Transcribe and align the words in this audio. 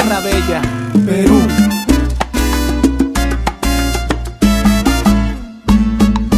Tierra 0.00 0.20
bella, 0.20 0.62
Perú. 1.06 1.40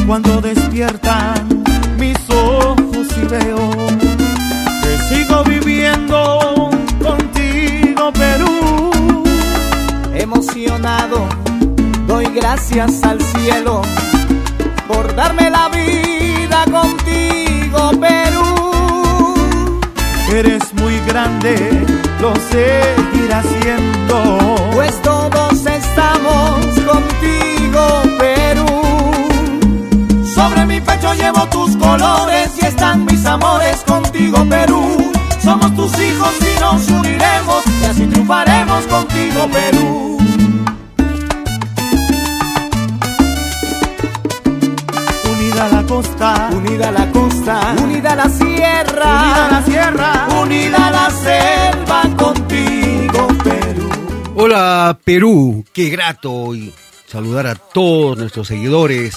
Cuando 0.07 0.41
despiertan 0.41 1.63
mis 1.99 2.17
ojos 2.31 3.07
y 3.23 3.27
veo 3.27 3.71
que 4.83 4.99
sigo 5.09 5.45
viviendo 5.45 6.71
contigo, 7.03 8.13
Perú. 8.15 9.23
Emocionado, 10.15 11.29
doy 12.07 12.27
gracias 12.35 13.03
al 13.03 13.21
cielo 13.21 13.83
por 14.89 15.15
darme 15.15 15.51
la 15.51 15.69
vida 15.69 16.65
contigo, 16.65 17.91
Perú. 18.01 19.35
Eres 20.33 20.73
muy 20.75 20.99
grande, 21.07 21.85
lo 22.21 22.35
seguirás 22.37 23.47
siendo. 23.47 24.71
Pues 24.75 25.01
todos 25.03 25.67
estamos 25.67 26.67
contigo, 26.87 28.03
Perú. 28.19 28.67
Sobre 30.35 30.67
mi 30.67 30.81
pecho 30.81 31.15
llevo 31.15 31.47
tus 31.47 31.77
colores 31.77 32.51
y 32.61 32.67
están 32.67 33.05
mis 33.07 33.25
amores 33.25 33.83
contigo, 33.87 34.45
Perú. 34.49 35.11
Somos 35.43 35.75
tus 35.75 35.99
hijos 35.99 36.35
y 36.41 36.61
nos 36.61 36.89
uniremos 36.89 37.65
y 37.81 37.85
así 37.87 38.07
triunfaremos 38.07 38.87
contigo, 38.87 39.49
Perú. 39.49 40.19
Unida 45.33 45.69
la 45.69 45.83
costa, 45.87 46.51
unida 46.53 46.91
la 46.91 47.11
costa, 47.11 47.75
unida 47.83 48.15
la 48.15 48.29
sierra, 48.29 49.23
unida 49.23 49.49
la 49.51 49.63
sierra, 49.65 50.29
unida 50.43 50.91
la 50.91 51.00
Hola 54.53 54.99
Perú, 55.05 55.65
qué 55.73 55.91
grato 55.91 56.33
hoy 56.33 56.75
saludar 57.07 57.47
a 57.47 57.55
todos 57.55 58.19
nuestros 58.19 58.49
seguidores 58.49 59.17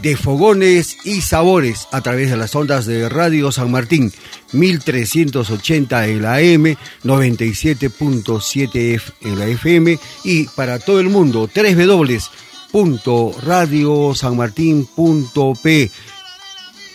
de 0.00 0.16
Fogones 0.16 0.96
y 1.04 1.20
Sabores 1.20 1.86
a 1.92 2.00
través 2.00 2.30
de 2.30 2.38
las 2.38 2.54
ondas 2.54 2.86
de 2.86 3.06
Radio 3.10 3.52
San 3.52 3.70
Martín 3.70 4.10
1380 4.54 6.06
en 6.06 6.22
la 6.22 6.36
AM, 6.36 6.78
97.7 7.04 9.02
en 9.20 9.38
la 9.38 9.48
FM 9.48 9.98
y 10.24 10.44
para 10.44 10.78
todo 10.78 10.98
el 10.98 11.10
mundo 11.10 11.46
3 11.52 11.76
W 11.76 12.18
radiosanmartin.p. 13.42 15.90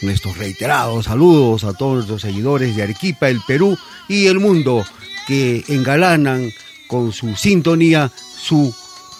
Nuestros 0.01 0.37
reiterados 0.39 1.05
saludos 1.05 1.63
a 1.65 1.73
todos 1.73 1.97
nuestros 1.97 2.23
seguidores 2.23 2.75
de 2.75 2.81
Arequipa, 2.81 3.29
el 3.29 3.41
Perú 3.45 3.77
y 4.07 4.25
el 4.25 4.39
mundo 4.39 4.83
que 5.27 5.63
engalanan 5.67 6.51
con 6.95 7.11
su 7.11 7.35
sintonía 7.35 8.11
su 8.37 8.73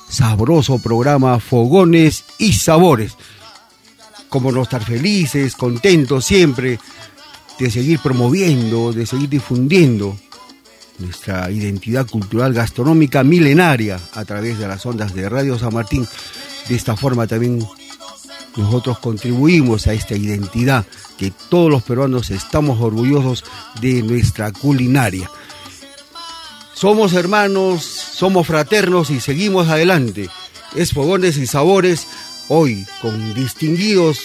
sabroso 0.10 0.80
programa 0.80 1.40
Fogones 1.40 2.24
y 2.38 2.54
Sabores. 2.54 3.16
Como 4.30 4.52
no 4.52 4.64
estar 4.64 4.84
felices, 4.84 5.56
contentos 5.56 6.26
siempre 6.26 6.80
de 7.60 7.72
seguir 7.72 8.00
promoviendo, 8.00 8.94
de 8.94 9.06
seguir 9.06 9.30
difundiendo 9.30 10.18
nuestra 11.00 11.52
identidad 11.52 12.08
cultural 12.08 12.54
gastronómica 12.54 13.24
milenaria 13.24 14.00
a 14.14 14.24
través 14.24 14.58
de 14.58 14.68
las 14.68 14.86
ondas 14.86 15.14
de 15.14 15.28
Radio 15.28 15.60
San 15.60 15.74
Martín 15.74 16.08
de 16.70 16.76
esta 16.76 16.96
forma 16.96 17.28
también 17.28 17.60
nosotros 18.56 19.00
contribuimos 19.00 19.88
a 19.88 19.94
esta 19.94 20.16
identidad 20.16 20.86
que 21.18 21.32
todos 21.50 21.70
los 21.70 21.84
peruanos 21.84 22.32
estamos 22.32 22.80
orgullosos 22.80 23.44
de 23.82 24.02
nuestra 24.02 24.52
culinaria. 24.54 25.30
Somos 26.76 27.14
hermanos, 27.14 27.84
somos 27.84 28.48
fraternos 28.48 29.10
y 29.10 29.22
seguimos 29.22 29.70
adelante. 29.70 30.30
Es 30.76 30.92
Fogones 30.92 31.38
y 31.38 31.48
Sabores 31.48 32.06
hoy 32.50 32.86
con 33.02 33.34
distinguidos 33.34 34.20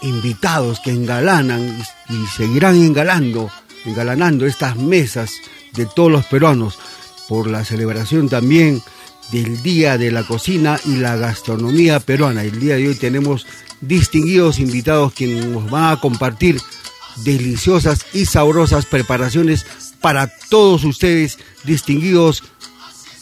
invitados 0.00 0.80
que 0.80 0.92
engalanan 0.92 1.78
y 2.08 2.26
seguirán 2.34 2.76
engalando, 2.76 3.50
engalanando 3.84 4.46
estas 4.46 4.76
mesas 4.76 5.30
de 5.74 5.84
todos 5.84 6.10
los 6.10 6.24
peruanos 6.24 6.78
por 7.28 7.48
la 7.48 7.66
celebración 7.66 8.30
también 8.30 8.82
del 9.30 9.62
Día 9.62 9.98
de 9.98 10.10
la 10.10 10.22
Cocina 10.22 10.80
y 10.86 10.96
la 10.96 11.16
Gastronomía 11.16 12.00
Peruana. 12.00 12.44
El 12.44 12.60
día 12.60 12.76
de 12.76 12.88
hoy 12.88 12.94
tenemos 12.94 13.46
distinguidos 13.82 14.58
invitados 14.58 15.12
quienes 15.12 15.44
nos 15.44 15.70
van 15.70 15.92
a 15.92 16.00
compartir 16.00 16.58
deliciosas 17.16 18.06
y 18.14 18.24
sabrosas 18.24 18.86
preparaciones 18.86 19.66
para 20.04 20.26
todos 20.50 20.84
ustedes, 20.84 21.38
distinguidos 21.64 22.42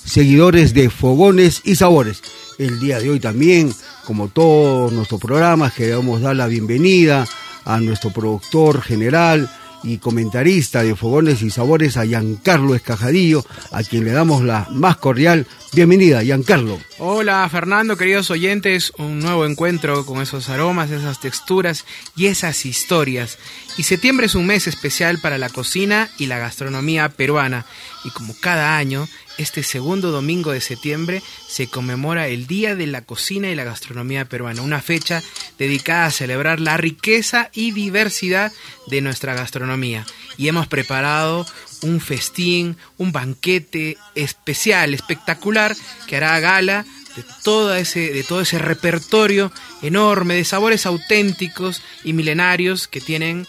seguidores 0.05 0.75
de 0.75 0.91
Fogones 0.91 1.61
y 1.63 1.77
Sabores. 1.77 2.25
El 2.59 2.81
día 2.81 2.99
de 2.99 3.09
hoy 3.09 3.21
también, 3.21 3.73
como 4.05 4.27
todos 4.27 4.93
nuestros 4.93 5.21
programas, 5.21 5.75
queremos 5.75 6.23
dar 6.23 6.35
la 6.35 6.49
bienvenida 6.49 7.25
a 7.65 7.79
nuestro 7.79 8.11
productor 8.11 8.83
general, 8.83 9.49
y 9.83 9.99
comentarista 9.99 10.83
de 10.83 10.97
Fogones 10.97 11.43
y 11.43 11.51
Sabores 11.51 11.97
a 11.97 12.05
Giancarlo 12.05 12.75
Escajadillo, 12.75 13.45
a 13.71 13.83
quien 13.83 14.05
le 14.05 14.13
damos 14.13 14.43
la 14.43 14.67
más 14.71 14.97
cordial 14.97 15.47
bienvenida, 15.73 16.23
Giancarlo. 16.23 16.79
Hola 16.99 17.49
Fernando, 17.51 17.97
queridos 17.97 18.31
oyentes, 18.31 18.93
un 18.99 19.21
nuevo 19.21 19.47
encuentro 19.47 20.05
con 20.05 20.21
esos 20.21 20.49
aromas, 20.49 20.91
esas 20.91 21.21
texturas 21.21 21.85
y 22.15 22.27
esas 22.27 22.67
historias. 22.67 23.39
Y 23.77 23.85
septiembre 23.85 24.27
es 24.27 24.35
un 24.35 24.47
mes 24.47 24.67
especial 24.67 25.19
para 25.19 25.39
la 25.39 25.49
cocina 25.49 26.11
y 26.19 26.27
la 26.27 26.39
gastronomía 26.39 27.09
peruana, 27.09 27.65
y 28.05 28.11
como 28.11 28.35
cada 28.39 28.77
año, 28.77 29.09
este 29.39 29.63
segundo 29.63 30.11
domingo 30.11 30.53
de 30.53 30.61
septiembre 30.61 31.23
se 31.49 31.67
conmemora 31.67 32.29
el 32.29 32.47
Día 32.47 32.75
de 32.75 32.87
la 32.87 33.03
Cocina 33.03 33.51
y 33.51 33.55
la 33.55 33.65
Gastronomía 33.65 34.25
Peruana, 34.25 34.63
una 34.63 34.81
fecha 34.83 35.23
dedicada 35.59 36.07
a 36.07 36.11
celebrar 36.11 36.61
la 36.61 36.77
riqueza 36.77 37.51
y 37.53 37.73
diversidad 37.73 38.53
de 38.87 39.01
nuestra 39.01 39.35
gastronomía. 39.35 40.07
Y 40.37 40.49
hemos 40.49 40.67
preparado 40.67 41.47
un 41.83 42.01
festín, 42.01 42.77
un 42.99 43.13
banquete 43.13 43.99
especial, 44.15 44.95
espectacular, 44.95 45.75
que 46.07 46.17
hará 46.17 46.39
gala 46.41 46.85
de 47.17 47.25
todo 47.43 47.75
ese, 47.75 48.13
de 48.13 48.25
todo 48.25 48.41
ese 48.41 48.59
repertorio 48.59 49.53
enorme 49.83 50.35
de 50.35 50.45
sabores 50.45 50.87
auténticos 50.87 51.83
y 52.05 52.13
milenarios 52.13 52.89
que 52.89 53.01
tienen 53.01 53.47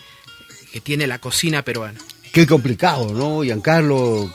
que 0.71 0.81
tiene 0.81 1.05
la 1.05 1.19
cocina 1.19 1.61
peruana. 1.61 1.99
Qué 2.33 2.47
complicado, 2.47 3.13
¿no, 3.13 3.43
Giancarlo? 3.43 4.33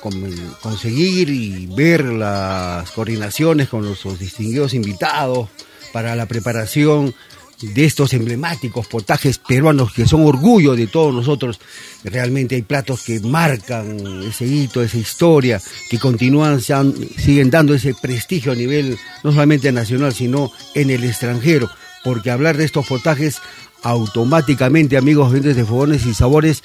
conseguir 0.63 1.31
y 1.31 1.67
ver 1.67 2.05
las 2.05 2.89
coordinaciones 2.93 3.69
con 3.69 3.85
nuestros 3.85 4.21
distinguidos 4.21 4.73
invitados 4.73 5.49
para 5.93 6.15
la 6.15 6.27
preparación 6.27 7.13
de 7.61 7.85
estos 7.85 8.13
emblemáticos 8.13 8.87
potajes 8.87 9.39
peruanos 9.39 9.93
que 9.93 10.07
son 10.07 10.25
orgullo 10.25 10.77
de 10.77 10.87
todos 10.87 11.13
nosotros. 11.13 11.59
Realmente 12.05 12.55
hay 12.55 12.63
platos 12.63 13.03
que 13.03 13.19
marcan 13.19 14.23
ese 14.23 14.47
hito, 14.47 14.81
esa 14.81 14.99
historia, 14.99 15.61
que 15.91 15.99
continúan, 15.99 16.61
siguen 16.61 17.51
dando 17.51 17.75
ese 17.75 17.95
prestigio 18.01 18.53
a 18.53 18.55
nivel 18.55 18.97
no 19.25 19.33
solamente 19.33 19.73
nacional, 19.73 20.15
sino 20.15 20.53
en 20.77 20.91
el 20.91 21.03
extranjero. 21.03 21.69
Porque 22.05 22.31
hablar 22.31 22.59
de 22.59 22.65
estos 22.65 22.87
potajes 22.87 23.39
automáticamente, 23.83 24.97
amigos 24.97 25.33
oyentes 25.33 25.57
de 25.57 25.65
fogones 25.65 26.07
y 26.07 26.15
sabores, 26.15 26.63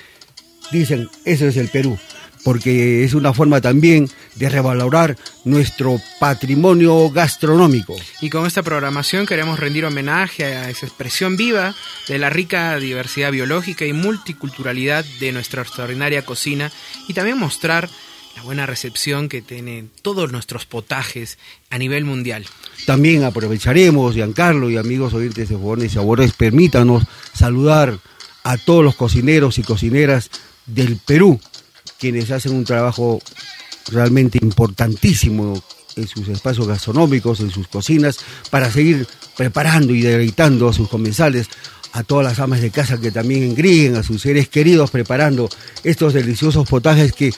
dicen, 0.74 1.10
eso 1.24 1.48
es 1.48 1.56
el 1.58 1.70
Perú, 1.70 1.98
porque 2.44 3.04
es 3.04 3.14
una 3.14 3.34
forma 3.34 3.62
también 3.62 4.10
de 4.36 4.50
revalorar 4.50 5.16
nuestro 5.46 6.02
patrimonio 6.20 7.10
gastronómico. 7.10 7.96
Y 8.22 8.30
con 8.30 8.46
esta 8.46 8.64
programación 8.64 9.25
queremos 9.25 9.60
rendir 9.60 9.86
homenaje 9.86 10.44
a 10.46 10.70
esa 10.70 10.86
expresión 10.86 11.38
viva 11.38 11.74
de 12.08 12.18
la 12.18 12.30
rica 12.30 12.78
diversidad 12.78 13.31
biológica 13.31 13.86
y 13.86 13.94
multiculturalidad 13.94 15.06
de 15.20 15.31
nuestra 15.31 15.62
extraordinaria 15.62 16.25
cocina 16.25 16.72
y 17.08 17.14
también 17.14 17.38
mostrar 17.38 17.90
la 18.36 18.42
buena 18.42 18.66
recepción 18.66 19.30
que 19.30 19.42
tienen 19.42 19.92
todos 20.02 20.31
nuestros 20.31 20.66
potajes 20.66 21.38
a 21.70 21.78
nivel 21.78 22.04
mundial. 22.04 22.46
También 22.86 23.24
aprovecharemos, 23.24 24.16
Giancarlo 24.16 24.70
y 24.70 24.78
amigos 24.78 25.14
oyentes 25.14 25.50
de 25.50 25.56
Fogones 25.56 25.92
y 25.92 25.96
Sabores, 25.96 26.34
permítanos 26.34 27.04
saludar 27.34 28.00
a 28.44 28.58
todos 28.58 28.84
los 28.84 28.96
cocineros 28.96 29.58
y 29.60 29.64
cocineras 29.64 30.30
del 30.65 30.98
Perú, 30.98 31.39
quienes 32.00 32.31
hacen 32.31 32.54
un 32.54 32.65
trabajo 32.65 33.21
realmente 33.92 34.39
importantísimo 34.42 35.62
en 35.95 36.07
sus 36.07 36.27
espacios 36.27 36.68
gastronómicos, 36.68 37.39
en 37.39 37.51
sus 37.51 37.68
cocinas, 37.68 38.18
para 38.50 38.71
seguir 38.71 39.07
preparando 39.38 39.94
y 39.94 40.01
deleitando 40.01 40.69
a 40.69 40.74
sus 40.74 40.89
comensales, 40.89 41.48
a 41.92 42.04
todas 42.04 42.25
las 42.25 42.39
amas 42.39 42.62
de 42.62 42.71
casa 42.71 43.00
que 43.00 43.12
también 43.12 43.44
engríen, 43.44 43.95
a 43.95 44.04
sus 44.04 44.21
seres 44.21 44.50
queridos 44.50 44.89
preparando 44.89 45.50
estos 45.83 46.13
deliciosos 46.13 46.68
potajes 46.68 47.13
que 47.13 47.31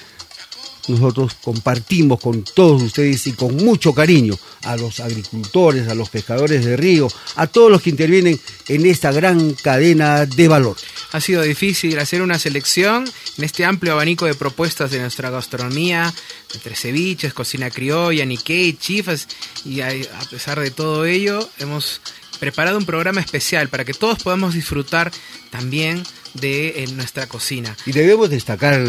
nosotros 0.88 1.34
compartimos 1.42 2.20
con 2.20 2.44
todos 2.44 2.82
ustedes 2.82 3.28
y 3.28 3.34
con 3.34 3.56
mucho 3.56 3.94
cariño 3.94 4.38
a 4.64 4.76
los 4.78 5.00
agricultores, 5.00 5.88
a 5.88 5.96
los 5.96 6.10
pescadores 6.10 6.66
de 6.66 6.78
río, 6.78 7.08
a 7.36 7.48
todos 7.48 7.72
los 7.72 7.82
que 7.82 7.90
intervienen 7.90 8.40
en 8.68 8.86
esta 8.86 9.12
gran 9.12 9.54
cadena 9.54 10.26
de 10.26 10.48
valor. 10.48 10.78
Ha 11.12 11.22
sido 11.22 11.42
difícil 11.42 11.98
hacer 12.00 12.22
una 12.22 12.40
selección 12.40 13.06
en 13.38 13.44
este 13.44 13.66
amplio 13.66 13.94
abanico 13.94 14.26
de 14.26 14.36
propuestas 14.36 14.92
de 14.92 15.00
nuestra 15.00 15.30
gastronomía, 15.30 16.14
entre 16.54 16.76
ceviches, 16.76 17.34
cocina 17.34 17.70
criolla, 17.70 18.26
nikkei, 18.26 18.74
chifas, 18.74 19.28
y 19.66 19.82
a 19.82 19.92
pesar 20.30 20.60
de 20.60 20.72
todo 20.72 21.06
ello, 21.06 21.48
hemos 21.60 22.02
preparado 22.40 22.78
un 22.78 22.86
programa 22.86 23.22
especial 23.22 23.70
para 23.70 23.86
que 23.86 23.94
todos 23.94 24.22
podamos 24.24 24.54
disfrutar 24.54 25.12
también 25.50 26.04
de 26.34 26.86
nuestra 26.96 27.28
cocina. 27.28 27.76
Y 27.86 27.92
debemos 27.92 28.30
destacar, 28.30 28.84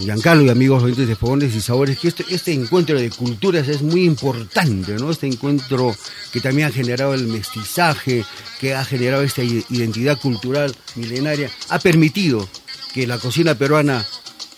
Giancarlo 0.00 0.44
y 0.44 0.50
amigos 0.50 0.82
oyentes 0.82 1.08
de 1.08 1.16
Fogones 1.16 1.54
y 1.54 1.60
Sabores, 1.60 1.98
que 1.98 2.08
este, 2.08 2.24
este 2.30 2.52
encuentro 2.52 2.98
de 2.98 3.10
culturas 3.10 3.68
es 3.68 3.82
muy 3.82 4.04
importante, 4.04 4.94
¿no? 4.94 5.10
Este 5.10 5.26
encuentro 5.26 5.94
que 6.32 6.40
también 6.40 6.68
ha 6.68 6.72
generado 6.72 7.14
el 7.14 7.26
mestizaje, 7.26 8.24
que 8.60 8.74
ha 8.74 8.84
generado 8.84 9.22
esta 9.22 9.42
identidad 9.42 10.18
cultural 10.18 10.74
milenaria, 10.94 11.50
ha 11.68 11.78
permitido 11.78 12.48
que 12.94 13.06
la 13.06 13.18
cocina 13.18 13.54
peruana 13.54 14.06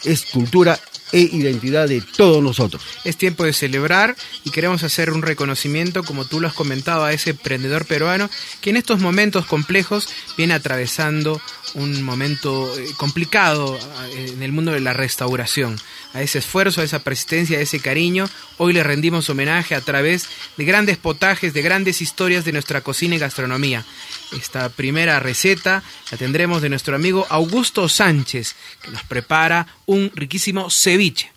es 0.04 0.26
cultura 0.26 0.78
e 1.14 1.20
identidad 1.20 1.86
de 1.86 2.00
todos 2.00 2.42
nosotros. 2.42 2.82
Es 3.04 3.16
tiempo 3.16 3.44
de 3.44 3.52
celebrar 3.52 4.16
y 4.42 4.50
queremos 4.50 4.82
hacer 4.82 5.10
un 5.10 5.22
reconocimiento, 5.22 6.02
como 6.02 6.24
tú 6.24 6.40
lo 6.40 6.48
has 6.48 6.54
comentado, 6.54 7.04
a 7.04 7.12
ese 7.12 7.30
emprendedor 7.30 7.86
peruano 7.86 8.28
que 8.60 8.70
en 8.70 8.76
estos 8.76 8.98
momentos 8.98 9.46
complejos 9.46 10.08
viene 10.36 10.54
atravesando 10.54 11.40
un 11.74 12.02
momento 12.02 12.76
eh, 12.76 12.88
complicado 12.96 13.78
eh, 14.16 14.32
en 14.32 14.42
el 14.42 14.50
mundo 14.50 14.72
de 14.72 14.80
la 14.80 14.92
restauración. 14.92 15.78
A 16.14 16.22
ese 16.22 16.38
esfuerzo, 16.38 16.80
a 16.80 16.84
esa 16.84 16.98
persistencia, 16.98 17.58
a 17.58 17.62
ese 17.62 17.78
cariño, 17.78 18.28
hoy 18.58 18.72
le 18.72 18.82
rendimos 18.82 19.30
homenaje 19.30 19.76
a 19.76 19.80
través 19.80 20.28
de 20.56 20.64
grandes 20.64 20.96
potajes, 20.96 21.54
de 21.54 21.62
grandes 21.62 22.02
historias 22.02 22.44
de 22.44 22.52
nuestra 22.52 22.80
cocina 22.80 23.14
y 23.14 23.18
gastronomía. 23.18 23.84
Esta 24.36 24.68
primera 24.68 25.20
receta 25.20 25.82
la 26.10 26.18
tendremos 26.18 26.60
de 26.60 26.68
nuestro 26.68 26.96
amigo 26.96 27.26
Augusto 27.28 27.88
Sánchez, 27.88 28.56
que 28.82 28.90
nos 28.90 29.02
prepara 29.04 29.66
un 29.86 30.10
riquísimo 30.14 30.70
ceviche. 30.70 31.32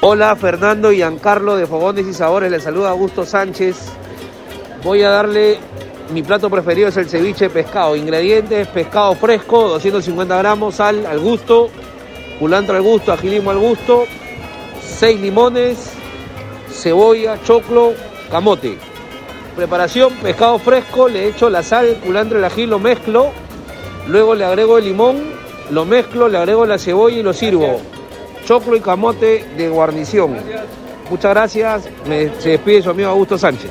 Hola 0.00 0.34
Fernando 0.36 0.90
y 0.90 0.96
Giancarlo 0.96 1.56
de 1.56 1.66
Fogones 1.66 2.06
y 2.06 2.14
Sabores, 2.14 2.50
les 2.50 2.62
saluda 2.62 2.90
Augusto 2.90 3.24
Sánchez. 3.26 3.76
Voy 4.82 5.02
a 5.02 5.10
darle 5.10 5.60
mi 6.12 6.22
plato 6.22 6.50
preferido 6.50 6.88
es 6.88 6.96
el 6.96 7.08
ceviche 7.08 7.44
de 7.44 7.50
pescado. 7.50 7.94
Ingredientes, 7.94 8.66
pescado 8.68 9.14
fresco, 9.14 9.68
250 9.68 10.36
gramos, 10.36 10.74
sal 10.74 11.06
al 11.06 11.20
gusto, 11.20 11.70
culantro 12.38 12.76
al 12.76 12.82
gusto, 12.82 13.12
agilismo 13.12 13.50
al 13.50 13.58
gusto, 13.58 14.06
6 14.98 15.20
limones, 15.20 15.90
cebolla, 16.70 17.40
choclo, 17.44 17.94
camote. 18.30 18.91
Preparación, 19.56 20.14
pescado 20.14 20.58
fresco, 20.58 21.08
le 21.08 21.28
echo 21.28 21.50
la 21.50 21.62
sal, 21.62 21.86
el 21.86 21.96
culantro, 21.96 22.38
el 22.38 22.44
ají, 22.44 22.66
lo 22.66 22.78
mezclo, 22.78 23.32
luego 24.08 24.34
le 24.34 24.44
agrego 24.44 24.78
el 24.78 24.84
limón, 24.84 25.22
lo 25.70 25.84
mezclo, 25.84 26.28
le 26.28 26.38
agrego 26.38 26.64
la 26.64 26.78
cebolla 26.78 27.18
y 27.18 27.22
lo 27.22 27.34
sirvo. 27.34 27.80
Choclo 28.46 28.76
y 28.76 28.80
camote 28.80 29.44
de 29.56 29.68
guarnición. 29.68 30.36
Muchas 31.10 31.30
gracias, 31.32 31.88
me, 32.06 32.30
se 32.40 32.50
despide 32.50 32.82
su 32.82 32.90
amigo 32.90 33.10
Augusto 33.10 33.36
Sánchez. 33.36 33.70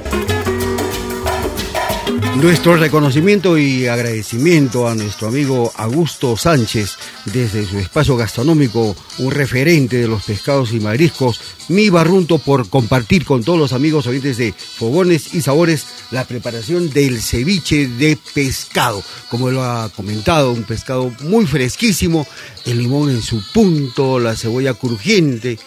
Nuestro 2.42 2.76
reconocimiento 2.76 3.56
y 3.56 3.86
agradecimiento 3.86 4.88
a 4.88 4.96
nuestro 4.96 5.28
amigo 5.28 5.72
Augusto 5.76 6.36
Sánchez 6.36 6.98
desde 7.26 7.68
su 7.68 7.78
espacio 7.78 8.18
gastronómico, 8.18 8.96
un 9.20 9.32
referente 9.32 9.98
de 9.98 10.08
los 10.08 10.24
pescados 10.24 10.74
y 10.74 10.80
mariscos, 10.80 11.40
mi 11.70 11.90
barrunto 11.90 12.40
por 12.40 12.68
compartir 12.68 13.26
con 13.26 13.44
todos 13.44 13.60
los 13.60 13.74
amigos 13.74 14.08
oyentes 14.08 14.38
de 14.38 14.54
Fogones 14.54 15.36
y 15.36 15.42
Sabores 15.42 15.86
la 16.10 16.26
preparación 16.26 16.90
del 16.90 17.22
ceviche 17.22 17.88
de 17.88 18.18
pescado. 18.34 19.04
Como 19.30 19.52
lo 19.52 19.64
ha 19.64 19.90
comentado, 19.90 20.52
un 20.52 20.64
pescado 20.64 21.14
muy 21.22 21.46
fresquísimo, 21.46 22.26
el 22.66 22.80
limón 22.80 23.12
en 23.12 23.22
su 23.22 23.40
punto, 23.54 24.18
la 24.18 24.36
cebolla 24.36 24.74
crujiente, 24.74 25.60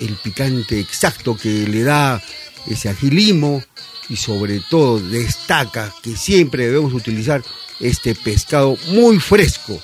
el 0.00 0.16
picante 0.16 0.80
exacto 0.80 1.36
que 1.36 1.68
le 1.68 1.84
da 1.84 2.20
ese 2.66 2.88
agilimo 2.88 3.62
y 4.08 4.16
sobre 4.16 4.60
todo 4.60 4.98
destaca 4.98 5.92
que 6.02 6.16
siempre 6.16 6.66
debemos 6.66 6.92
utilizar 6.92 7.42
este 7.80 8.14
pescado 8.14 8.76
muy 8.88 9.18
fresco 9.18 9.78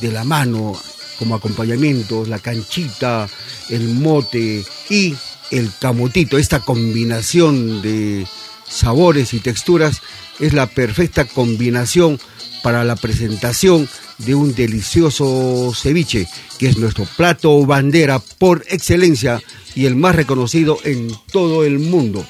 de 0.00 0.12
la 0.12 0.24
mano 0.24 0.74
como 1.18 1.34
acompañamiento, 1.34 2.24
la 2.26 2.38
canchita, 2.38 3.28
el 3.70 3.88
mote 3.88 4.64
y 4.90 5.14
el 5.50 5.70
camotito. 5.80 6.38
Esta 6.38 6.60
combinación 6.60 7.82
de 7.82 8.26
sabores 8.68 9.34
y 9.34 9.40
texturas 9.40 10.00
es 10.40 10.52
la 10.52 10.66
perfecta 10.66 11.24
combinación 11.24 12.18
para 12.62 12.82
la 12.82 12.96
presentación 12.96 13.88
de 14.18 14.34
un 14.34 14.54
delicioso 14.54 15.72
ceviche, 15.74 16.26
que 16.58 16.68
es 16.68 16.78
nuestro 16.78 17.06
plato 17.16 17.64
bandera 17.66 18.18
por 18.18 18.64
excelencia 18.68 19.42
y 19.74 19.86
el 19.86 19.96
más 19.96 20.16
reconocido 20.16 20.78
en 20.84 21.14
todo 21.30 21.64
el 21.64 21.78
mundo. 21.78 22.26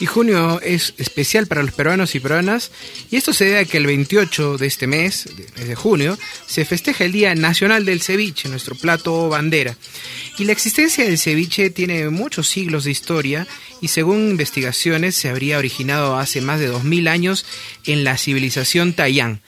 Y 0.00 0.06
junio 0.06 0.60
es 0.60 0.94
especial 0.98 1.46
para 1.46 1.62
los 1.62 1.72
peruanos 1.72 2.14
y 2.14 2.20
peruanas, 2.20 2.70
y 3.10 3.16
esto 3.16 3.32
se 3.32 3.44
debe 3.44 3.58
a 3.60 3.64
que 3.64 3.78
el 3.78 3.86
28 3.86 4.58
de 4.58 4.66
este 4.66 4.86
mes, 4.86 5.28
de 5.56 5.74
junio, 5.74 6.18
se 6.46 6.64
festeja 6.64 7.04
el 7.04 7.12
Día 7.12 7.34
Nacional 7.34 7.84
del 7.84 8.02
Ceviche, 8.02 8.48
nuestro 8.48 8.74
plato 8.74 9.28
bandera. 9.28 9.76
Y 10.38 10.44
la 10.44 10.52
existencia 10.52 11.04
del 11.04 11.18
ceviche 11.18 11.70
tiene 11.70 12.08
muchos 12.10 12.48
siglos 12.48 12.84
de 12.84 12.90
historia 12.90 13.46
y 13.80 13.88
según 13.88 14.30
investigaciones 14.30 15.14
se 15.14 15.28
habría 15.28 15.58
originado 15.58 16.16
hace 16.16 16.40
más 16.40 16.58
de 16.58 16.66
2000 16.66 17.08
años 17.08 17.44
en 17.84 18.04
la 18.04 18.16
civilización 18.16 18.94
Tayán, 18.94 19.42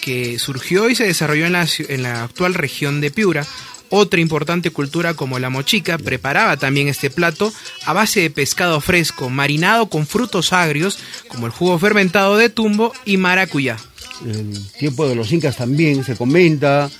que 0.00 0.38
surgió 0.38 0.88
y 0.88 0.94
se 0.94 1.06
desarrolló 1.06 1.46
en 1.46 1.52
la, 1.52 1.68
en 1.88 2.02
la 2.02 2.24
actual 2.24 2.54
región 2.54 3.00
de 3.00 3.10
Piura, 3.10 3.46
otra 3.90 4.20
importante 4.20 4.70
cultura 4.70 5.14
como 5.14 5.38
la 5.38 5.50
mochica 5.50 5.98
preparaba 5.98 6.56
también 6.56 6.88
este 6.88 7.10
plato 7.10 7.52
a 7.84 7.92
base 7.92 8.20
de 8.20 8.30
pescado 8.30 8.80
fresco, 8.80 9.28
marinado 9.28 9.88
con 9.88 10.06
frutos 10.06 10.52
agrios 10.52 10.98
como 11.28 11.46
el 11.46 11.52
jugo 11.52 11.78
fermentado 11.78 12.36
de 12.36 12.48
tumbo 12.48 12.92
y 13.04 13.16
maracuyá. 13.16 13.76
El 14.24 14.70
tiempo 14.78 15.08
de 15.08 15.14
los 15.14 15.32
incas 15.32 15.56
también 15.56 16.04
se 16.04 16.16
comenta 16.16 16.90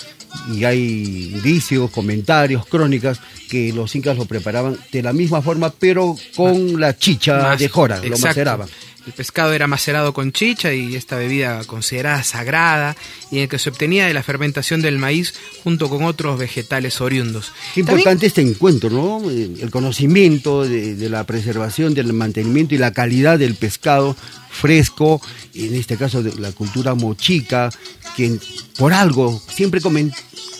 y 0.52 0.64
hay 0.64 1.32
indicios, 1.35 1.90
comentarios, 1.90 2.66
crónicas 2.66 3.20
que 3.49 3.73
los 3.73 3.94
incas 3.94 4.16
lo 4.16 4.26
preparaban 4.26 4.76
de 4.92 5.02
la 5.02 5.12
misma 5.12 5.42
forma 5.42 5.70
pero 5.70 6.16
con 6.37 6.80
la 6.80 6.97
chicha 6.97 7.56
de 7.56 7.68
jora, 7.68 8.00
lo 8.02 8.18
maceraban. 8.18 8.68
El 9.07 9.12
pescado 9.14 9.52
era 9.54 9.66
macerado 9.66 10.12
con 10.12 10.33
chicha 10.33 10.75
y 10.75 10.95
esta 10.95 11.16
bebida 11.16 11.64
considerada 11.64 12.23
sagrada 12.23 12.97
y 13.30 13.37
en 13.37 13.42
el 13.45 13.49
que 13.49 13.59
se 13.59 13.71
obtenía 13.71 14.07
de 14.07 14.14
la 14.14 14.23
fermentación 14.23 14.83
del 14.83 14.99
maíz 14.99 15.35
junto 15.64 15.88
con 15.88 16.04
otros 16.04 16.38
vegetales 16.38 17.00
oriundos. 17.00 17.52
Qué 17.75 17.80
importante 17.80 18.26
este 18.26 18.42
encuentro, 18.42 18.90
¿no? 18.90 19.30
El 19.30 19.71
conocimiento 19.71 20.64
de, 20.64 21.09
la 21.09 21.25
preservación, 21.25 21.95
del 21.95 22.12
mantenimiento 22.12 22.75
y 22.75 22.78
la 22.78 22.92
calidad 22.92 23.38
del 23.38 23.54
pescado 23.54 24.16
fresco, 24.50 25.21
en 25.54 25.75
este 25.75 25.97
caso 25.97 26.23
de 26.23 26.35
la 26.38 26.52
cultura 26.52 26.95
mochica, 26.95 27.71
que 28.16 28.38
por 28.76 28.92
algo 28.92 29.40
siempre, 29.49 29.80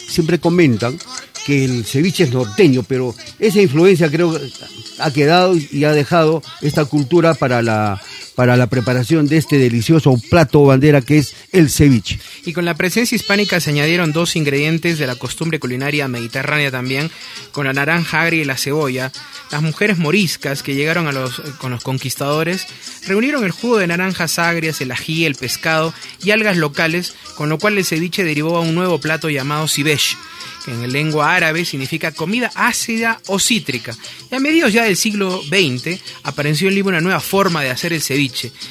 siempre 0.09 0.39
comentan 0.39 0.99
que 1.45 1.65
el 1.65 1.85
ceviche 1.85 2.25
es 2.25 2.33
norteño, 2.33 2.85
pero 2.85 3.15
esa 3.39 3.61
influencia 3.61 4.11
creo 4.11 4.33
que 4.33 4.51
ha 4.99 5.11
quedado 5.11 5.57
y 5.57 5.85
ha 5.85 5.93
dejado 5.93 6.43
esta 6.61 6.85
cultura 6.85 7.35
para 7.35 7.63
la 7.63 8.01
para 8.41 8.57
la 8.57 8.69
preparación 8.69 9.27
de 9.27 9.37
este 9.37 9.59
delicioso 9.59 10.19
plato 10.31 10.65
bandera 10.65 11.03
que 11.03 11.19
es 11.19 11.35
el 11.53 11.69
ceviche. 11.69 12.19
Y 12.47 12.55
con 12.55 12.65
la 12.65 12.73
presencia 12.73 13.15
hispánica 13.15 13.61
se 13.61 13.69
añadieron 13.69 14.15
dos 14.15 14.35
ingredientes 14.35 14.99
de 14.99 15.07
la 15.07 15.17
costumbre 15.17 15.61
culinaria 15.61 16.09
mediterránea 16.09 16.71
también, 16.71 17.11
con 17.53 17.67
la 17.67 17.75
naranja 17.75 18.23
agria 18.23 18.41
y 18.41 18.47
la 18.47 18.57
cebolla. 18.57 19.13
Las 19.51 19.61
mujeres 19.61 19.99
moriscas 19.99 20.63
que 20.63 20.75
llegaron 20.75 21.07
a 21.07 21.13
los, 21.13 21.39
con 21.59 21.71
los 21.71 21.85
conquistadores 21.85 22.67
reunieron 23.07 23.45
el 23.45 23.51
jugo 23.51 23.77
de 23.77 23.89
naranjas 23.89 24.39
agrias, 24.39 24.81
el 24.81 24.93
ají, 24.93 25.27
el 25.27 25.35
pescado 25.35 25.93
y 26.25 26.31
algas 26.31 26.57
locales, 26.57 27.17
con 27.35 27.51
lo 27.51 27.59
cual 27.59 27.77
el 27.77 27.85
ceviche 27.85 28.25
derivó 28.25 28.57
a 28.57 28.61
un 28.61 28.75
nuevo 28.75 29.03
plato 29.03 29.29
llamado 29.29 29.69
cibeche 29.69 30.17
que 30.65 30.71
en 30.73 30.93
lengua 30.93 31.35
árabe 31.35 31.65
significa 31.65 32.13
comida 32.13 32.51
ácida 32.55 33.21
o 33.27 33.39
cítrica. 33.39 33.97
Y 34.31 34.35
a 34.35 34.41
mediados 34.41 34.73
ya 34.73 34.85
del 34.85 34.97
siglo 34.97 35.43
XX 35.43 36.01
apareció 36.23 36.69
en 36.69 36.75
Lima 36.75 36.91
una 36.91 37.01
nueva 37.01 37.21
forma 37.21 37.63
de 37.63 37.71
hacer 37.71 37.93
el 37.93 38.03
ceviche, 38.03 38.30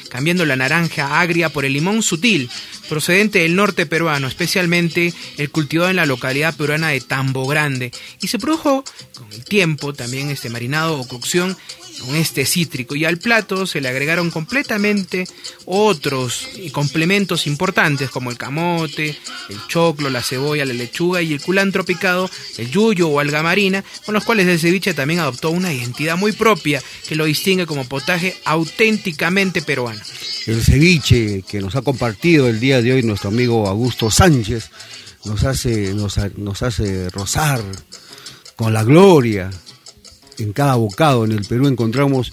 cambiando 0.10 0.46
la 0.46 0.56
naranja 0.56 1.20
agria 1.20 1.50
por 1.50 1.66
el 1.66 1.74
limón 1.74 2.04
sutil, 2.04 2.50
procedente 2.88 3.40
del 3.40 3.56
norte 3.56 3.86
peruano, 3.86 4.28
especialmente 4.28 5.14
el 5.38 5.50
cultivado 5.52 5.90
en 5.90 5.98
la 5.98 6.06
localidad 6.06 6.56
peruana 6.56 6.90
de 6.90 7.02
Tambo 7.02 7.46
Grande, 7.46 7.92
y 8.22 8.28
se 8.28 8.40
produjo 8.40 8.84
con 9.14 9.32
el 9.34 9.44
tiempo 9.44 9.94
también 9.94 10.30
este 10.30 10.50
marinado 10.50 11.00
o 11.00 11.08
cocción 11.08 11.58
con 12.00 12.16
este 12.16 12.46
cítrico 12.46 12.96
y 12.96 13.06
al 13.06 13.18
plato 13.18 13.68
se 13.68 13.82
le 13.82 13.90
agregaron 13.90 14.32
completamente 14.32 15.28
otros 15.66 16.48
complementos 16.72 17.48
importantes 17.48 18.10
como 18.10 18.32
el 18.32 18.38
camote, 18.38 19.18
el 19.50 19.68
choclo, 19.68 20.10
la 20.10 20.24
cebolla, 20.24 20.66
la 20.66 20.74
lechuga 20.74 21.22
y 21.22 21.34
el 21.34 21.42
culantro 21.42 21.86
picado, 21.86 22.30
el 22.58 22.72
yuyo 22.72 23.10
o 23.10 23.20
alga 23.20 23.44
marina, 23.44 23.84
con 24.06 24.14
los 24.14 24.24
cuales 24.24 24.48
el 24.48 24.60
ceviche 24.60 24.94
también 24.94 25.20
adoptó 25.20 25.52
una 25.52 25.74
identidad 25.74 26.18
muy 26.18 26.32
propia 26.32 26.82
que 27.08 27.16
lo 27.16 27.26
distingue 27.26 27.66
como 27.66 27.86
potaje 27.86 28.36
auténticamente 28.46 29.62
peruano. 29.62 30.02
El 30.48 30.64
ceviche 30.64 31.44
que 31.48 31.60
nos 31.60 31.76
ha 31.76 31.82
compartido 31.82 32.48
el 32.48 32.60
día 32.60 32.82
de 32.82 32.94
hoy 32.94 33.04
nuestro 33.04 33.30
amigo 33.30 33.68
Augusto 33.68 34.10
Sánchez 34.10 34.70
nos 35.26 35.44
hace, 35.44 35.94
nos 35.94 36.64
hace 36.64 37.10
rozar 37.10 37.62
con 38.56 38.74
la 38.74 38.84
gloria 38.84 39.52
en 40.40 40.54
cada 40.54 40.76
bocado 40.76 41.26
en 41.26 41.32
el 41.32 41.46
Perú 41.46 41.68
encontramos 41.68 42.32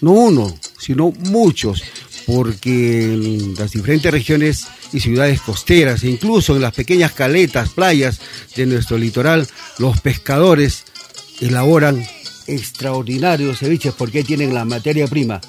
no 0.00 0.12
uno, 0.12 0.54
sino 0.78 1.10
muchos, 1.10 1.82
porque 2.26 3.04
en 3.04 3.54
las 3.54 3.72
diferentes 3.72 4.12
regiones 4.12 4.66
y 4.92 5.00
ciudades 5.00 5.40
costeras, 5.40 6.04
e 6.04 6.10
incluso 6.10 6.54
en 6.54 6.62
las 6.62 6.74
pequeñas 6.74 7.12
caletas, 7.12 7.70
playas 7.70 8.20
de 8.54 8.66
nuestro 8.66 8.98
litoral, 8.98 9.46
los 9.78 10.00
pescadores 10.00 10.84
elaboran 11.40 12.06
extraordinarios 12.46 13.58
ceviches 13.58 13.94
porque 13.94 14.24
tienen 14.24 14.54
la 14.54 14.64
materia 14.64 15.06
prima, 15.06 15.40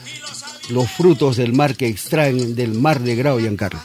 los 0.70 0.90
frutos 0.90 1.38
del 1.38 1.54
mar 1.54 1.76
que 1.76 1.88
extraen 1.88 2.56
del 2.56 2.74
mar 2.74 3.00
de 3.02 3.16
Grau 3.16 3.40
y 3.40 3.48
Ancarlo. 3.48 3.82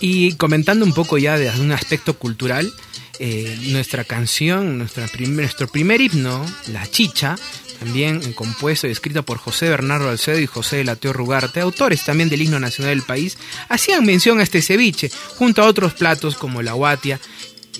Y 0.00 0.32
comentando 0.32 0.84
un 0.84 0.92
poco 0.92 1.18
ya 1.18 1.38
de 1.38 1.50
un 1.60 1.72
aspecto 1.72 2.18
cultural, 2.18 2.72
eh, 3.18 3.56
nuestra 3.68 4.04
canción, 4.04 4.78
nuestro 4.78 5.68
primer 5.68 6.00
himno, 6.00 6.44
La 6.72 6.86
Chicha, 6.90 7.36
también 7.78 8.32
compuesto 8.32 8.86
y 8.86 8.90
escrito 8.90 9.22
por 9.24 9.38
José 9.38 9.68
Bernardo 9.68 10.08
Alcedo 10.08 10.38
y 10.38 10.46
José 10.46 10.84
Lateo 10.84 11.12
Rugarte, 11.12 11.60
autores 11.60 12.04
también 12.04 12.28
del 12.28 12.42
himno 12.42 12.58
nacional 12.58 12.94
del 12.94 13.04
país, 13.04 13.36
hacían 13.68 14.04
mención 14.04 14.40
a 14.40 14.42
este 14.42 14.62
ceviche, 14.62 15.10
junto 15.36 15.62
a 15.62 15.66
otros 15.66 15.94
platos 15.94 16.36
como 16.36 16.62
la 16.62 16.72
guatia, 16.72 17.20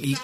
y, 0.03 0.17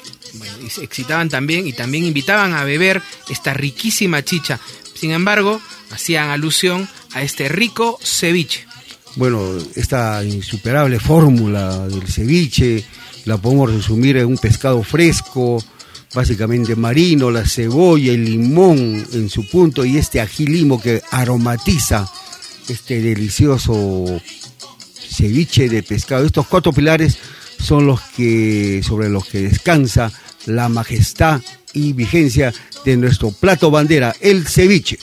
se 0.69 0.85
excitaban 0.85 1.29
también 1.29 1.67
y 1.67 1.73
también 1.73 2.05
invitaban 2.05 2.53
a 2.53 2.65
beber 2.65 3.03
esta 3.29 3.53
riquísima 3.53 4.25
chicha. 4.25 4.61
Sin 4.95 5.11
embargo, 5.11 5.61
hacían 5.91 6.31
alusión 6.31 6.89
a 7.13 7.23
este 7.23 7.49
rico 7.49 7.99
ceviche. 8.03 8.67
Bueno, 9.17 9.59
esta 9.75 10.23
insuperable 10.23 11.01
fórmula 11.01 11.89
del 11.89 12.07
ceviche, 12.07 12.85
la 13.25 13.37
podemos 13.37 13.73
resumir 13.73 14.17
en 14.17 14.27
un 14.27 14.39
pescado 14.39 14.83
fresco, 14.83 15.63
básicamente 16.15 16.75
marino, 16.77 17.31
la 17.31 17.47
cebolla, 17.47 18.13
el 18.13 18.25
limón 18.25 19.07
en 19.13 19.29
su 19.29 19.49
punto 19.49 19.85
y 19.85 19.97
este 19.97 20.21
agilimo 20.21 20.81
que 20.81 21.03
aromatiza 21.11 22.11
este 22.69 23.01
delicioso 23.01 24.21
ceviche 25.11 25.69
de 25.69 25.83
pescado. 25.83 26.25
Estos 26.25 26.47
cuatro 26.47 26.73
pilares 26.73 27.19
son 27.59 27.87
los 27.87 28.01
que 28.01 28.83
sobre 28.83 29.09
los 29.09 29.27
que 29.27 29.43
descansa 29.43 30.13
la 30.47 30.69
majestad 30.69 31.41
y 31.73 31.93
vigencia 31.93 32.53
de 32.85 32.97
nuestro 32.97 33.31
plato 33.31 33.71
bandera, 33.71 34.15
el 34.21 34.47
ceviche. 34.47 34.99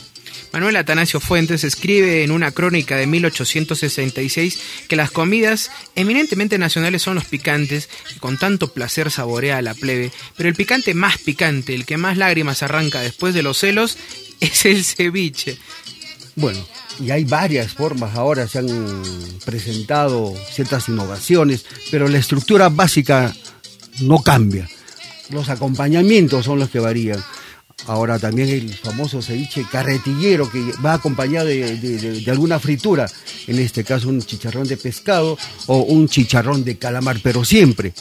Manuel 0.57 0.77
Atanasio 0.77 1.19
Fuentes 1.19 1.63
escribe 1.63 2.23
en 2.23 2.31
una 2.31 2.49
crónica 2.49 2.95
de 2.95 3.05
1866 3.05 4.59
que 4.87 4.95
las 4.95 5.11
comidas 5.11 5.69
eminentemente 5.93 6.57
nacionales 6.57 7.03
son 7.03 7.13
los 7.13 7.25
picantes, 7.25 7.89
con 8.19 8.39
tanto 8.39 8.73
placer 8.73 9.11
saborea 9.11 9.61
la 9.61 9.75
plebe, 9.75 10.11
pero 10.35 10.49
el 10.49 10.55
picante 10.55 10.95
más 10.95 11.19
picante, 11.19 11.75
el 11.75 11.85
que 11.85 11.97
más 11.97 12.17
lágrimas 12.17 12.63
arranca 12.63 13.01
después 13.01 13.35
de 13.35 13.43
los 13.43 13.59
celos, 13.59 13.99
es 14.39 14.65
el 14.65 14.83
ceviche. 14.83 15.59
Bueno, 16.35 16.65
y 16.99 17.11
hay 17.11 17.23
varias 17.23 17.73
formas 17.73 18.15
ahora, 18.15 18.47
se 18.47 18.57
han 18.57 19.03
presentado 19.45 20.33
ciertas 20.51 20.89
innovaciones, 20.89 21.67
pero 21.91 22.07
la 22.07 22.17
estructura 22.17 22.69
básica 22.69 23.31
no 23.99 24.23
cambia. 24.23 24.67
Los 25.29 25.49
acompañamientos 25.49 26.45
son 26.45 26.57
los 26.57 26.71
que 26.71 26.79
varían. 26.79 27.23
Ahora 27.85 28.19
también 28.19 28.49
el 28.49 28.73
famoso 28.73 29.21
ceviche 29.21 29.65
carretillero 29.71 30.49
que 30.51 30.59
va 30.83 30.93
acompañado 30.93 31.47
de, 31.47 32.23
alguna 32.27 32.59
fritura, 32.59 33.09
en 33.45 33.59
este 33.59 33.83
caso 33.83 34.09
un 34.09 34.21
chicharrón 34.21 34.67
de 34.67 34.77
pescado 34.77 35.37
o 35.67 35.77
un 35.77 36.09
chicharrón 36.09 36.65
de 36.65 36.77
calamar, 36.77 37.19
pero 37.23 37.45
siempre 37.45 37.93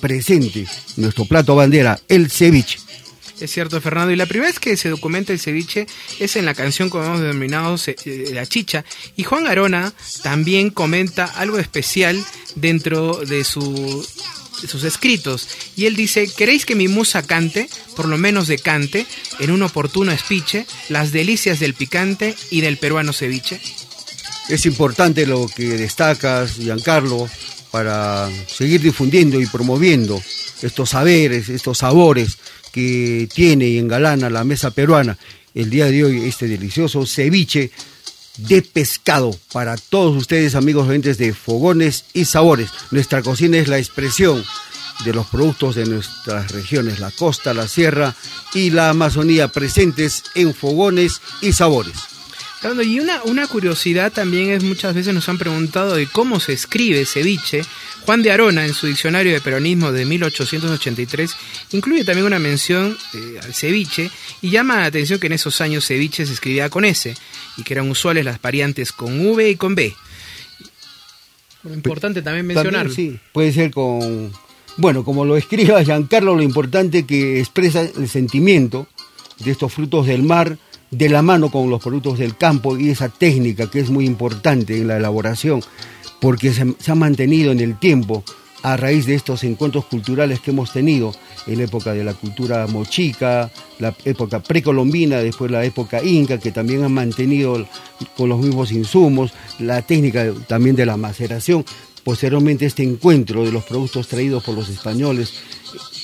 presente 0.00 0.66
nuestro 0.96 1.24
plato 1.24 1.54
bandera, 1.54 2.00
el 2.08 2.30
ceviche. 2.30 2.78
Es 3.40 3.52
cierto, 3.52 3.80
Fernando. 3.80 4.12
Y 4.12 4.16
la 4.16 4.26
primera 4.26 4.50
vez 4.50 4.58
que 4.58 4.76
se 4.76 4.88
documenta 4.88 5.32
el 5.32 5.38
ceviche 5.38 5.86
es 6.18 6.34
en 6.36 6.44
la 6.44 6.54
canción 6.54 6.90
como 6.90 7.04
hemos 7.04 7.20
denominado 7.20 7.76
eh, 7.86 8.30
La 8.32 8.46
Chicha. 8.46 8.84
Y 9.16 9.22
Juan 9.22 9.46
Arona 9.46 9.92
también 10.22 10.70
comenta 10.70 11.24
algo 11.24 11.58
especial 11.58 12.20
dentro 12.56 13.20
de 13.24 13.44
su 13.44 14.04
sus 14.66 14.84
escritos. 14.84 15.48
Y 15.76 15.86
él 15.86 15.96
dice, 15.96 16.28
¿queréis 16.36 16.66
que 16.66 16.74
mi 16.74 16.88
musa 16.88 17.22
cante, 17.22 17.68
por 17.94 18.08
lo 18.08 18.18
menos 18.18 18.48
de 18.48 18.58
cante, 18.58 19.06
en 19.38 19.50
un 19.50 19.62
oportuno 19.62 20.12
espiche, 20.12 20.66
las 20.88 21.12
delicias 21.12 21.60
del 21.60 21.74
picante 21.74 22.34
y 22.50 22.60
del 22.60 22.78
peruano 22.78 23.12
ceviche? 23.12 23.60
Es 24.48 24.66
importante 24.66 25.26
lo 25.26 25.46
que 25.46 25.64
destacas, 25.64 26.56
Giancarlo, 26.56 27.28
para 27.70 28.30
seguir 28.46 28.80
difundiendo 28.80 29.40
y 29.40 29.46
promoviendo 29.46 30.20
estos 30.62 30.90
saberes, 30.90 31.48
estos 31.48 31.78
sabores 31.78 32.38
que 32.72 33.28
tiene 33.32 33.68
y 33.68 33.78
engalana 33.78 34.30
la 34.30 34.44
mesa 34.44 34.70
peruana. 34.70 35.18
El 35.54 35.70
día 35.70 35.86
de 35.86 36.04
hoy 36.04 36.24
este 36.26 36.46
delicioso 36.46 37.04
ceviche 37.06 37.70
de 38.38 38.62
pescado 38.62 39.36
para 39.52 39.76
todos 39.76 40.16
ustedes, 40.16 40.54
amigos 40.54 40.88
oyentes 40.88 41.18
de 41.18 41.34
Fogones 41.34 42.04
y 42.14 42.24
Sabores. 42.24 42.70
Nuestra 42.90 43.22
cocina 43.22 43.58
es 43.58 43.68
la 43.68 43.78
expresión 43.78 44.44
de 45.04 45.12
los 45.12 45.26
productos 45.26 45.74
de 45.74 45.86
nuestras 45.86 46.50
regiones, 46.50 46.98
la 47.00 47.10
costa, 47.10 47.54
la 47.54 47.68
sierra 47.68 48.14
y 48.54 48.70
la 48.70 48.90
Amazonía, 48.90 49.48
presentes 49.48 50.24
en 50.34 50.54
Fogones 50.54 51.20
y 51.40 51.52
Sabores. 51.52 52.17
Y 52.84 52.98
una, 52.98 53.22
una 53.22 53.46
curiosidad 53.46 54.12
también 54.12 54.50
es 54.50 54.64
muchas 54.64 54.92
veces 54.92 55.14
nos 55.14 55.28
han 55.28 55.38
preguntado 55.38 55.94
de 55.94 56.06
cómo 56.06 56.40
se 56.40 56.54
escribe 56.54 57.06
ceviche. 57.06 57.62
Juan 58.04 58.22
de 58.22 58.32
Arona, 58.32 58.66
en 58.66 58.74
su 58.74 58.88
diccionario 58.88 59.32
de 59.32 59.40
peronismo 59.40 59.92
de 59.92 60.04
1883, 60.04 61.36
incluye 61.72 62.04
también 62.04 62.26
una 62.26 62.40
mención 62.40 62.96
eh, 63.14 63.38
al 63.42 63.54
ceviche 63.54 64.10
y 64.42 64.50
llama 64.50 64.78
la 64.78 64.86
atención 64.86 65.20
que 65.20 65.28
en 65.28 65.34
esos 65.34 65.60
años 65.60 65.86
ceviche 65.86 66.26
se 66.26 66.32
escribía 66.32 66.68
con 66.68 66.84
S 66.84 67.14
y 67.56 67.62
que 67.62 67.74
eran 67.74 67.88
usuales 67.88 68.24
las 68.24 68.42
variantes 68.42 68.90
con 68.90 69.24
V 69.28 69.50
y 69.50 69.56
con 69.56 69.74
B. 69.76 69.94
importante 71.64 72.22
también 72.22 72.46
mencionarlo. 72.46 72.92
sí, 72.92 73.20
puede 73.32 73.52
ser 73.52 73.70
con. 73.70 74.32
Bueno, 74.76 75.04
como 75.04 75.24
lo 75.24 75.36
escriba 75.36 75.84
Giancarlo, 75.84 76.34
lo 76.34 76.42
importante 76.42 77.06
que 77.06 77.38
expresa 77.38 77.82
el 77.82 78.08
sentimiento 78.08 78.88
de 79.38 79.52
estos 79.52 79.72
frutos 79.72 80.06
del 80.06 80.22
mar 80.22 80.58
de 80.90 81.08
la 81.08 81.22
mano 81.22 81.50
con 81.50 81.68
los 81.70 81.82
productos 81.82 82.18
del 82.18 82.36
campo 82.36 82.78
y 82.78 82.90
esa 82.90 83.08
técnica 83.08 83.70
que 83.70 83.80
es 83.80 83.90
muy 83.90 84.06
importante 84.06 84.76
en 84.76 84.88
la 84.88 84.96
elaboración, 84.96 85.60
porque 86.20 86.52
se, 86.52 86.90
ha 86.90 86.94
mantenido 86.94 87.52
en 87.52 87.60
el 87.60 87.78
tiempo 87.78 88.24
a 88.62 88.76
raíz 88.76 89.06
de 89.06 89.14
estos 89.14 89.44
encuentros 89.44 89.84
culturales 89.84 90.40
que 90.40 90.50
hemos 90.50 90.72
tenido 90.72 91.14
en 91.46 91.58
la 91.58 91.64
época 91.64 91.92
de 91.92 92.02
la 92.02 92.14
cultura 92.14 92.66
mochica, 92.66 93.50
la 93.78 93.94
época 94.04 94.42
precolombina, 94.42 95.18
después 95.18 95.50
la 95.50 95.64
época 95.64 96.02
inca, 96.02 96.38
que 96.38 96.50
también 96.50 96.82
han 96.82 96.92
mantenido 96.92 97.66
con 98.16 98.28
los 98.28 98.40
mismos 98.40 98.72
insumos, 98.72 99.32
la 99.60 99.82
técnica 99.82 100.32
también 100.48 100.74
de 100.74 100.86
la 100.86 100.96
maceración, 100.96 101.64
posteriormente 102.02 102.66
este 102.66 102.82
encuentro 102.82 103.44
de 103.44 103.52
los 103.52 103.64
productos 103.64 104.08
traídos 104.08 104.42
por 104.42 104.54
los 104.54 104.68
españoles, 104.68 105.32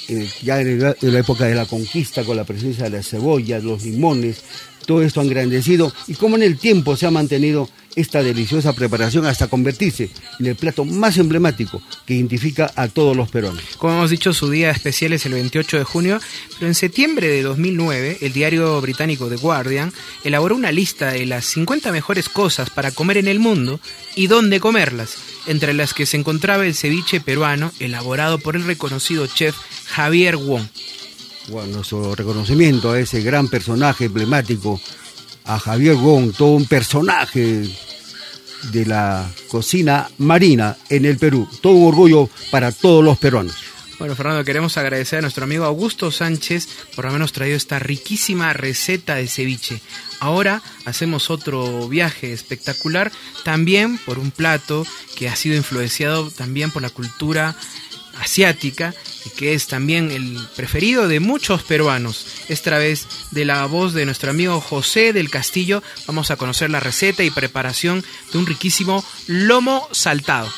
eh, 0.08 0.28
ya 0.42 0.60
en 0.60 0.78
la 0.80 1.18
época 1.18 1.46
de 1.46 1.54
la 1.54 1.66
conquista, 1.66 2.24
con 2.24 2.36
la 2.36 2.44
presencia 2.44 2.84
de 2.84 2.90
las 2.90 3.08
cebollas, 3.08 3.64
los 3.64 3.84
limones, 3.84 4.44
todo 4.84 5.02
esto 5.02 5.20
ha 5.20 5.24
engrandecido 5.24 5.92
y 6.06 6.14
cómo 6.14 6.36
en 6.36 6.42
el 6.42 6.58
tiempo 6.58 6.96
se 6.96 7.06
ha 7.06 7.10
mantenido 7.10 7.68
esta 7.96 8.22
deliciosa 8.22 8.72
preparación 8.72 9.26
hasta 9.26 9.48
convertirse 9.48 10.10
en 10.40 10.46
el 10.46 10.56
plato 10.56 10.84
más 10.84 11.16
emblemático 11.18 11.80
que 12.06 12.14
identifica 12.14 12.72
a 12.76 12.88
todos 12.88 13.16
los 13.16 13.28
peruanos. 13.30 13.62
Como 13.78 13.94
hemos 13.94 14.10
dicho, 14.10 14.32
su 14.32 14.50
día 14.50 14.70
especial 14.70 15.12
es 15.12 15.26
el 15.26 15.34
28 15.34 15.78
de 15.78 15.84
junio, 15.84 16.20
pero 16.54 16.66
en 16.66 16.74
septiembre 16.74 17.28
de 17.28 17.42
2009, 17.42 18.18
el 18.20 18.32
diario 18.32 18.80
británico 18.80 19.28
The 19.28 19.36
Guardian 19.36 19.92
elaboró 20.24 20.56
una 20.56 20.72
lista 20.72 21.12
de 21.12 21.26
las 21.26 21.44
50 21.46 21.92
mejores 21.92 22.28
cosas 22.28 22.70
para 22.70 22.90
comer 22.90 23.18
en 23.18 23.28
el 23.28 23.38
mundo 23.38 23.80
y 24.16 24.26
dónde 24.26 24.60
comerlas, 24.60 25.16
entre 25.46 25.74
las 25.74 25.94
que 25.94 26.06
se 26.06 26.16
encontraba 26.16 26.66
el 26.66 26.74
ceviche 26.74 27.20
peruano 27.20 27.72
elaborado 27.78 28.38
por 28.38 28.56
el 28.56 28.64
reconocido 28.64 29.26
chef 29.26 29.54
Javier 29.86 30.36
Wong. 30.36 30.64
Bueno, 31.48 31.76
nuestro 31.76 32.14
reconocimiento 32.14 32.92
a 32.92 33.00
ese 33.00 33.22
gran 33.22 33.48
personaje 33.48 34.06
emblemático, 34.06 34.80
a 35.44 35.58
Javier 35.58 35.96
Gong, 35.96 36.32
todo 36.32 36.52
un 36.52 36.66
personaje 36.66 37.68
de 38.72 38.86
la 38.86 39.30
cocina 39.48 40.08
marina 40.18 40.76
en 40.88 41.04
el 41.04 41.18
Perú. 41.18 41.48
Todo 41.60 41.74
un 41.74 41.88
orgullo 41.88 42.30
para 42.50 42.72
todos 42.72 43.04
los 43.04 43.18
peruanos. 43.18 43.54
Bueno, 43.98 44.16
Fernando, 44.16 44.44
queremos 44.44 44.76
agradecer 44.76 45.20
a 45.20 45.22
nuestro 45.22 45.44
amigo 45.44 45.64
Augusto 45.64 46.10
Sánchez 46.10 46.68
por 46.96 47.06
habernos 47.06 47.32
traído 47.32 47.56
esta 47.56 47.78
riquísima 47.78 48.52
receta 48.52 49.14
de 49.14 49.28
ceviche. 49.28 49.80
Ahora 50.18 50.62
hacemos 50.84 51.30
otro 51.30 51.88
viaje 51.88 52.32
espectacular, 52.32 53.12
también 53.44 53.98
por 53.98 54.18
un 54.18 54.32
plato 54.32 54.84
que 55.16 55.28
ha 55.28 55.36
sido 55.36 55.54
influenciado 55.54 56.30
también 56.30 56.72
por 56.72 56.82
la 56.82 56.90
cultura 56.90 57.54
asiática 58.20 58.94
y 59.24 59.30
que 59.30 59.54
es 59.54 59.66
también 59.66 60.10
el 60.10 60.38
preferido 60.56 61.08
de 61.08 61.20
muchos 61.20 61.62
peruanos. 61.62 62.44
Esta 62.48 62.78
vez 62.78 63.06
de 63.30 63.44
la 63.44 63.64
voz 63.66 63.94
de 63.94 64.04
nuestro 64.04 64.30
amigo 64.30 64.60
José 64.60 65.12
del 65.12 65.30
Castillo 65.30 65.82
vamos 66.06 66.30
a 66.30 66.36
conocer 66.36 66.70
la 66.70 66.80
receta 66.80 67.22
y 67.22 67.30
preparación 67.30 68.04
de 68.32 68.38
un 68.38 68.46
riquísimo 68.46 69.04
lomo 69.26 69.88
saltado. 69.92 70.48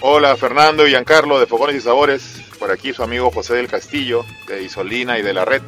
Hola 0.00 0.36
Fernando 0.36 0.86
y 0.86 0.90
Giancarlo 0.90 1.40
de 1.40 1.46
Fogones 1.46 1.76
y 1.76 1.80
Sabores, 1.80 2.42
por 2.58 2.70
aquí 2.70 2.92
su 2.92 3.02
amigo 3.02 3.30
José 3.30 3.54
del 3.54 3.68
Castillo 3.68 4.24
de 4.46 4.62
Isolina 4.62 5.18
y 5.18 5.22
de 5.22 5.32
la 5.32 5.44
Red 5.44 5.62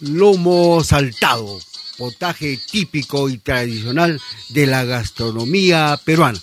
lomo 0.00 0.82
saltado, 0.82 1.60
potaje 1.98 2.58
típico 2.70 3.28
y 3.28 3.36
tradicional 3.36 4.18
de 4.48 4.66
la 4.66 4.84
gastronomía 4.84 6.00
peruana, 6.02 6.40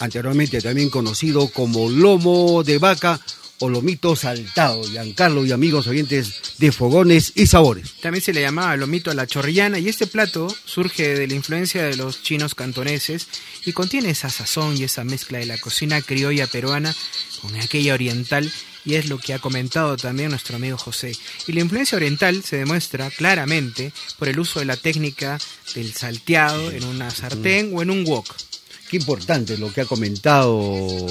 anteriormente 0.00 0.60
también 0.60 0.90
conocido 0.90 1.48
como 1.48 1.88
lomo 1.88 2.62
de 2.64 2.78
vaca 2.78 3.20
o 3.60 3.68
lomito 3.68 4.16
saltado, 4.16 4.82
Giancarlo 4.84 5.44
y 5.44 5.52
amigos 5.52 5.86
oyentes 5.86 6.56
de 6.58 6.72
Fogones 6.72 7.32
y 7.34 7.46
Sabores. 7.46 7.92
También 8.00 8.24
se 8.24 8.32
le 8.32 8.40
llamaba 8.40 8.76
lomito 8.76 9.10
a 9.10 9.14
la 9.14 9.26
chorrillana 9.26 9.78
y 9.78 9.88
este 9.88 10.06
plato 10.06 10.48
surge 10.64 11.14
de 11.14 11.26
la 11.26 11.34
influencia 11.34 11.84
de 11.84 11.96
los 11.96 12.22
chinos 12.22 12.54
cantoneses 12.54 13.28
y 13.66 13.72
contiene 13.72 14.10
esa 14.10 14.30
sazón 14.30 14.76
y 14.76 14.84
esa 14.84 15.04
mezcla 15.04 15.38
de 15.38 15.46
la 15.46 15.58
cocina 15.58 16.00
criolla 16.00 16.46
peruana 16.46 16.94
con 17.42 17.54
aquella 17.56 17.94
oriental 17.94 18.50
y 18.84 18.94
es 18.94 19.10
lo 19.10 19.18
que 19.18 19.34
ha 19.34 19.38
comentado 19.38 19.96
también 19.98 20.30
nuestro 20.30 20.56
amigo 20.56 20.78
José. 20.78 21.12
Y 21.46 21.52
la 21.52 21.60
influencia 21.60 21.96
oriental 21.96 22.42
se 22.42 22.56
demuestra 22.56 23.10
claramente 23.10 23.92
por 24.18 24.28
el 24.28 24.40
uso 24.40 24.58
de 24.60 24.64
la 24.64 24.76
técnica 24.76 25.38
del 25.74 25.92
salteado 25.92 26.70
en 26.70 26.84
una 26.84 27.10
sartén 27.10 27.72
o 27.74 27.82
en 27.82 27.90
un 27.90 28.04
wok. 28.06 28.34
Qué 28.90 28.96
importante 28.96 29.56
lo 29.56 29.72
que 29.72 29.82
ha 29.82 29.84
comentado 29.84 31.06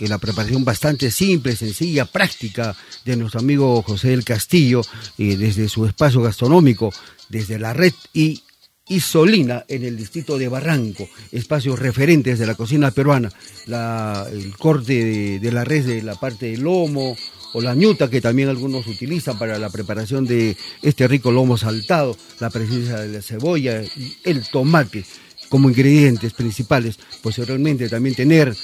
en 0.00 0.08
la 0.08 0.16
preparación 0.16 0.64
bastante 0.64 1.10
simple, 1.10 1.54
sencilla, 1.54 2.06
práctica 2.06 2.74
de 3.04 3.18
nuestro 3.18 3.40
amigo 3.40 3.82
José 3.82 4.08
del 4.08 4.24
Castillo, 4.24 4.80
eh, 5.18 5.36
desde 5.36 5.68
su 5.68 5.84
espacio 5.84 6.22
gastronómico, 6.22 6.90
desde 7.28 7.58
la 7.58 7.74
red 7.74 7.92
y 8.14 8.42
Isolina 8.88 9.66
en 9.68 9.84
el 9.84 9.98
distrito 9.98 10.38
de 10.38 10.48
Barranco, 10.48 11.06
espacios 11.32 11.78
referentes 11.78 12.38
de 12.38 12.46
la 12.46 12.54
cocina 12.54 12.90
peruana, 12.90 13.30
el 13.66 14.56
corte 14.56 15.38
de, 15.38 15.52
la 15.52 15.64
red 15.64 15.84
de 15.84 16.02
la 16.02 16.14
parte 16.14 16.46
del 16.46 16.62
lomo 16.62 17.14
o 17.52 17.60
la 17.60 17.74
ñuta 17.74 18.08
que 18.08 18.22
también 18.22 18.48
algunos 18.48 18.86
utilizan 18.86 19.38
para 19.38 19.58
la 19.58 19.68
preparación 19.68 20.24
de 20.26 20.56
este 20.80 21.06
rico 21.08 21.30
lomo 21.30 21.58
saltado, 21.58 22.16
la 22.40 22.48
presencia 22.48 23.00
de 23.00 23.08
la 23.08 23.22
cebolla 23.22 23.82
y 23.82 24.16
el 24.24 24.48
tomate 24.48 25.04
como 25.52 25.68
ingredientes 25.68 26.32
principales, 26.32 26.98
posteriormente 27.20 27.86
también 27.90 28.14
tener 28.14 28.56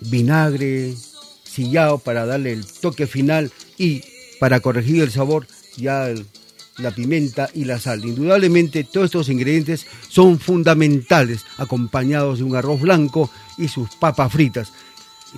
vinagre, 0.00 0.94
sillao 1.44 1.96
para 1.96 2.26
darle 2.26 2.52
el 2.52 2.66
toque 2.66 3.06
final 3.06 3.50
y 3.78 4.02
para 4.38 4.60
corregir 4.60 5.00
el 5.00 5.10
sabor 5.10 5.46
ya 5.78 6.12
la 6.76 6.90
pimienta 6.90 7.48
y 7.54 7.64
la 7.64 7.80
sal. 7.80 8.04
Indudablemente 8.04 8.84
todos 8.84 9.06
estos 9.06 9.30
ingredientes 9.30 9.86
son 10.10 10.38
fundamentales, 10.38 11.46
acompañados 11.56 12.40
de 12.40 12.44
un 12.44 12.54
arroz 12.54 12.82
blanco 12.82 13.30
y 13.56 13.68
sus 13.68 13.88
papas 13.96 14.30
fritas. 14.30 14.74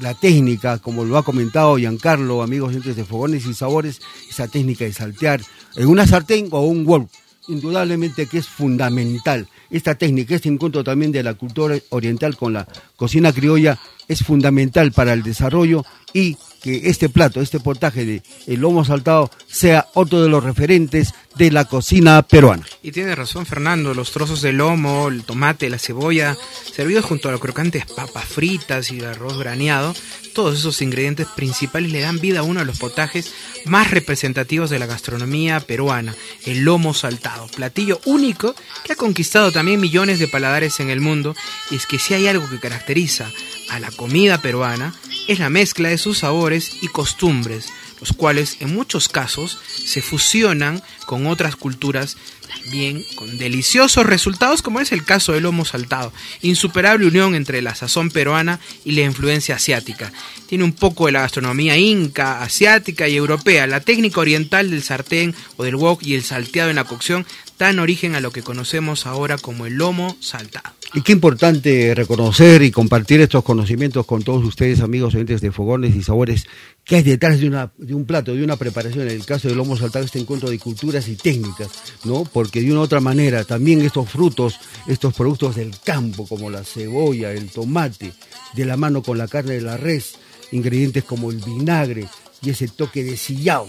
La 0.00 0.14
técnica, 0.14 0.78
como 0.78 1.04
lo 1.04 1.16
ha 1.16 1.22
comentado 1.22 1.76
Giancarlo, 1.76 2.42
amigos 2.42 2.74
de 2.84 3.04
Fogones 3.04 3.46
y 3.46 3.54
Sabores, 3.54 4.00
esa 4.28 4.48
técnica 4.48 4.84
de 4.84 4.92
saltear 4.92 5.42
en 5.76 5.86
una 5.86 6.08
sartén 6.08 6.48
o 6.50 6.62
un 6.62 6.84
wok, 6.84 7.08
indudablemente 7.46 8.26
que 8.26 8.38
es 8.38 8.48
fundamental. 8.48 9.46
Esta 9.70 9.94
técnica, 9.94 10.34
este 10.34 10.48
encuentro 10.48 10.82
también 10.82 11.12
de 11.12 11.22
la 11.22 11.34
cultura 11.34 11.76
oriental 11.90 12.36
con 12.36 12.52
la 12.52 12.66
cocina 12.96 13.32
criolla. 13.32 13.78
Es 14.08 14.24
fundamental 14.24 14.92
para 14.92 15.12
el 15.12 15.22
desarrollo 15.22 15.84
y 16.12 16.36
que 16.62 16.88
este 16.90 17.08
plato, 17.08 17.40
este 17.40 17.60
portaje 17.60 18.04
de 18.04 18.22
el 18.46 18.60
lomo 18.60 18.84
saltado 18.84 19.30
sea 19.46 19.86
otro 19.94 20.22
de 20.22 20.28
los 20.28 20.44
referentes 20.44 21.14
de 21.36 21.50
la 21.50 21.64
cocina 21.64 22.22
peruana. 22.22 22.66
Y 22.82 22.92
tiene 22.92 23.14
razón 23.14 23.46
Fernando, 23.46 23.94
los 23.94 24.10
trozos 24.10 24.42
de 24.42 24.52
lomo, 24.52 25.08
el 25.08 25.24
tomate, 25.24 25.70
la 25.70 25.78
cebolla, 25.78 26.36
servidos 26.72 27.04
junto 27.04 27.28
a 27.28 27.32
los 27.32 27.40
crocantes 27.40 27.86
papas 27.86 28.24
fritas 28.24 28.90
y 28.90 28.98
el 28.98 29.06
arroz 29.06 29.38
graneado, 29.38 29.94
todos 30.34 30.58
esos 30.58 30.80
ingredientes 30.82 31.26
principales 31.28 31.92
le 31.92 32.00
dan 32.00 32.18
vida 32.18 32.40
a 32.40 32.42
uno 32.42 32.60
de 32.60 32.66
los 32.66 32.78
potajes 32.78 33.32
más 33.64 33.90
representativos 33.90 34.70
de 34.70 34.78
la 34.78 34.86
gastronomía 34.86 35.60
peruana, 35.60 36.14
el 36.46 36.64
lomo 36.64 36.94
saltado, 36.94 37.46
platillo 37.48 38.00
único 38.04 38.54
que 38.84 38.92
ha 38.92 38.96
conquistado 38.96 39.52
también 39.52 39.80
millones 39.80 40.18
de 40.18 40.28
paladares 40.28 40.80
en 40.80 40.90
el 40.90 41.00
mundo, 41.00 41.34
y 41.70 41.76
es 41.76 41.86
que 41.86 41.98
si 41.98 42.14
hay 42.14 42.26
algo 42.26 42.48
que 42.48 42.60
caracteriza 42.60 43.30
a 43.70 43.80
la 43.80 43.90
comida 43.90 44.40
peruana, 44.40 44.94
es 45.28 45.38
la 45.38 45.50
mezcla 45.50 45.88
de 45.88 45.98
sus 45.98 46.18
sabores 46.18 46.82
y 46.82 46.88
costumbres, 46.88 47.68
los 48.00 48.12
cuales 48.12 48.56
en 48.60 48.74
muchos 48.74 49.08
casos 49.08 49.58
se 49.84 50.02
fusionan 50.02 50.82
con 51.06 51.26
otras 51.26 51.56
culturas 51.56 52.16
también 52.50 53.04
con 53.14 53.38
deliciosos 53.38 54.04
resultados 54.06 54.62
como 54.62 54.80
es 54.80 54.92
el 54.92 55.04
caso 55.04 55.32
del 55.32 55.44
lomo 55.44 55.64
saltado, 55.64 56.12
insuperable 56.42 57.06
unión 57.06 57.34
entre 57.34 57.62
la 57.62 57.74
sazón 57.74 58.10
peruana 58.10 58.60
y 58.84 58.92
la 58.92 59.02
influencia 59.02 59.56
asiática. 59.56 60.12
Tiene 60.46 60.64
un 60.64 60.72
poco 60.72 61.06
de 61.06 61.12
la 61.12 61.20
gastronomía 61.20 61.76
inca, 61.76 62.42
asiática 62.42 63.08
y 63.08 63.16
europea, 63.16 63.66
la 63.66 63.80
técnica 63.80 64.20
oriental 64.20 64.70
del 64.70 64.82
sartén 64.82 65.34
o 65.56 65.64
del 65.64 65.76
wok 65.76 66.02
y 66.02 66.14
el 66.14 66.24
salteado 66.24 66.70
en 66.70 66.76
la 66.76 66.84
cocción 66.84 67.24
dan 67.58 67.78
origen 67.78 68.14
a 68.14 68.20
lo 68.20 68.32
que 68.32 68.42
conocemos 68.42 69.06
ahora 69.06 69.36
como 69.36 69.66
el 69.66 69.74
lomo 69.74 70.16
saltado. 70.20 70.74
Y 70.92 71.02
qué 71.02 71.12
importante 71.12 71.94
reconocer 71.94 72.62
y 72.62 72.72
compartir 72.72 73.20
estos 73.20 73.44
conocimientos 73.44 74.06
con 74.06 74.24
todos 74.24 74.44
ustedes, 74.44 74.80
amigos 74.80 75.14
oyentes 75.14 75.40
de 75.40 75.52
Fogones 75.52 75.94
y 75.94 76.02
Sabores, 76.02 76.46
que 76.90 76.96
hay 76.96 77.02
detrás 77.04 77.38
de, 77.38 77.46
una, 77.46 77.70
de 77.78 77.94
un 77.94 78.04
plato, 78.04 78.34
de 78.34 78.42
una 78.42 78.56
preparación. 78.56 79.02
En 79.02 79.14
el 79.14 79.24
caso 79.24 79.46
del 79.46 79.56
lomo 79.56 79.76
saltado, 79.76 80.04
este 80.04 80.18
encuentro 80.18 80.50
de 80.50 80.58
culturas 80.58 81.06
y 81.06 81.14
técnicas, 81.14 81.68
¿no? 82.02 82.24
Porque 82.24 82.60
de 82.60 82.72
una 82.72 82.80
u 82.80 82.82
otra 82.82 82.98
manera, 82.98 83.44
también 83.44 83.80
estos 83.82 84.10
frutos, 84.10 84.58
estos 84.88 85.14
productos 85.14 85.54
del 85.54 85.78
campo, 85.84 86.26
como 86.26 86.50
la 86.50 86.64
cebolla, 86.64 87.30
el 87.30 87.48
tomate, 87.48 88.12
de 88.54 88.64
la 88.64 88.76
mano 88.76 89.04
con 89.04 89.18
la 89.18 89.28
carne 89.28 89.54
de 89.54 89.60
la 89.60 89.76
res, 89.76 90.14
ingredientes 90.50 91.04
como 91.04 91.30
el 91.30 91.36
vinagre 91.36 92.08
y 92.42 92.50
ese 92.50 92.66
toque 92.66 93.04
de 93.04 93.16
sillao 93.16 93.68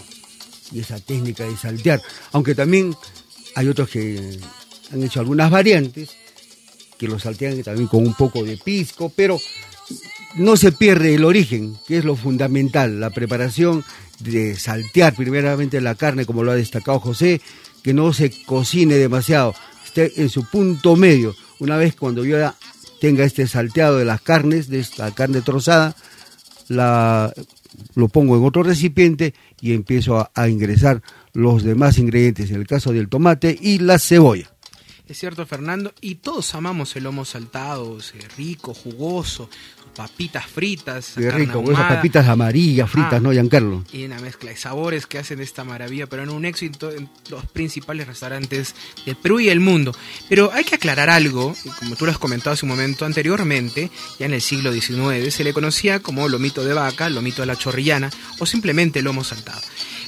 y 0.72 0.80
esa 0.80 1.00
técnica 1.00 1.44
de 1.44 1.56
saltear, 1.56 2.02
aunque 2.32 2.56
también 2.56 2.96
hay 3.54 3.68
otros 3.68 3.88
que 3.88 4.40
han 4.92 5.04
hecho 5.04 5.20
algunas 5.20 5.52
variantes, 5.52 6.10
que 6.98 7.08
lo 7.08 7.20
saltean 7.20 7.62
también 7.62 7.88
con 7.88 8.04
un 8.04 8.16
poco 8.16 8.44
de 8.44 8.58
pisco, 8.58 9.14
pero 9.16 9.40
no 10.36 10.58
se 10.58 10.72
pierde 10.72 11.16
el 11.16 11.26
origen, 11.26 11.78
que 11.88 11.98
es 11.98 12.06
lo 12.06 12.16
fundamental, 12.16 13.00
la 13.00 13.10
preparación 13.10 13.84
de 14.20 14.56
saltear 14.56 15.16
primeramente 15.16 15.82
la 15.82 15.96
carne, 15.96 16.26
como 16.26 16.44
lo 16.44 16.52
ha 16.52 16.56
destacado 16.56 17.00
José, 17.00 17.42
que 17.84 17.94
no 17.94 18.14
se 18.14 18.32
cocine 18.46 18.96
demasiado, 18.96 19.56
esté 19.84 20.22
en 20.22 20.30
su 20.30 20.46
punto 20.46 20.96
medio. 20.96 21.36
Una 21.60 21.78
vez 21.78 21.96
cuando 21.96 22.24
yo 22.26 22.38
tenga 23.00 23.24
este 23.24 23.48
salteado 23.48 23.98
de 23.98 24.06
las 24.06 24.22
carnes, 24.22 24.70
de 24.70 24.80
esta 24.80 25.12
carne 25.12 25.42
trozada, 25.42 25.96
la, 26.68 27.34
lo 27.96 28.08
pongo 28.08 28.38
en 28.38 28.46
otro 28.46 28.64
recipiente 28.64 29.34
y 29.60 29.74
empiezo 29.74 30.30
a 30.34 30.48
ingresar 30.48 31.02
los 31.34 31.64
demás 31.64 31.98
ingredientes, 31.98 32.52
en 32.52 32.58
el 32.58 32.68
caso 32.68 32.92
del 32.92 33.10
tomate 33.10 33.58
y 33.60 33.80
la 33.80 34.00
cebolla. 34.00 34.52
Es 35.08 35.20
cierto, 35.20 35.46
Fernando, 35.46 35.94
y 36.00 36.16
todos 36.16 36.56
amamos 36.56 36.96
el 36.96 37.04
lomo 37.04 37.26
saltado, 37.26 37.98
rico, 38.38 38.74
jugoso, 38.74 39.50
papitas 39.96 40.46
fritas. 40.46 41.14
Qué 41.16 41.32
rico, 41.32 41.64
con 41.64 41.74
esas 41.74 41.88
papitas 41.88 42.28
amarillas 42.28 42.90
fritas, 42.90 43.14
ah, 43.14 43.20
¿no, 43.20 43.32
Giancarlo? 43.32 43.84
Y 43.92 44.06
una 44.06 44.20
mezcla 44.20 44.50
de 44.50 44.58
sabores 44.58 45.06
que 45.06 45.18
hacen 45.18 45.40
esta 45.40 45.64
maravilla, 45.64 46.08
pero 46.08 46.24
en 46.24 46.30
un 46.30 46.46
éxito 46.46 46.92
en 46.92 47.10
los 47.30 47.46
principales 47.46 48.08
restaurantes 48.08 48.76
del 49.06 49.16
Perú 49.16 49.40
y 49.40 49.50
el 49.50 49.60
mundo. 49.60 49.96
Pero 50.30 50.52
hay 50.54 50.64
que 50.64 50.76
aclarar 50.76 51.10
algo, 51.10 51.56
como 51.80 51.96
tú 51.96 52.06
lo 52.06 52.12
has 52.12 52.18
comentado 52.18 52.54
hace 52.54 52.66
un 52.66 52.72
momento 52.72 53.06
anteriormente, 53.06 53.92
ya 54.20 54.26
en 54.26 54.34
el 54.34 54.42
siglo 54.42 54.72
XIX 54.72 55.34
se 55.34 55.44
le 55.44 55.54
conocía 55.54 56.00
como 56.00 56.28
lomito 56.28 56.64
de 56.64 56.74
vaca, 56.74 57.10
lomito 57.10 57.42
de 57.42 57.48
la 57.48 57.56
chorrillana 57.56 58.10
o 58.40 58.46
simplemente 58.46 59.02
lomo 59.02 59.24
saltado. 59.24 59.62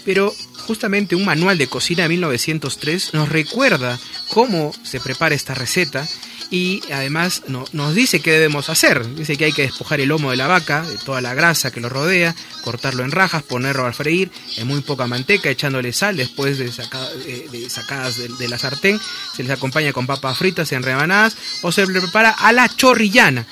Pero 0.05 0.33
justamente 0.67 1.15
un 1.15 1.25
manual 1.25 1.57
de 1.57 1.67
cocina 1.67 2.03
de 2.03 2.09
1903 2.09 3.13
nos 3.13 3.29
recuerda 3.29 3.99
cómo 4.29 4.71
se 4.83 4.99
prepara 4.99 5.35
esta 5.35 5.53
receta 5.53 6.07
y 6.53 6.83
además 6.93 7.41
nos 7.47 7.95
dice 7.95 8.19
qué 8.19 8.33
debemos 8.33 8.69
hacer. 8.69 9.15
Dice 9.15 9.37
que 9.37 9.45
hay 9.45 9.53
que 9.53 9.63
despojar 9.63 9.99
el 10.01 10.09
lomo 10.09 10.29
de 10.29 10.37
la 10.37 10.45
vaca, 10.45 10.83
de 10.83 10.99
toda 10.99 11.19
la 11.19 11.33
grasa 11.33 11.71
que 11.71 11.81
lo 11.81 11.89
rodea, 11.89 12.35
cortarlo 12.63 13.03
en 13.03 13.09
rajas, 13.09 13.41
ponerlo 13.41 13.87
a 13.87 13.91
freír 13.91 14.31
en 14.57 14.67
muy 14.67 14.81
poca 14.81 15.07
manteca, 15.07 15.49
echándole 15.49 15.91
sal 15.93 16.15
después 16.15 16.59
de, 16.59 16.71
sacadas 16.71 18.17
de, 18.17 18.29
de, 18.37 18.47
la 18.47 18.59
sartén. 18.59 19.01
Se 19.35 19.41
les 19.41 19.51
acompaña 19.51 19.93
con 19.93 20.05
papas 20.05 20.37
fritas 20.37 20.71
en 20.73 20.83
rebanadas 20.83 21.35
o 21.63 21.71
se 21.71 21.87
prepara 21.87 22.29
a 22.29 22.51
la 22.51 22.69
chorrillana 22.69 23.47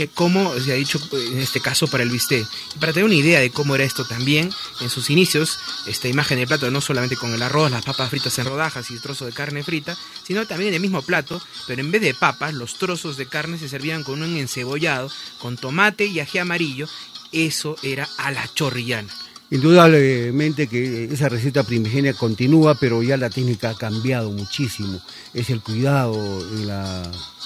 que 0.00 0.08
como 0.08 0.58
se 0.58 0.72
ha 0.72 0.76
dicho 0.76 0.98
en 1.12 1.40
este 1.40 1.60
caso 1.60 1.86
para 1.86 2.02
el 2.02 2.08
bistec. 2.08 2.46
Y 2.74 2.78
para 2.78 2.94
tener 2.94 3.04
una 3.04 3.14
idea 3.14 3.38
de 3.38 3.50
cómo 3.50 3.74
era 3.74 3.84
esto 3.84 4.06
también, 4.06 4.50
en 4.80 4.88
sus 4.88 5.10
inicios, 5.10 5.58
esta 5.86 6.08
imagen 6.08 6.38
del 6.38 6.48
plato 6.48 6.70
no 6.70 6.80
solamente 6.80 7.16
con 7.16 7.34
el 7.34 7.42
arroz, 7.42 7.70
las 7.70 7.84
papas 7.84 8.08
fritas 8.08 8.38
en 8.38 8.46
rodajas 8.46 8.90
y 8.90 8.98
trozo 8.98 9.26
de 9.26 9.32
carne 9.32 9.62
frita, 9.62 9.98
sino 10.26 10.46
también 10.46 10.68
en 10.68 10.76
el 10.76 10.80
mismo 10.80 11.02
plato, 11.02 11.38
pero 11.66 11.82
en 11.82 11.90
vez 11.90 12.00
de 12.00 12.14
papas, 12.14 12.54
los 12.54 12.78
trozos 12.78 13.18
de 13.18 13.26
carne 13.26 13.58
se 13.58 13.68
servían 13.68 14.02
con 14.02 14.22
un 14.22 14.38
encebollado, 14.38 15.10
con 15.38 15.58
tomate 15.58 16.06
y 16.06 16.20
ají 16.20 16.38
amarillo. 16.38 16.88
Eso 17.30 17.76
era 17.82 18.08
a 18.16 18.30
la 18.30 18.48
chorrillana. 18.54 19.12
Indudablemente 19.50 20.66
que 20.66 21.12
esa 21.12 21.28
receta 21.28 21.62
primigenia 21.62 22.14
continúa, 22.14 22.74
pero 22.74 23.02
ya 23.02 23.18
la 23.18 23.28
técnica 23.28 23.68
ha 23.68 23.76
cambiado 23.76 24.30
muchísimo. 24.30 24.98
Es 25.34 25.50
el 25.50 25.60
cuidado 25.60 26.40
en 26.54 26.68
la 26.68 27.02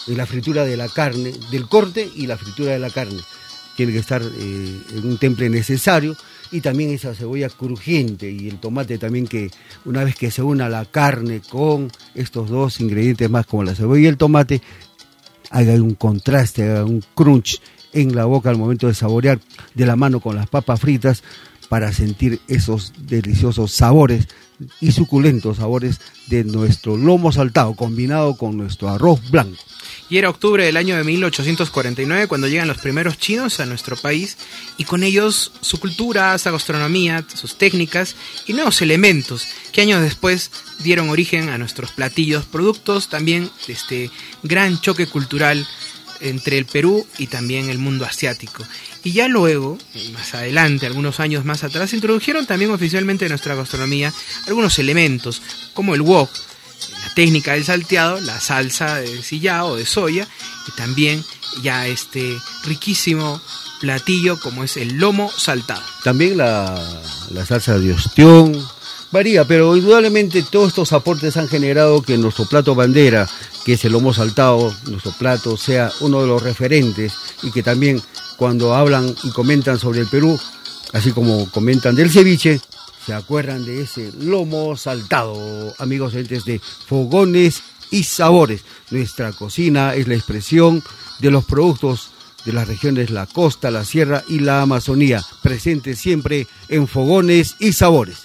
la 0.06 0.26
fritura 0.26 0.64
de 0.64 0.76
la 0.76 0.88
carne, 0.88 1.32
del 1.50 1.68
corte 1.68 2.08
y 2.14 2.26
la 2.26 2.36
fritura 2.36 2.72
de 2.72 2.78
la 2.78 2.90
carne. 2.90 3.20
Tiene 3.76 3.92
que 3.92 3.98
estar 3.98 4.22
eh, 4.22 4.80
en 4.94 5.06
un 5.06 5.18
temple 5.18 5.48
necesario 5.48 6.16
y 6.52 6.60
también 6.60 6.90
esa 6.90 7.14
cebolla 7.14 7.48
crujiente 7.48 8.30
y 8.30 8.48
el 8.48 8.58
tomate 8.58 8.98
también 8.98 9.26
que 9.26 9.50
una 9.84 10.04
vez 10.04 10.14
que 10.14 10.30
se 10.30 10.42
una 10.42 10.68
la 10.68 10.84
carne 10.84 11.40
con 11.48 11.90
estos 12.14 12.48
dos 12.50 12.80
ingredientes 12.80 13.28
más 13.28 13.46
como 13.46 13.64
la 13.64 13.74
cebolla 13.74 14.02
y 14.02 14.06
el 14.06 14.16
tomate, 14.16 14.62
haga 15.50 15.72
un 15.74 15.94
contraste, 15.94 16.62
haga 16.70 16.84
un 16.84 17.02
crunch 17.14 17.60
en 17.92 18.14
la 18.14 18.24
boca 18.26 18.50
al 18.50 18.58
momento 18.58 18.86
de 18.86 18.94
saborear 18.94 19.40
de 19.74 19.86
la 19.86 19.96
mano 19.96 20.20
con 20.20 20.36
las 20.36 20.48
papas 20.48 20.80
fritas 20.80 21.22
para 21.68 21.92
sentir 21.92 22.40
esos 22.46 22.92
deliciosos 22.98 23.72
sabores 23.72 24.28
y 24.80 24.92
suculentos 24.92 25.58
sabores 25.58 26.00
de 26.26 26.44
nuestro 26.44 26.96
lomo 26.96 27.32
saltado 27.32 27.74
combinado 27.74 28.36
con 28.36 28.56
nuestro 28.56 28.88
arroz 28.88 29.20
blanco. 29.30 29.62
Y 30.10 30.18
era 30.18 30.28
octubre 30.28 30.64
del 30.64 30.76
año 30.76 30.96
de 30.96 31.04
1849 31.04 32.28
cuando 32.28 32.46
llegan 32.46 32.68
los 32.68 32.78
primeros 32.78 33.18
chinos 33.18 33.60
a 33.60 33.66
nuestro 33.66 33.96
país 33.96 34.36
y 34.76 34.84
con 34.84 35.02
ellos 35.02 35.52
su 35.60 35.80
cultura, 35.80 36.36
su 36.38 36.52
gastronomía, 36.52 37.24
sus 37.34 37.56
técnicas 37.56 38.14
y 38.46 38.52
nuevos 38.52 38.82
elementos 38.82 39.46
que 39.72 39.80
años 39.80 40.02
después 40.02 40.50
dieron 40.80 41.08
origen 41.08 41.48
a 41.48 41.58
nuestros 41.58 41.92
platillos, 41.92 42.44
productos 42.44 43.08
también 43.08 43.50
de 43.66 43.72
este 43.72 44.10
gran 44.42 44.80
choque 44.80 45.06
cultural 45.06 45.66
entre 46.20 46.58
el 46.58 46.66
Perú 46.66 47.06
y 47.18 47.26
también 47.26 47.68
el 47.68 47.78
mundo 47.78 48.04
asiático. 48.04 48.64
Y 49.02 49.12
ya 49.12 49.28
luego, 49.28 49.78
más 50.12 50.34
adelante, 50.34 50.86
algunos 50.86 51.20
años 51.20 51.44
más 51.44 51.64
atrás, 51.64 51.92
introdujeron 51.92 52.46
también 52.46 52.70
oficialmente 52.70 53.26
en 53.26 53.30
nuestra 53.30 53.54
gastronomía 53.54 54.12
algunos 54.46 54.78
elementos, 54.78 55.42
como 55.74 55.94
el 55.94 56.02
wok, 56.02 56.30
la 57.02 57.14
técnica 57.14 57.52
del 57.52 57.64
salteado, 57.64 58.20
la 58.20 58.40
salsa 58.40 58.96
de 58.96 59.22
sillao 59.22 59.68
o 59.68 59.76
de 59.76 59.86
soya, 59.86 60.26
y 60.66 60.72
también 60.72 61.24
ya 61.62 61.86
este 61.86 62.36
riquísimo 62.64 63.40
platillo 63.80 64.40
como 64.40 64.64
es 64.64 64.76
el 64.76 64.96
lomo 64.96 65.30
saltado. 65.30 65.82
También 66.02 66.38
la, 66.38 66.82
la 67.30 67.44
salsa 67.44 67.78
de 67.78 67.92
ostión, 67.92 68.66
varía, 69.14 69.44
pero 69.44 69.76
indudablemente 69.76 70.42
todos 70.42 70.68
estos 70.68 70.92
aportes 70.92 71.36
han 71.36 71.48
generado 71.48 72.02
que 72.02 72.18
nuestro 72.18 72.46
plato 72.46 72.74
bandera, 72.74 73.28
que 73.64 73.74
es 73.74 73.84
el 73.84 73.92
lomo 73.92 74.12
saltado, 74.12 74.74
nuestro 74.90 75.12
plato 75.12 75.56
sea 75.56 75.90
uno 76.00 76.20
de 76.20 76.26
los 76.26 76.42
referentes 76.42 77.14
y 77.42 77.50
que 77.50 77.62
también 77.62 78.00
cuando 78.36 78.74
hablan 78.74 79.14
y 79.22 79.30
comentan 79.30 79.78
sobre 79.78 80.00
el 80.00 80.06
Perú, 80.06 80.38
así 80.92 81.12
como 81.12 81.50
comentan 81.50 81.94
del 81.94 82.10
ceviche, 82.10 82.60
se 83.04 83.14
acuerdan 83.14 83.64
de 83.64 83.82
ese 83.82 84.12
lomo 84.20 84.76
saltado, 84.76 85.74
amigos 85.78 86.14
entes 86.14 86.44
de 86.44 86.60
fogones 86.86 87.62
y 87.90 88.04
sabores. 88.04 88.62
Nuestra 88.90 89.32
cocina 89.32 89.94
es 89.94 90.08
la 90.08 90.14
expresión 90.14 90.82
de 91.20 91.30
los 91.30 91.44
productos 91.44 92.10
de 92.44 92.52
las 92.52 92.68
regiones 92.68 93.10
la 93.10 93.26
costa, 93.26 93.70
la 93.70 93.84
sierra 93.84 94.22
y 94.28 94.40
la 94.40 94.62
Amazonía, 94.62 95.22
presentes 95.42 95.98
siempre 95.98 96.46
en 96.68 96.86
fogones 96.86 97.56
y 97.58 97.72
sabores. 97.72 98.23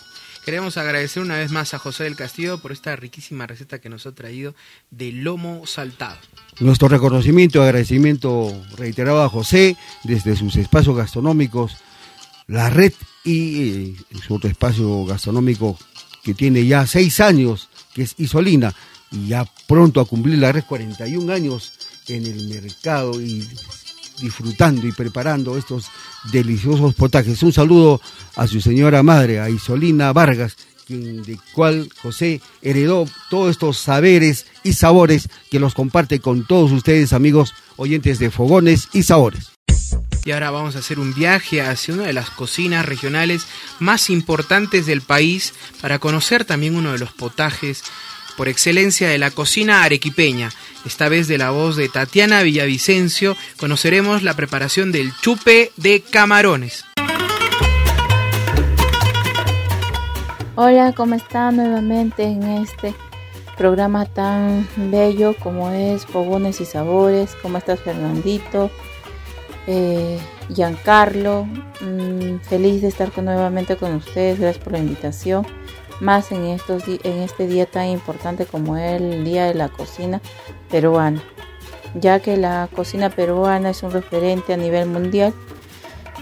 Queremos 0.50 0.78
agradecer 0.78 1.22
una 1.22 1.38
vez 1.38 1.52
más 1.52 1.76
a 1.76 1.78
José 1.78 2.06
del 2.06 2.16
Castillo 2.16 2.58
por 2.58 2.72
esta 2.72 2.96
riquísima 2.96 3.46
receta 3.46 3.78
que 3.78 3.88
nos 3.88 4.08
ha 4.08 4.14
traído 4.14 4.56
de 4.90 5.12
lomo 5.12 5.68
saltado. 5.68 6.18
Nuestro 6.60 6.88
reconocimiento 6.88 7.60
y 7.60 7.62
agradecimiento 7.62 8.52
reiterado 8.76 9.22
a 9.22 9.30
José 9.30 9.78
desde 10.04 10.36
sus 10.36 10.56
espacios 10.56 10.98
gastronómicos, 10.98 11.78
la 12.48 12.72
red 12.72 12.94
y 13.24 13.62
eh, 13.62 13.96
su 14.26 14.34
otro 14.34 14.50
espacio 14.50 15.06
gastronómico 15.06 15.78
que 16.24 16.34
tiene 16.34 16.66
ya 16.66 16.88
seis 16.88 17.20
años, 17.20 17.70
que 17.94 18.02
es 18.02 18.16
Isolina, 18.18 18.74
y 19.12 19.28
ya 19.28 19.46
pronto 19.68 20.02
a 20.02 20.06
cumplir 20.06 20.40
la 20.40 20.52
red 20.52 20.64
41 20.68 21.32
años 21.32 21.74
en 22.08 22.26
el 22.26 22.50
mercado 22.50 23.22
y 23.22 23.48
disfrutando 24.20 24.88
y 24.88 24.92
preparando 24.92 25.58
estos 25.58 25.86
deliciosos 26.32 26.94
potajes. 26.96 27.42
Un 27.44 27.54
saludo 27.54 28.02
a 28.36 28.48
su 28.48 28.62
señora 28.62 29.04
madre, 29.04 29.40
a 29.40 29.50
Isolina 29.50 30.14
Vargas, 30.14 30.56
quien, 30.86 31.24
de 31.24 31.38
cual 31.54 31.90
José 32.02 32.42
heredó 32.62 33.08
todos 33.30 33.52
estos 33.52 33.78
saberes 33.78 34.46
y 34.64 34.74
sabores 34.74 35.30
que 35.50 35.60
los 35.60 35.74
comparte 35.74 36.20
con 36.20 36.46
todos 36.46 36.72
ustedes, 36.72 37.14
amigos 37.14 37.54
oyentes 37.78 38.20
de 38.20 38.32
Fogones 38.32 38.90
y 38.94 39.04
Sabores. 39.04 39.52
Y 40.26 40.32
ahora 40.32 40.52
vamos 40.52 40.76
a 40.76 40.80
hacer 40.80 41.00
un 41.00 41.14
viaje 41.14 41.62
hacia 41.62 41.94
una 41.94 42.04
de 42.04 42.14
las 42.14 42.30
cocinas 42.30 42.86
regionales 42.86 43.48
más 43.80 44.10
importantes 44.10 44.86
del 44.86 45.02
país 45.02 45.54
para 45.82 46.00
conocer 46.00 46.46
también 46.46 46.76
uno 46.76 46.92
de 46.92 47.00
los 47.00 47.12
potajes 47.14 47.84
por 48.40 48.48
excelencia 48.48 49.10
de 49.10 49.18
la 49.18 49.32
cocina 49.32 49.84
arequipeña. 49.84 50.50
Esta 50.86 51.10
vez 51.10 51.28
de 51.28 51.38
la 51.38 51.50
voz 51.50 51.76
de 51.76 51.90
Tatiana 51.90 52.42
Villavicencio 52.42 53.36
conoceremos 53.60 54.24
la 54.24 54.34
preparación 54.34 54.94
del 54.94 55.12
chupe 55.20 55.74
de 55.76 56.00
camarones. 56.00 56.86
Hola, 60.56 60.94
¿cómo 60.96 61.16
están 61.16 61.58
nuevamente 61.58 62.24
en 62.24 62.44
este 62.44 62.96
programa 63.58 64.06
tan 64.06 64.66
bello 64.90 65.36
como 65.44 65.72
es 65.72 66.06
Fogones 66.06 66.62
y 66.62 66.66
Sabores? 66.66 67.36
¿Cómo 67.42 67.58
estás 67.58 67.82
Fernandito? 67.82 68.72
Eh, 69.68 70.18
Giancarlo, 70.48 71.44
mm, 71.82 72.40
feliz 72.48 72.82
de 72.84 72.88
estar 72.88 73.12
nuevamente 73.22 73.76
con 73.76 73.96
ustedes, 73.96 74.40
gracias 74.40 74.64
por 74.64 74.72
la 74.72 74.80
invitación 74.80 75.46
más 76.00 76.32
en, 76.32 76.46
estos, 76.46 76.84
en 76.88 77.20
este 77.20 77.48
día 77.48 77.66
tan 77.66 77.88
importante 77.88 78.46
como 78.46 78.78
el 78.78 79.24
Día 79.24 79.46
de 79.46 79.54
la 79.54 79.70
Cocina 79.70 80.22
Peruana, 80.70 81.22
ya 81.96 82.20
que 82.20 82.38
la 82.38 82.70
cocina 82.76 83.10
peruana 83.10 83.72
es 83.72 83.84
un 83.84 83.92
referente 83.92 84.54
a 84.54 84.58
nivel 84.58 84.88
mundial 84.88 85.34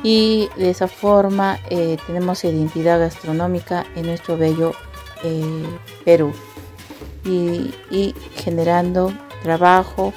y 0.03 0.49
de 0.57 0.69
esa 0.69 0.87
forma 0.87 1.59
eh, 1.69 1.97
tenemos 2.07 2.43
identidad 2.43 2.99
gastronómica 2.99 3.85
en 3.95 4.07
nuestro 4.07 4.37
bello 4.37 4.73
eh, 5.23 5.65
Perú. 6.05 6.33
Y, 7.25 7.73
y 7.91 8.15
generando 8.35 9.11
trabajo 9.43 10.13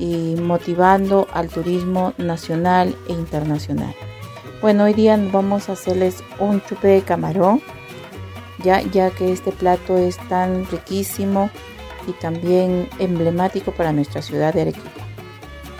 y 0.00 0.34
motivando 0.34 1.28
al 1.32 1.48
turismo 1.48 2.12
nacional 2.18 2.96
e 3.08 3.12
internacional. 3.12 3.94
Bueno, 4.60 4.84
hoy 4.84 4.94
día 4.94 5.16
vamos 5.30 5.68
a 5.68 5.72
hacerles 5.72 6.24
un 6.40 6.60
chupe 6.62 6.88
de 6.88 7.02
camarón 7.02 7.62
ya, 8.62 8.82
ya 8.82 9.10
que 9.10 9.32
este 9.32 9.52
plato 9.52 9.96
es 9.96 10.16
tan 10.28 10.66
riquísimo 10.70 11.50
y 12.06 12.12
también 12.12 12.88
emblemático 12.98 13.72
para 13.72 13.92
nuestra 13.92 14.22
ciudad 14.22 14.54
de 14.54 14.62
Arequipa. 14.62 15.02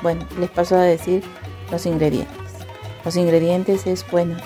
Bueno, 0.03 0.27
les 0.39 0.51
paso 0.51 0.77
a 0.77 0.83
decir 0.83 1.23
los 1.71 1.87
ingredientes. 1.87 2.37
Los 3.05 3.17
ingredientes 3.17 3.87
es 3.87 4.05
bueno. 4.11 4.37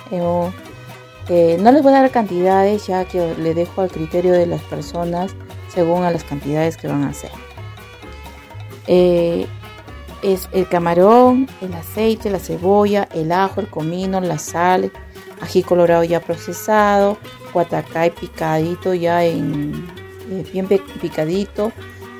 Eh, 1.27 1.57
no 1.59 1.71
les 1.71 1.81
voy 1.81 1.93
a 1.93 2.01
dar 2.01 2.11
cantidades 2.11 2.87
ya 2.87 3.05
que 3.05 3.35
le 3.35 3.53
dejo 3.53 3.81
al 3.81 3.91
criterio 3.91 4.33
de 4.33 4.45
las 4.45 4.61
personas 4.61 5.35
según 5.73 6.03
a 6.03 6.11
las 6.11 6.23
cantidades 6.23 6.77
que 6.77 6.87
van 6.87 7.03
a 7.03 7.09
hacer. 7.09 7.31
Eh, 8.87 9.47
es 10.21 10.49
el 10.53 10.67
camarón, 10.67 11.47
el 11.61 11.73
aceite, 11.73 12.29
la 12.29 12.39
cebolla, 12.39 13.07
el 13.13 13.31
ajo, 13.31 13.61
el 13.61 13.69
comino, 13.69 14.21
la 14.21 14.39
sal, 14.39 14.91
ají 15.41 15.63
colorado 15.63 16.03
ya 16.03 16.19
procesado, 16.19 17.17
guatacay 17.55 18.11
picadito 18.11 18.93
ya 18.93 19.23
en 19.23 19.87
eh, 20.29 20.45
bien 20.51 20.67
picadito, 20.67 21.71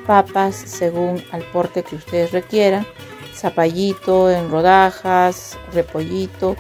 papas 0.08 0.56
según 0.56 1.22
al 1.32 1.44
porte 1.52 1.84
que 1.84 1.98
ustedes 1.98 2.32
requieran, 2.32 2.88
zapallito 3.34 4.32
en 4.32 4.50
rodajas, 4.50 5.58
repollito, 5.74 6.56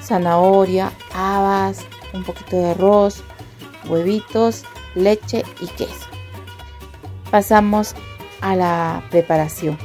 zanahoria, 0.00 0.92
habas, 1.12 1.84
un 2.14 2.22
poquito 2.22 2.56
de 2.56 2.70
arroz, 2.70 3.24
huevitos, 3.88 4.64
leche 4.94 5.44
y 5.60 5.66
queso. 5.66 6.06
Pasamos 7.30 7.94
a 8.40 8.54
la 8.54 9.02
preparación. 9.10 9.76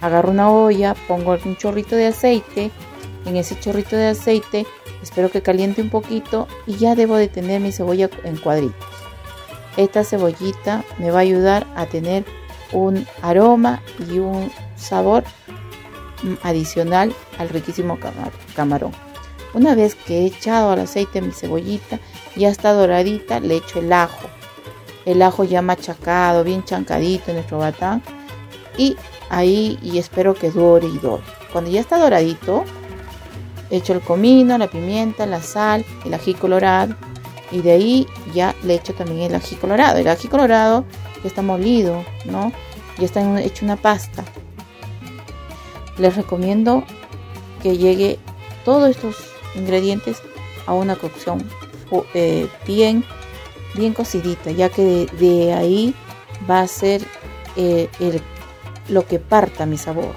Agarro 0.00 0.30
una 0.30 0.50
olla, 0.50 0.94
pongo 1.08 1.36
un 1.44 1.56
chorrito 1.56 1.96
de 1.96 2.08
aceite, 2.08 2.70
en 3.24 3.36
ese 3.36 3.58
chorrito 3.58 3.96
de 3.96 4.08
aceite 4.08 4.66
Espero 5.04 5.30
que 5.30 5.42
caliente 5.42 5.82
un 5.82 5.90
poquito 5.90 6.48
y 6.66 6.76
ya 6.76 6.94
debo 6.94 7.16
de 7.16 7.28
tener 7.28 7.60
mi 7.60 7.72
cebolla 7.72 8.08
en 8.24 8.38
cuadritos. 8.38 8.88
Esta 9.76 10.02
cebollita 10.02 10.82
me 10.98 11.10
va 11.10 11.18
a 11.18 11.22
ayudar 11.22 11.66
a 11.76 11.84
tener 11.84 12.24
un 12.72 13.06
aroma 13.20 13.82
y 14.10 14.18
un 14.18 14.50
sabor 14.76 15.24
adicional 16.42 17.14
al 17.38 17.50
riquísimo 17.50 17.98
camarón. 18.56 18.92
Una 19.52 19.74
vez 19.74 19.94
que 19.94 20.20
he 20.20 20.24
echado 20.24 20.70
al 20.70 20.80
aceite 20.80 21.20
mi 21.20 21.32
cebollita, 21.32 21.98
ya 22.34 22.48
está 22.48 22.72
doradita, 22.72 23.40
le 23.40 23.56
echo 23.56 23.80
el 23.80 23.92
ajo. 23.92 24.30
El 25.04 25.20
ajo 25.20 25.44
ya 25.44 25.60
machacado, 25.60 26.44
bien 26.44 26.64
chancadito 26.64 27.30
en 27.30 27.36
nuestro 27.36 27.58
batán. 27.58 28.02
Y 28.78 28.96
ahí 29.28 29.78
y 29.82 29.98
espero 29.98 30.32
que 30.32 30.50
dore 30.50 30.86
y 30.86 30.96
dore. 30.96 31.24
Cuando 31.52 31.70
ya 31.70 31.82
está 31.82 31.98
doradito, 31.98 32.64
echo 33.70 33.92
el 33.92 34.00
comino, 34.00 34.58
la 34.58 34.68
pimienta, 34.68 35.26
la 35.26 35.42
sal, 35.42 35.84
el 36.04 36.14
ají 36.14 36.34
colorado 36.34 36.94
y 37.50 37.62
de 37.62 37.72
ahí 37.72 38.06
ya 38.34 38.54
le 38.62 38.74
echo 38.74 38.94
también 38.94 39.30
el 39.30 39.34
ají 39.34 39.56
colorado. 39.56 39.98
El 39.98 40.08
ají 40.08 40.28
colorado 40.28 40.84
ya 41.22 41.28
está 41.28 41.42
molido, 41.42 42.04
¿no? 42.24 42.52
Ya 42.98 43.06
está 43.06 43.40
hecho 43.40 43.64
una 43.64 43.76
pasta. 43.76 44.24
Les 45.98 46.16
recomiendo 46.16 46.84
que 47.62 47.76
llegue 47.76 48.18
todos 48.64 48.90
estos 48.90 49.16
ingredientes 49.54 50.20
a 50.66 50.74
una 50.74 50.96
cocción 50.96 51.48
eh, 52.14 52.48
bien, 52.66 53.04
bien 53.74 53.94
cocidita, 53.94 54.50
ya 54.50 54.68
que 54.68 55.06
de, 55.18 55.52
ahí 55.52 55.94
va 56.50 56.60
a 56.60 56.66
ser 56.66 57.02
eh, 57.56 57.88
lo 58.88 59.06
que 59.06 59.18
parta 59.18 59.66
mi 59.66 59.76
sabor 59.76 60.14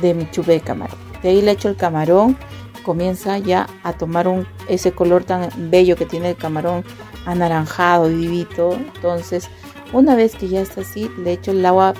de 0.00 0.14
mi 0.14 0.28
chupe 0.30 0.52
de 0.52 0.60
camarón. 0.60 1.03
De 1.24 1.30
ahí 1.30 1.40
le 1.40 1.52
echo 1.52 1.70
el 1.70 1.76
camarón, 1.76 2.36
comienza 2.82 3.38
ya 3.38 3.66
a 3.82 3.94
tomar 3.94 4.28
un, 4.28 4.46
ese 4.68 4.92
color 4.92 5.24
tan 5.24 5.48
bello 5.70 5.96
que 5.96 6.04
tiene 6.04 6.28
el 6.28 6.36
camarón 6.36 6.84
anaranjado 7.24 8.10
vivito. 8.10 8.74
Entonces, 8.74 9.48
una 9.94 10.16
vez 10.16 10.36
que 10.36 10.48
ya 10.48 10.60
está 10.60 10.82
así, 10.82 11.10
le 11.16 11.32
echo 11.32 11.52
el 11.52 11.64
agua, 11.64 11.94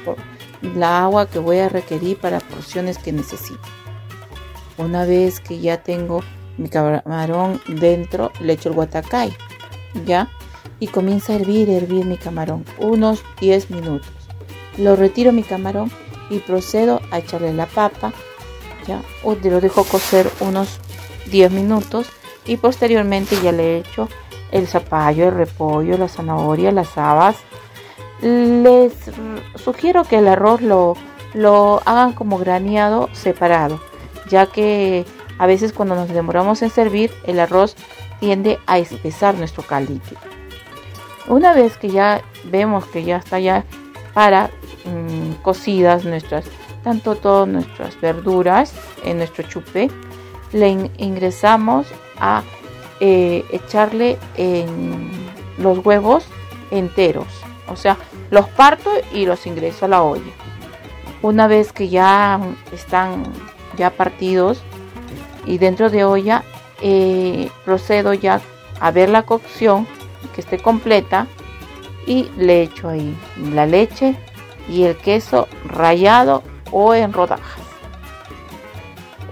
la 0.76 1.04
agua 1.04 1.26
que 1.26 1.38
voy 1.38 1.56
a 1.56 1.70
requerir 1.70 2.18
para 2.18 2.38
porciones 2.38 2.98
que 2.98 3.12
necesito. 3.12 3.62
Una 4.76 5.06
vez 5.06 5.40
que 5.40 5.58
ya 5.58 5.82
tengo 5.82 6.20
mi 6.58 6.68
camarón 6.68 7.62
dentro, 7.66 8.30
le 8.40 8.52
echo 8.52 8.68
el 8.68 8.74
guatacay, 8.74 9.34
¿ya? 10.04 10.28
Y 10.80 10.88
comienza 10.88 11.32
a 11.32 11.36
hervir, 11.36 11.70
hervir 11.70 12.04
mi 12.04 12.18
camarón, 12.18 12.66
unos 12.78 13.24
10 13.40 13.70
minutos. 13.70 14.12
Lo 14.76 14.96
retiro 14.96 15.32
mi 15.32 15.44
camarón 15.44 15.90
y 16.28 16.40
procedo 16.40 17.00
a 17.10 17.20
echarle 17.20 17.54
la 17.54 17.64
papa, 17.64 18.12
ya 18.86 19.02
lo 19.24 19.60
dejo 19.60 19.84
cocer 19.84 20.30
unos 20.40 20.80
10 21.30 21.50
minutos 21.52 22.08
y 22.46 22.56
posteriormente 22.56 23.36
ya 23.42 23.52
le 23.52 23.76
he 23.76 23.78
hecho 23.78 24.08
el 24.52 24.66
zapallo, 24.68 25.28
el 25.28 25.34
repollo, 25.34 25.98
la 25.98 26.08
zanahoria, 26.08 26.70
las 26.70 26.96
habas. 26.96 27.36
Les 28.20 28.92
sugiero 29.56 30.04
que 30.04 30.18
el 30.18 30.28
arroz 30.28 30.60
lo, 30.60 30.96
lo 31.34 31.82
hagan 31.84 32.12
como 32.12 32.38
graneado 32.38 33.08
separado, 33.12 33.80
ya 34.28 34.46
que 34.46 35.04
a 35.38 35.46
veces 35.46 35.72
cuando 35.72 35.96
nos 35.96 36.08
demoramos 36.08 36.62
en 36.62 36.70
servir 36.70 37.10
el 37.24 37.40
arroz 37.40 37.74
tiende 38.20 38.58
a 38.66 38.78
espesar 38.78 39.34
nuestro 39.34 39.64
caldito. 39.64 40.16
Una 41.26 41.52
vez 41.52 41.76
que 41.76 41.88
ya 41.88 42.22
vemos 42.44 42.84
que 42.86 43.02
ya 43.02 43.16
está 43.16 43.38
ya 43.40 43.64
para 44.12 44.50
mm, 44.84 45.42
cocidas 45.42 46.04
nuestras 46.04 46.44
tanto 46.84 47.16
todas 47.16 47.48
nuestras 47.48 48.00
verduras 48.00 48.72
en 49.04 49.16
nuestro 49.18 49.42
chupe, 49.48 49.90
le 50.52 50.68
ingresamos 50.98 51.86
a 52.20 52.42
eh, 53.00 53.44
echarle 53.50 54.18
en 54.36 55.10
los 55.58 55.84
huevos 55.84 56.26
enteros. 56.70 57.26
O 57.68 57.76
sea, 57.76 57.96
los 58.30 58.46
parto 58.50 58.90
y 59.12 59.26
los 59.26 59.46
ingreso 59.46 59.86
a 59.86 59.88
la 59.88 60.02
olla. 60.02 60.32
Una 61.22 61.46
vez 61.46 61.72
que 61.72 61.88
ya 61.88 62.38
están 62.72 63.24
ya 63.76 63.90
partidos 63.90 64.62
y 65.46 65.58
dentro 65.58 65.88
de 65.90 66.04
olla, 66.04 66.44
eh, 66.82 67.50
procedo 67.64 68.12
ya 68.12 68.40
a 68.80 68.90
ver 68.90 69.08
la 69.08 69.22
cocción 69.22 69.86
que 70.34 70.42
esté 70.42 70.58
completa 70.58 71.26
y 72.06 72.28
le 72.36 72.62
echo 72.62 72.90
ahí 72.90 73.16
la 73.52 73.64
leche 73.64 74.16
y 74.68 74.84
el 74.84 74.96
queso 74.96 75.48
rallado 75.64 76.42
o 76.74 76.92
en 76.92 77.12
rodajas. 77.12 77.62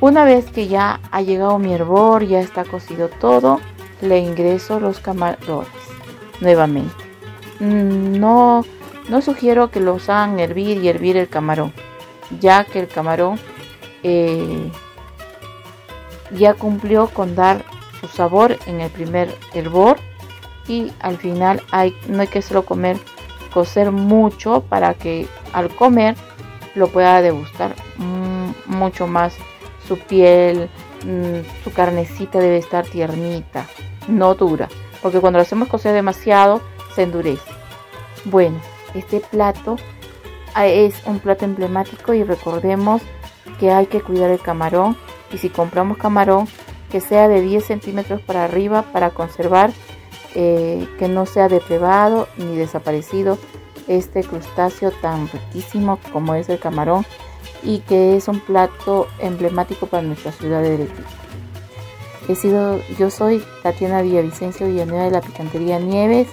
Una 0.00 0.24
vez 0.24 0.50
que 0.50 0.68
ya 0.68 1.00
ha 1.10 1.20
llegado 1.22 1.58
mi 1.58 1.74
hervor, 1.74 2.24
ya 2.24 2.40
está 2.40 2.64
cocido 2.64 3.08
todo, 3.08 3.60
le 4.00 4.18
ingreso 4.18 4.80
los 4.80 5.00
camarones 5.00 5.68
nuevamente. 6.40 6.94
Mm, 7.60 8.18
no, 8.18 8.64
no 9.08 9.22
sugiero 9.22 9.70
que 9.70 9.80
los 9.80 10.08
hagan 10.08 10.40
hervir 10.40 10.78
y 10.78 10.88
hervir 10.88 11.16
el 11.16 11.28
camarón, 11.28 11.72
ya 12.40 12.64
que 12.64 12.80
el 12.80 12.88
camarón 12.88 13.38
eh, 14.02 14.70
ya 16.32 16.54
cumplió 16.54 17.08
con 17.08 17.34
dar 17.34 17.64
su 18.00 18.06
sabor 18.08 18.58
en 18.66 18.80
el 18.80 18.90
primer 18.90 19.36
hervor 19.52 19.98
y 20.68 20.92
al 21.00 21.16
final 21.16 21.62
hay, 21.70 21.96
no 22.08 22.22
hay 22.22 22.28
que 22.28 22.42
solo 22.42 22.64
comer, 22.64 22.98
cocer 23.52 23.90
mucho 23.90 24.62
para 24.68 24.94
que 24.94 25.28
al 25.52 25.74
comer 25.74 26.16
lo 26.74 26.88
pueda 26.88 27.22
degustar 27.22 27.74
mm, 27.98 28.50
mucho 28.66 29.06
más 29.06 29.34
su 29.86 29.98
piel, 29.98 30.68
mm, 31.04 31.64
su 31.64 31.72
carnecita 31.72 32.38
debe 32.38 32.58
estar 32.58 32.86
tiernita, 32.86 33.66
no 34.08 34.34
dura, 34.34 34.68
porque 35.02 35.20
cuando 35.20 35.38
lo 35.38 35.42
hacemos 35.42 35.68
cocer 35.68 35.94
demasiado 35.94 36.60
se 36.94 37.02
endurece. 37.02 37.50
Bueno, 38.24 38.60
este 38.94 39.20
plato 39.20 39.76
ah, 40.54 40.66
es 40.66 41.02
un 41.06 41.18
plato 41.18 41.44
emblemático 41.44 42.14
y 42.14 42.22
recordemos 42.22 43.02
que 43.58 43.70
hay 43.70 43.86
que 43.86 44.00
cuidar 44.00 44.30
el 44.30 44.40
camarón 44.40 44.96
y 45.32 45.38
si 45.38 45.48
compramos 45.48 45.98
camarón 45.98 46.46
que 46.90 47.00
sea 47.00 47.26
de 47.26 47.40
10 47.40 47.64
centímetros 47.64 48.20
para 48.20 48.44
arriba 48.44 48.82
para 48.92 49.10
conservar 49.10 49.72
eh, 50.34 50.86
que 50.98 51.08
no 51.08 51.26
sea 51.26 51.48
depredado 51.48 52.28
ni 52.36 52.56
desaparecido 52.56 53.38
este 53.88 54.22
crustáceo 54.22 54.90
tan 55.02 55.28
riquísimo 55.28 55.98
como 56.12 56.34
es 56.34 56.48
el 56.48 56.58
camarón 56.58 57.04
y 57.62 57.80
que 57.80 58.16
es 58.16 58.28
un 58.28 58.40
plato 58.40 59.06
emblemático 59.18 59.86
para 59.86 60.02
nuestra 60.02 60.32
ciudad 60.32 60.62
de 60.62 60.74
Arequipa. 60.74 61.08
He 62.28 62.34
sido, 62.36 62.80
yo 62.98 63.10
soy 63.10 63.42
Tatiana 63.62 64.02
Villavicencio 64.02 64.66
Villanueva 64.66 65.04
de 65.04 65.10
la 65.10 65.20
Picantería 65.20 65.78
Nieves. 65.78 66.28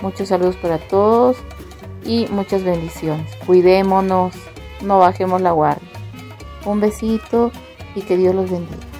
Muchos 0.00 0.28
saludos 0.28 0.56
para 0.56 0.78
todos 0.78 1.36
y 2.04 2.26
muchas 2.30 2.64
bendiciones. 2.64 3.34
Cuidémonos, 3.46 4.34
no 4.82 4.98
bajemos 4.98 5.40
la 5.40 5.52
guardia. 5.52 5.88
Un 6.64 6.80
besito 6.80 7.52
y 7.94 8.02
que 8.02 8.16
Dios 8.16 8.34
los 8.34 8.50
bendiga. 8.50 8.95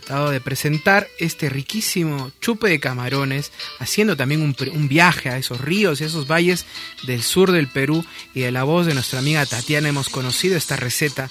tratado 0.00 0.30
de 0.30 0.40
presentar 0.40 1.08
este 1.18 1.48
riquísimo 1.48 2.32
chupe 2.40 2.68
de 2.68 2.80
camarones, 2.80 3.52
haciendo 3.78 4.16
también 4.16 4.42
un, 4.42 4.56
un, 4.72 4.88
viaje 4.88 5.28
a 5.28 5.38
esos 5.38 5.60
ríos 5.60 6.00
y 6.00 6.04
esos 6.04 6.26
valles 6.26 6.66
del 7.04 7.22
sur 7.22 7.52
del 7.52 7.68
Perú 7.68 8.04
y 8.34 8.40
de 8.40 8.50
la 8.50 8.64
voz 8.64 8.86
de 8.86 8.94
nuestra 8.94 9.20
amiga 9.20 9.46
Tatiana 9.46 9.88
hemos 9.88 10.08
conocido 10.08 10.56
esta 10.56 10.76
receta 10.76 11.30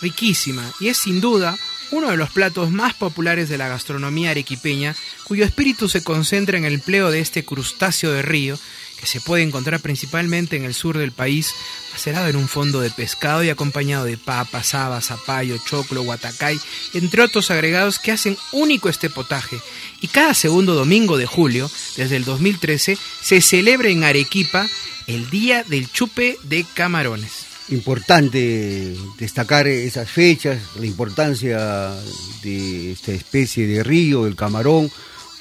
riquísima 0.00 0.70
y 0.80 0.88
es 0.88 0.98
sin 0.98 1.20
duda 1.20 1.56
uno 1.92 2.10
de 2.10 2.16
los 2.16 2.30
platos 2.30 2.70
más 2.70 2.94
populares 2.94 3.48
de 3.48 3.58
la 3.58 3.68
gastronomía 3.68 4.30
arequipeña, 4.30 4.96
cuyo 5.24 5.44
espíritu 5.44 5.88
se 5.88 6.02
concentra 6.02 6.58
en 6.58 6.64
el 6.64 6.74
empleo 6.74 7.10
de 7.10 7.20
este 7.20 7.44
crustáceo 7.44 8.12
de 8.12 8.22
río, 8.22 8.58
que 8.98 9.06
se 9.06 9.20
puede 9.20 9.42
encontrar 9.42 9.80
principalmente 9.80 10.56
en 10.56 10.64
el 10.64 10.74
sur 10.74 10.96
del 10.96 11.12
país, 11.12 11.54
macerado 11.92 12.28
en 12.28 12.36
un 12.36 12.48
fondo 12.48 12.80
de 12.80 12.90
pescado 12.90 13.44
y 13.44 13.50
acompañado 13.50 14.04
de 14.06 14.16
papa, 14.16 14.62
saba, 14.62 15.00
zapallo, 15.00 15.58
choclo, 15.58 16.02
guatacay, 16.02 16.58
entre 16.94 17.22
otros 17.22 17.50
agregados 17.50 17.98
que 17.98 18.12
hacen 18.12 18.38
único 18.52 18.88
este 18.88 19.10
potaje. 19.10 19.60
Y 20.00 20.08
cada 20.08 20.34
segundo 20.34 20.74
domingo 20.74 21.18
de 21.18 21.26
julio, 21.26 21.70
desde 21.96 22.16
el 22.16 22.24
2013, 22.24 22.96
se 23.20 23.40
celebra 23.40 23.90
en 23.90 24.04
Arequipa 24.04 24.66
el 25.06 25.28
Día 25.30 25.62
del 25.64 25.90
Chupe 25.90 26.38
de 26.44 26.64
Camarones 26.74 27.51
importante 27.72 28.94
destacar 29.18 29.66
esas 29.66 30.08
fechas, 30.08 30.58
la 30.78 30.86
importancia 30.86 31.94
de 32.42 32.92
esta 32.92 33.12
especie 33.12 33.66
de 33.66 33.82
río, 33.82 34.26
el 34.26 34.36
camarón, 34.36 34.90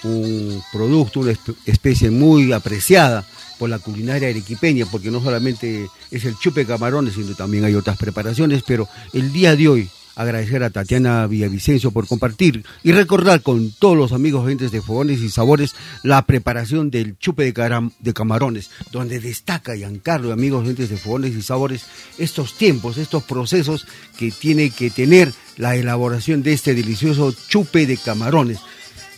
un 0.04 0.62
producto, 0.72 1.20
una 1.20 1.34
especie 1.66 2.10
muy 2.10 2.52
apreciada 2.52 3.26
por 3.60 3.70
la 3.70 3.80
culinaria 3.80 4.30
arequipeña, 4.30 4.86
porque 4.86 5.12
no 5.12 5.22
solamente 5.22 5.88
es 6.10 6.26
el 6.26 6.38
chupe 6.38 6.62
de 6.62 6.68
camarones, 6.68 7.14
sino 7.14 7.36
también 7.36 7.66
hay 7.66 7.76
otras 7.76 7.98
preparaciones, 7.98 8.64
pero 8.66 8.88
el 9.14 9.32
día 9.32 9.56
de 9.56 9.68
hoy 9.68 9.90
agradecer 10.16 10.64
a 10.64 10.70
Tatiana 10.70 11.28
Villavicencio 11.28 11.92
por 11.92 12.08
compartir 12.08 12.66
y 12.84 12.92
recordar 12.92 13.42
con 13.42 13.72
todos 13.72 13.98
los 13.98 14.12
amigos 14.12 14.48
gentes 14.48 14.72
de 14.72 14.82
Fogones 14.82 15.20
y 15.20 15.30
Sabores 15.30 15.76
la 16.04 16.26
preparación 16.26 16.92
del 16.92 17.18
chupe 17.18 17.44
de, 17.44 18.14
camarones, 18.14 18.72
donde 18.92 19.20
destaca 19.20 19.76
Giancarlo, 19.76 20.32
amigos 20.32 20.66
gentes 20.66 20.90
de 20.90 20.98
Fogones 20.98 21.36
y 21.36 21.42
Sabores, 21.42 21.86
estos 22.18 22.58
tiempos, 22.58 22.98
estos 22.98 23.24
procesos 23.24 23.88
que 24.18 24.32
tiene 24.32 24.70
que 24.70 24.90
tener 24.90 25.32
la 25.58 25.76
elaboración 25.76 26.44
de 26.44 26.54
este 26.54 26.74
delicioso 26.74 27.34
chupe 27.48 27.86
de 27.86 27.98
camarones. 27.98 28.60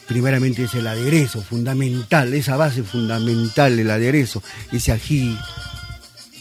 Primeramente 0.07 0.65
es 0.65 0.73
el 0.73 0.85
aderezo, 0.87 1.41
fundamental, 1.41 2.33
esa 2.33 2.57
base 2.57 2.83
fundamental 2.83 3.77
del 3.77 3.89
aderezo, 3.89 4.43
ese 4.71 4.91
ají 4.91 5.37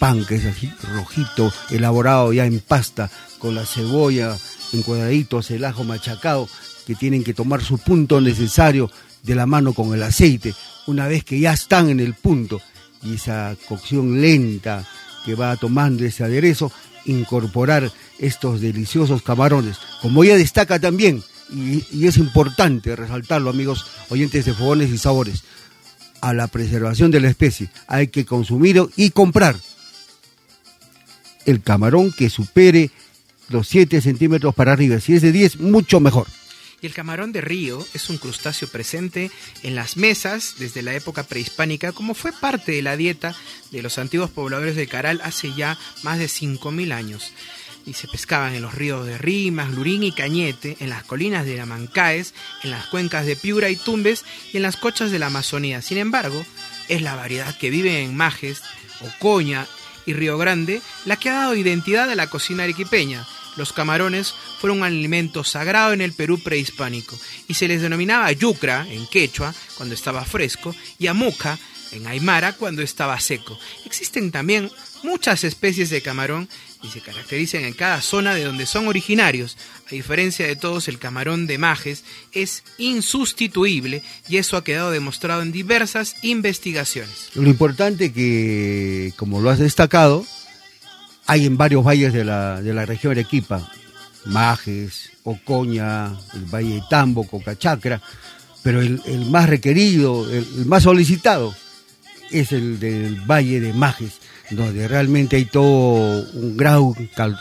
pan, 0.03 0.25
que 0.25 0.35
es 0.35 0.47
ají 0.47 0.69
rojito, 0.97 1.53
elaborado 1.71 2.33
ya 2.33 2.45
en 2.45 2.59
pasta, 2.59 3.09
con 3.39 3.55
la 3.55 3.65
cebolla 3.65 4.37
en 4.73 4.83
cuadraditos, 4.83 5.53
el 5.53 5.65
ajo 5.65 5.85
machacado, 5.85 6.49
que 6.89 6.97
tienen 6.97 7.23
que 7.23 7.35
tomar 7.35 7.63
su 7.63 7.79
punto 7.79 8.21
necesario 8.21 8.91
de 9.23 9.37
la 9.37 9.47
mano 9.47 9.75
con 9.75 9.95
el 9.95 10.03
aceite, 10.03 10.57
una 10.89 11.07
vez 11.07 11.23
que 11.23 11.39
ya 11.39 11.53
están 11.53 11.89
en 11.89 12.01
el 12.01 12.15
punto, 12.15 12.61
y 13.05 13.15
esa 13.15 13.55
cocción 13.69 14.21
lenta 14.21 14.85
que 15.25 15.37
va 15.37 15.55
tomando 15.55 16.05
ese 16.05 16.25
aderezo, 16.25 16.73
incorporar 17.05 17.89
estos 18.19 18.61
deliciosos 18.61 19.23
camarones. 19.23 19.77
Como 20.01 20.25
ella 20.25 20.37
destaca 20.37 20.81
también, 20.81 21.23
y, 21.49 21.85
y 21.93 22.09
es 22.09 22.17
importante 22.17 22.97
resaltarlo, 22.97 23.51
amigos 23.51 23.87
oyentes 24.09 24.47
de 24.47 24.53
fogones 24.53 24.91
y 24.91 24.99
sabores, 24.99 25.45
a 26.21 26.35
la 26.35 26.49
preservación 26.49 27.13
de 27.13 27.21
la 27.21 27.29
especie 27.29 27.69
hay 27.87 28.09
que 28.09 28.25
consumir 28.25 28.83
y 28.97 29.11
comprar 29.11 29.57
el 31.47 31.63
camarón 31.63 32.13
que 32.13 32.31
supere 32.31 32.91
los 33.49 33.69
7 33.69 34.01
centímetros 34.01 34.55
para 34.55 34.73
arriba. 34.73 35.01
Si 35.01 35.15
es 35.15 35.23
de 35.23 35.33
10, 35.33 35.61
mucho 35.61 36.01
mejor. 36.01 36.27
Y 36.83 36.87
el 36.87 36.95
camarón 36.95 37.31
de 37.31 37.41
río 37.41 37.87
es 37.95 38.11
un 38.11 38.19
crustáceo 38.19 38.67
presente 38.67 39.31
en 39.63 39.77
las 39.77 39.97
mesas 39.97 40.57
desde 40.59 40.83
la 40.83 40.93
época 40.95 41.23
prehispánica, 41.23 41.93
como 41.93 42.13
fue 42.13 42.33
parte 42.33 42.73
de 42.73 42.83
la 42.83 42.97
dieta 42.97 43.37
de 43.71 43.83
los 43.83 43.99
antiguos 43.99 44.31
pobladores 44.31 44.75
de 44.75 44.89
Caral 44.89 45.21
hace 45.23 45.55
ya 45.55 45.79
más 46.03 46.19
de 46.19 46.27
5.000 46.27 46.93
años. 46.93 47.33
Y 47.87 47.95
se 47.95 48.09
pescaban 48.09 48.55
en 48.55 48.63
los 48.63 48.75
ríos 48.75 49.07
de 49.07 49.17
Rimas, 49.17 49.71
Lurín 49.71 50.03
y 50.03 50.11
Cañete, 50.11 50.77
en 50.81 50.91
las 50.91 51.05
colinas 51.05 51.47
de 51.47 51.61
Amancaes, 51.61 52.35
en 52.65 52.73
las 52.73 52.87
cuencas 52.87 53.27
de 53.27 53.37
Piura 53.37 53.71
y 53.71 53.77
Tumbes 53.77 54.25
y 54.53 54.57
en 54.57 54.65
las 54.65 54.77
cochas 54.77 55.13
de 55.13 55.21
la 55.21 55.27
Amazonía. 55.27 55.83
Sin 55.83 55.99
embargo, 55.99 56.45
es 56.89 57.01
la 57.01 57.15
variedad 57.15 57.57
que 57.57 57.71
vive 57.71 58.03
en 58.03 58.17
Majes, 58.17 58.61
Ocoña 59.01 59.69
y 60.07 60.13
Río 60.15 60.39
Grande 60.39 60.83
la 61.05 61.17
que 61.17 61.31
ha 61.31 61.35
dado 61.35 61.55
identidad 61.55 62.11
a 62.11 62.15
la 62.15 62.29
cocina 62.29 62.65
arequipeña 62.65 63.27
los 63.57 63.73
camarones 63.73 64.35
fueron 64.59 64.79
un 64.79 64.85
alimento 64.85 65.45
sagrado 65.45 65.93
en 65.93 66.01
el 66.01 66.13
Perú 66.13 66.39
prehispánico 66.43 67.19
y 67.49 67.55
se 67.55 67.69
les 67.69 67.83
denominaba 67.83 68.33
yucra 68.33 68.87
en 68.89 69.07
quechua 69.07 69.55
cuando 69.77 69.95
estaba 69.95 70.25
fresco 70.25 70.75
y 70.99 71.07
amuca 71.07 71.59
en 71.93 72.07
aymara 72.07 72.55
cuando 72.55 72.81
estaba 72.81 73.21
seco. 73.21 73.59
Existen 73.85 74.31
también 74.31 74.71
muchas 75.03 75.45
especies 75.45 75.91
de 75.91 76.01
camarón 76.01 76.49
y 76.83 76.89
se 76.89 77.01
caracterizan 77.01 77.65
en 77.65 77.75
cada 77.75 78.01
zona 78.01 78.35
de 78.35 78.45
donde 78.45 78.67
son 78.67 78.89
originarios. 78.89 79.57
A 79.87 79.95
diferencia 79.95 80.47
de 80.47 80.57
todos, 80.57 80.89
el 80.89 80.99
camarón 80.99 81.47
de 81.47 81.59
Majes 81.59 82.05
es 82.33 82.65
insustituible 82.79 84.03
y 84.29 84.39
eso 84.39 84.57
ha 84.57 84.65
quedado 84.65 84.91
demostrado 84.91 85.43
en 85.43 85.53
diversas 85.53 86.17
investigaciones. 86.23 87.31
Lo 87.35 87.49
importante 87.49 88.13
que, 88.13 89.13
como 89.17 89.41
lo 89.41 89.51
has 89.51 89.59
destacado, 89.59 90.27
hay 91.27 91.47
en 91.47 91.57
varios 91.57 91.85
valles 91.85 92.13
de 92.13 92.25
la, 92.25 92.61
de 92.61 92.75
la 92.75 92.85
región 92.85 93.13
Arequipa, 93.13 93.71
Majes, 94.25 95.11
Ocoña, 95.25 96.17
el 96.35 96.45
Valle 96.47 96.75
de 96.75 96.83
Tambo, 96.89 97.27
Cocachacra, 97.27 98.01
pero 98.63 98.81
el, 98.81 99.01
más 99.31 99.49
requerido, 99.49 100.31
el, 100.31 100.67
más 100.67 100.85
solicitado 100.85 101.55
es 102.31 102.53
el 102.53 102.79
del 102.79 103.21
Valle 103.21 103.61
de 103.61 103.73
Majes. 103.73 104.21
Donde 104.57 104.89
realmente 104.89 105.37
hay 105.37 105.45
todo 105.45 106.25
un 106.35 106.57
gran 106.57 106.93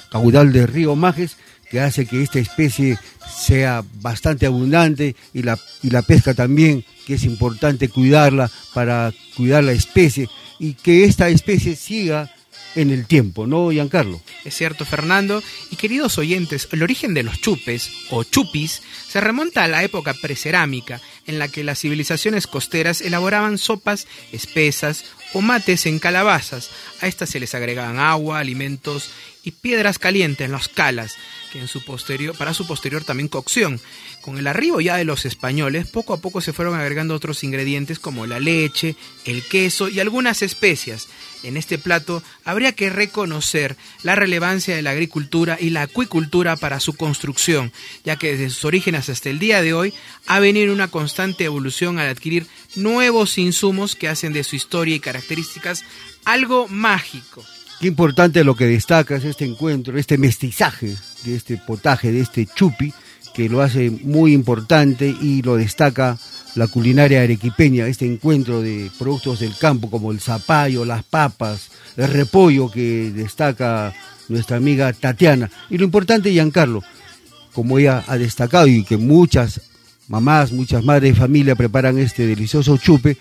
caudal 0.10 0.52
de 0.52 0.66
río 0.68 0.96
Majes 0.96 1.38
que 1.70 1.80
hace 1.80 2.06
que 2.06 2.22
esta 2.22 2.40
especie 2.40 2.98
sea 3.34 3.84
bastante 4.02 4.46
abundante 4.46 5.16
y 5.34 5.44
la, 5.44 5.58
y 5.82 5.90
la 5.90 6.02
pesca 6.02 6.34
también, 6.34 6.84
que 7.08 7.14
es 7.14 7.24
importante 7.24 7.88
cuidarla 7.88 8.52
para 8.74 9.14
cuidar 9.38 9.64
la 9.64 9.72
especie 9.72 10.28
y 10.60 10.74
que 10.74 11.06
esta 11.06 11.30
especie 11.30 11.76
siga 11.76 12.30
en 12.76 12.90
el 12.90 13.06
tiempo, 13.06 13.48
¿no, 13.48 13.72
Giancarlo? 13.72 14.22
Es 14.46 14.56
cierto, 14.56 14.86
Fernando. 14.86 15.44
Y 15.72 15.76
queridos 15.76 16.18
oyentes, 16.18 16.68
el 16.72 16.84
origen 16.84 17.14
de 17.14 17.24
los 17.24 17.40
chupes 17.42 17.90
o 18.10 18.24
chupis 18.24 18.82
se 19.08 19.22
remonta 19.22 19.64
a 19.64 19.68
la 19.68 19.84
época 19.84 20.14
precerámica, 20.14 21.02
en 21.28 21.40
la 21.40 21.48
que 21.48 21.64
las 21.64 21.80
civilizaciones 21.80 22.48
costeras 22.48 23.02
elaboraban 23.02 23.58
sopas 23.58 24.08
espesas 24.32 25.04
o 25.34 25.42
mates 25.42 25.86
en 25.86 26.00
calabazas. 26.00 26.70
A 27.02 27.08
estas 27.08 27.30
se 27.30 27.40
les 27.40 27.56
agregaban 27.56 28.00
agua, 28.00 28.40
alimentos 28.40 29.12
y 29.44 29.52
piedras 29.52 29.98
calientes 29.98 30.46
en 30.46 30.52
las 30.52 30.68
calas, 30.68 31.16
que 31.52 31.60
en 31.60 31.68
su 31.68 31.84
posterior, 31.84 32.38
para 32.38 32.54
su 32.54 32.68
posterior 32.68 33.04
también 33.04 33.28
cocción. 33.28 33.80
Con 34.22 34.38
el 34.38 34.48
arribo 34.48 34.82
ya 34.82 34.98
de 34.98 35.06
los 35.06 35.26
españoles, 35.26 35.88
poco 35.88 36.14
a 36.14 36.22
poco 36.22 36.42
se 36.42 36.54
fueron 36.54 36.80
agregando 36.80 37.16
otros 37.16 37.44
ingredientes 37.44 38.00
como 38.00 38.28
la 38.28 38.40
leche, 38.40 38.96
el 39.26 39.44
queso 39.44 39.90
y 39.90 40.00
algunas 40.00 40.42
especias. 40.42 41.08
En 41.44 41.58
este 41.58 41.78
plato 41.78 42.22
habría 42.46 42.74
que 42.74 42.90
reconocer 42.90 43.76
la 44.04 44.16
relevancia 44.16 44.76
de 44.76 44.82
la 44.82 44.92
agricultura 44.92 45.58
y 45.60 45.72
la 45.72 45.84
acuicultura 45.84 46.56
para 46.56 46.80
su 46.80 46.94
construcción, 46.94 47.72
ya 48.04 48.16
que 48.16 48.32
desde 48.32 48.50
sus 48.50 48.66
orígenes 48.66 49.10
hasta 49.10 49.30
el 49.30 49.40
día 49.40 49.62
de 49.62 49.74
hoy 49.74 49.94
ha 50.28 50.40
venido 50.40 50.74
una 50.74 50.90
constante 50.90 51.46
evolución 51.46 52.00
al 52.00 52.10
adquirir 52.10 52.48
nuevos 52.76 53.38
insumos 53.38 53.96
que 53.96 54.08
hacen 54.08 54.34
de 54.34 54.44
su 54.44 54.56
historia 54.56 54.96
y 54.96 55.00
características 55.00 55.84
algo 56.26 56.68
mágico. 56.68 57.44
Qué 57.80 57.88
importante 57.88 58.44
lo 58.44 58.56
que 58.56 58.66
destaca 58.66 59.16
es 59.16 59.26
este 59.26 59.46
encuentro, 59.46 59.98
este 59.98 60.20
mestizaje 60.20 60.96
de 61.24 61.36
este 61.36 61.58
potaje, 61.58 62.12
de 62.12 62.22
este 62.22 62.46
chupi, 62.46 62.94
que 63.34 63.50
lo 63.50 63.62
hace 63.62 63.90
muy 63.90 64.34
importante 64.34 65.08
y 65.08 65.42
lo 65.42 65.56
destaca 65.56 66.18
la 66.56 66.68
culinaria 66.68 67.22
arequipeña, 67.22 67.88
este 67.88 68.06
encuentro 68.06 68.62
de 68.62 68.92
productos 69.00 69.40
del 69.40 69.56
campo 69.58 69.90
como 69.90 70.12
el 70.12 70.20
zapallo, 70.20 70.84
las 70.84 71.04
papas, 71.04 71.70
el 71.96 72.10
repollo 72.10 72.70
que 72.70 73.12
destaca 73.12 73.94
nuestra 74.28 74.58
amiga 74.58 74.92
Tatiana. 74.94 75.50
Y 75.70 75.78
lo 75.78 75.86
importante, 75.86 76.32
Giancarlo, 76.32 76.84
como 77.54 77.80
ella 77.80 78.04
ha 78.08 78.18
destacado 78.18 78.68
y 78.68 78.84
que 78.84 78.98
muchas 78.98 79.62
mamás, 80.08 80.52
muchas 80.52 80.84
madres 80.84 81.14
de 81.14 81.20
familia 81.20 81.56
preparan 81.56 81.98
este 81.98 82.28
delicioso 82.28 82.78
chupe, 82.78 83.18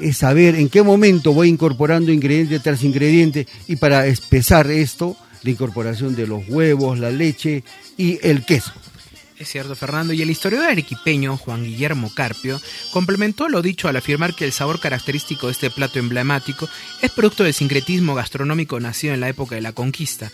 es 0.00 0.18
saber 0.18 0.54
en 0.54 0.68
qué 0.68 0.82
momento 0.82 1.32
voy 1.32 1.48
incorporando 1.48 2.12
ingrediente 2.12 2.60
tras 2.60 2.84
ingrediente 2.84 3.46
y 3.66 3.76
para 3.76 4.06
espesar 4.06 4.70
esto, 4.70 5.16
la 5.42 5.50
incorporación 5.50 6.14
de 6.14 6.26
los 6.26 6.46
huevos, 6.48 6.98
la 6.98 7.10
leche 7.10 7.64
y 7.96 8.18
el 8.22 8.44
queso. 8.44 8.72
Es 9.38 9.50
cierto, 9.50 9.76
Fernando, 9.76 10.12
y 10.12 10.20
el 10.20 10.30
historiador 10.30 10.68
arequipeño 10.68 11.36
Juan 11.36 11.62
Guillermo 11.62 12.10
Carpio 12.12 12.60
complementó 12.90 13.48
lo 13.48 13.62
dicho 13.62 13.86
al 13.86 13.96
afirmar 13.96 14.34
que 14.34 14.44
el 14.44 14.52
sabor 14.52 14.80
característico 14.80 15.46
de 15.46 15.52
este 15.52 15.70
plato 15.70 16.00
emblemático 16.00 16.68
es 17.02 17.12
producto 17.12 17.44
del 17.44 17.54
sincretismo 17.54 18.16
gastronómico 18.16 18.80
nacido 18.80 19.14
en 19.14 19.20
la 19.20 19.28
época 19.28 19.54
de 19.54 19.60
la 19.60 19.72
conquista, 19.72 20.32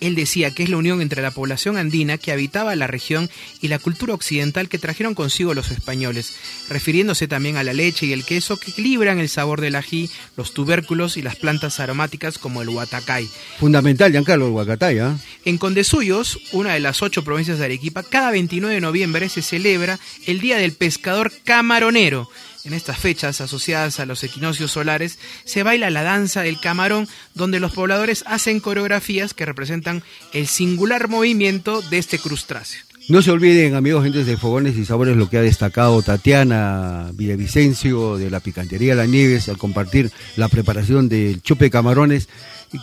él 0.00 0.14
decía 0.14 0.50
que 0.50 0.62
es 0.62 0.68
la 0.68 0.76
unión 0.76 1.00
entre 1.00 1.22
la 1.22 1.30
población 1.30 1.76
andina 1.76 2.18
que 2.18 2.32
habitaba 2.32 2.76
la 2.76 2.86
región 2.86 3.30
y 3.60 3.68
la 3.68 3.78
cultura 3.78 4.14
occidental 4.14 4.68
que 4.68 4.78
trajeron 4.78 5.14
consigo 5.14 5.54
los 5.54 5.70
españoles, 5.70 6.34
refiriéndose 6.68 7.28
también 7.28 7.56
a 7.56 7.64
la 7.64 7.72
leche 7.72 8.06
y 8.06 8.12
el 8.12 8.24
queso 8.24 8.56
que 8.56 8.70
equilibran 8.70 9.18
el 9.18 9.28
sabor 9.28 9.60
del 9.60 9.76
ají, 9.76 10.10
los 10.36 10.52
tubérculos 10.52 11.16
y 11.16 11.22
las 11.22 11.36
plantas 11.36 11.80
aromáticas 11.80 12.38
como 12.38 12.62
el 12.62 12.68
huatacay. 12.68 13.28
Fundamental, 13.58 14.12
Giancarlo, 14.12 14.46
el 14.46 14.52
huacatay, 14.52 14.98
¿ah? 14.98 15.18
En 15.44 15.58
Condesuyos, 15.58 16.38
una 16.52 16.74
de 16.74 16.80
las 16.80 17.02
ocho 17.02 17.24
provincias 17.24 17.58
de 17.58 17.64
Arequipa, 17.64 18.02
cada 18.02 18.30
29 18.30 18.74
de 18.74 18.80
noviembre 18.80 19.28
se 19.28 19.42
celebra 19.42 19.98
el 20.26 20.40
Día 20.40 20.58
del 20.58 20.72
Pescador 20.72 21.32
Camaronero, 21.44 22.28
en 22.66 22.74
estas 22.74 22.98
fechas 22.98 23.40
asociadas 23.40 24.00
a 24.00 24.06
los 24.06 24.22
equinoccios 24.24 24.72
solares 24.72 25.18
se 25.44 25.62
baila 25.62 25.88
la 25.88 26.02
danza 26.02 26.42
del 26.42 26.60
camarón, 26.60 27.08
donde 27.34 27.60
los 27.60 27.72
pobladores 27.72 28.24
hacen 28.26 28.60
coreografías 28.60 29.34
que 29.34 29.46
representan 29.46 30.02
el 30.32 30.46
singular 30.46 31.08
movimiento 31.08 31.80
de 31.82 31.98
este 31.98 32.18
crustáceo. 32.18 32.82
No 33.08 33.22
se 33.22 33.30
olviden, 33.30 33.76
amigos, 33.76 34.02
gentes 34.02 34.26
de 34.26 34.36
Fogones 34.36 34.76
y 34.76 34.84
Sabores, 34.84 35.16
lo 35.16 35.30
que 35.30 35.38
ha 35.38 35.42
destacado 35.42 36.02
Tatiana 36.02 37.12
Villavicencio 37.14 38.16
de 38.16 38.30
la 38.30 38.40
Picantería 38.40 38.96
La 38.96 39.06
Nieves 39.06 39.48
al 39.48 39.58
compartir 39.58 40.10
la 40.34 40.48
preparación 40.48 41.08
del 41.08 41.40
chupe 41.40 41.66
de 41.66 41.70
camarones, 41.70 42.28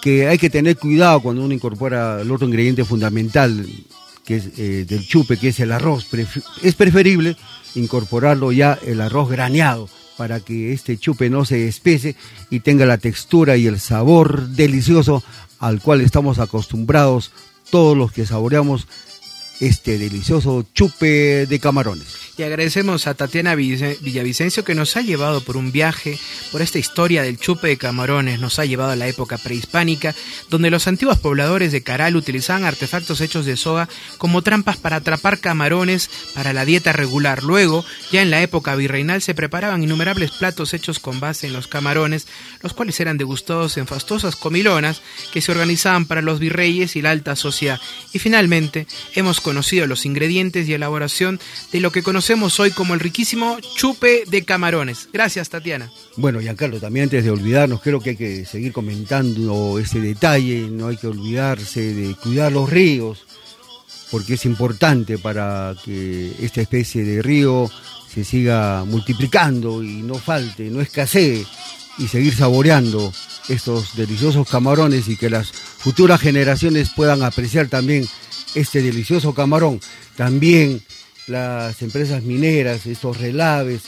que 0.01 0.29
hay 0.29 0.37
que 0.37 0.49
tener 0.49 0.77
cuidado 0.77 1.19
cuando 1.19 1.43
uno 1.43 1.53
incorpora 1.53 2.21
el 2.21 2.31
otro 2.31 2.47
ingrediente 2.47 2.85
fundamental 2.85 3.67
que 4.25 4.37
es 4.37 4.45
eh, 4.57 4.85
del 4.87 5.05
chupe, 5.05 5.35
que 5.35 5.49
es 5.49 5.59
el 5.59 5.73
arroz. 5.73 6.07
es 6.61 6.75
preferible 6.75 7.35
incorporarlo 7.75 8.51
ya 8.51 8.77
el 8.85 9.01
arroz 9.01 9.29
graneado 9.29 9.89
para 10.17 10.39
que 10.39 10.73
este 10.73 10.97
chupe 10.97 11.29
no 11.29 11.45
se 11.45 11.67
espese 11.67 12.15
y 12.49 12.59
tenga 12.59 12.85
la 12.85 12.97
textura 12.97 13.57
y 13.57 13.67
el 13.67 13.79
sabor 13.79 14.47
delicioso 14.49 15.23
al 15.59 15.81
cual 15.81 16.01
estamos 16.01 16.39
acostumbrados 16.39 17.31
todos 17.71 17.97
los 17.97 18.11
que 18.11 18.25
saboreamos 18.25 18.87
este 19.67 19.97
delicioso 19.97 20.65
chupe 20.73 21.45
de 21.45 21.59
camarones. 21.59 22.23
Y 22.35 22.43
agradecemos 22.43 23.05
a 23.05 23.13
Tatiana 23.13 23.53
Villavicencio 23.53 24.65
que 24.65 24.73
nos 24.73 24.97
ha 24.97 25.01
llevado 25.01 25.41
por 25.41 25.55
un 25.55 25.71
viaje, 25.71 26.17
por 26.51 26.61
esta 26.63 26.79
historia 26.79 27.21
del 27.21 27.37
chupe 27.37 27.67
de 27.67 27.77
camarones, 27.77 28.39
nos 28.39 28.57
ha 28.57 28.65
llevado 28.65 28.91
a 28.91 28.95
la 28.95 29.07
época 29.07 29.37
prehispánica, 29.37 30.15
donde 30.49 30.71
los 30.71 30.87
antiguos 30.87 31.19
pobladores 31.19 31.71
de 31.71 31.83
Caral 31.83 32.15
utilizaban 32.15 32.65
artefactos 32.65 33.21
hechos 33.21 33.45
de 33.45 33.55
soga 33.55 33.87
como 34.17 34.41
trampas 34.41 34.77
para 34.77 34.97
atrapar 34.97 35.39
camarones 35.39 36.09
para 36.33 36.53
la 36.53 36.65
dieta 36.65 36.91
regular. 36.91 37.43
Luego, 37.43 37.85
ya 38.11 38.23
en 38.23 38.31
la 38.31 38.41
época 38.41 38.75
virreinal, 38.75 39.21
se 39.21 39.35
preparaban 39.35 39.83
innumerables 39.83 40.31
platos 40.31 40.73
hechos 40.73 40.99
con 40.99 41.19
base 41.19 41.47
en 41.47 41.53
los 41.53 41.67
camarones, 41.67 42.27
los 42.61 42.73
cuales 42.73 42.99
eran 42.99 43.17
degustados 43.17 43.77
en 43.77 43.85
fastosas 43.85 44.35
comilonas 44.35 45.01
que 45.31 45.41
se 45.41 45.51
organizaban 45.51 46.05
para 46.05 46.23
los 46.23 46.39
virreyes 46.39 46.95
y 46.95 47.03
la 47.03 47.11
alta 47.11 47.35
sociedad. 47.35 47.79
Y 48.11 48.19
finalmente, 48.19 48.87
hemos 49.13 49.39
conocido 49.39 49.52
los 49.53 50.05
ingredientes 50.05 50.67
y 50.67 50.73
elaboración 50.73 51.39
de 51.71 51.79
lo 51.79 51.91
que 51.91 52.03
conocemos 52.03 52.59
hoy 52.59 52.71
como 52.71 52.93
el 52.93 52.99
riquísimo 52.99 53.57
chupe 53.75 54.23
de 54.27 54.43
camarones. 54.43 55.09
Gracias, 55.13 55.49
Tatiana. 55.49 55.91
Bueno, 56.17 56.39
Giancarlo, 56.39 56.79
también 56.79 57.03
antes 57.03 57.23
de 57.23 57.31
olvidarnos, 57.31 57.81
creo 57.81 57.99
que 57.99 58.11
hay 58.11 58.15
que 58.15 58.45
seguir 58.45 58.73
comentando 58.73 59.79
ese 59.79 59.99
detalle, 59.99 60.67
no 60.69 60.87
hay 60.87 60.97
que 60.97 61.07
olvidarse 61.07 61.93
de 61.93 62.15
cuidar 62.15 62.51
los 62.51 62.69
ríos, 62.69 63.25
porque 64.11 64.35
es 64.35 64.45
importante 64.45 65.17
para 65.17 65.75
que 65.83 66.31
esta 66.41 66.61
especie 66.61 67.03
de 67.03 67.21
río 67.21 67.69
se 68.13 68.23
siga 68.23 68.85
multiplicando 68.85 69.83
y 69.83 70.01
no 70.03 70.15
falte, 70.15 70.69
no 70.69 70.81
escasee, 70.81 71.45
y 71.97 72.07
seguir 72.07 72.35
saboreando 72.35 73.11
estos 73.49 73.95
deliciosos 73.95 74.47
camarones 74.49 75.07
y 75.07 75.17
que 75.17 75.29
las 75.29 75.51
futuras 75.51 76.21
generaciones 76.21 76.89
puedan 76.95 77.23
apreciar 77.23 77.67
también 77.67 78.07
este 78.55 78.81
delicioso 78.81 79.33
camarón. 79.33 79.79
También 80.15 80.81
las 81.27 81.81
empresas 81.81 82.23
mineras, 82.23 82.85
estos 82.85 83.19
relaves, 83.19 83.83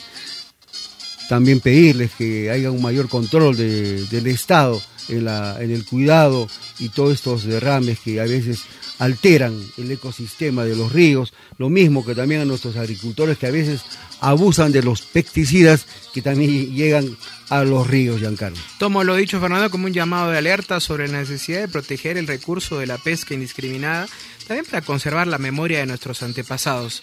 también 1.28 1.60
pedirles 1.60 2.12
que 2.16 2.50
haya 2.50 2.70
un 2.70 2.82
mayor 2.82 3.08
control 3.08 3.56
del 3.56 4.26
Estado 4.26 4.80
en, 5.08 5.24
la, 5.24 5.56
en 5.60 5.70
el 5.70 5.84
cuidado 5.84 6.48
y 6.78 6.88
todos 6.88 7.14
estos 7.14 7.44
derrames 7.44 7.98
que 8.00 8.20
a 8.20 8.24
veces 8.24 8.60
alteran 8.98 9.60
el 9.76 9.90
ecosistema 9.90 10.64
de 10.64 10.76
los 10.76 10.92
ríos, 10.92 11.32
lo 11.58 11.68
mismo 11.68 12.04
que 12.04 12.14
también 12.14 12.40
a 12.40 12.44
nuestros 12.44 12.76
agricultores 12.76 13.38
que 13.38 13.46
a 13.46 13.50
veces 13.50 13.82
abusan 14.20 14.72
de 14.72 14.82
los 14.82 15.02
pesticidas 15.02 15.86
que 16.14 16.22
también 16.22 16.74
llegan 16.74 17.16
a 17.48 17.62
los 17.62 17.86
ríos, 17.86 18.20
Giancarlo. 18.20 18.58
Tomo 18.78 19.04
lo 19.04 19.14
dicho, 19.14 19.40
Fernando, 19.40 19.70
como 19.70 19.86
un 19.86 19.92
llamado 19.92 20.30
de 20.30 20.38
alerta 20.38 20.80
sobre 20.80 21.08
la 21.08 21.20
necesidad 21.20 21.60
de 21.60 21.68
proteger 21.68 22.16
el 22.16 22.26
recurso 22.26 22.78
de 22.78 22.86
la 22.86 22.98
pesca 22.98 23.34
indiscriminada, 23.34 24.08
también 24.46 24.66
para 24.66 24.82
conservar 24.82 25.26
la 25.26 25.38
memoria 25.38 25.78
de 25.78 25.86
nuestros 25.86 26.22
antepasados. 26.22 27.02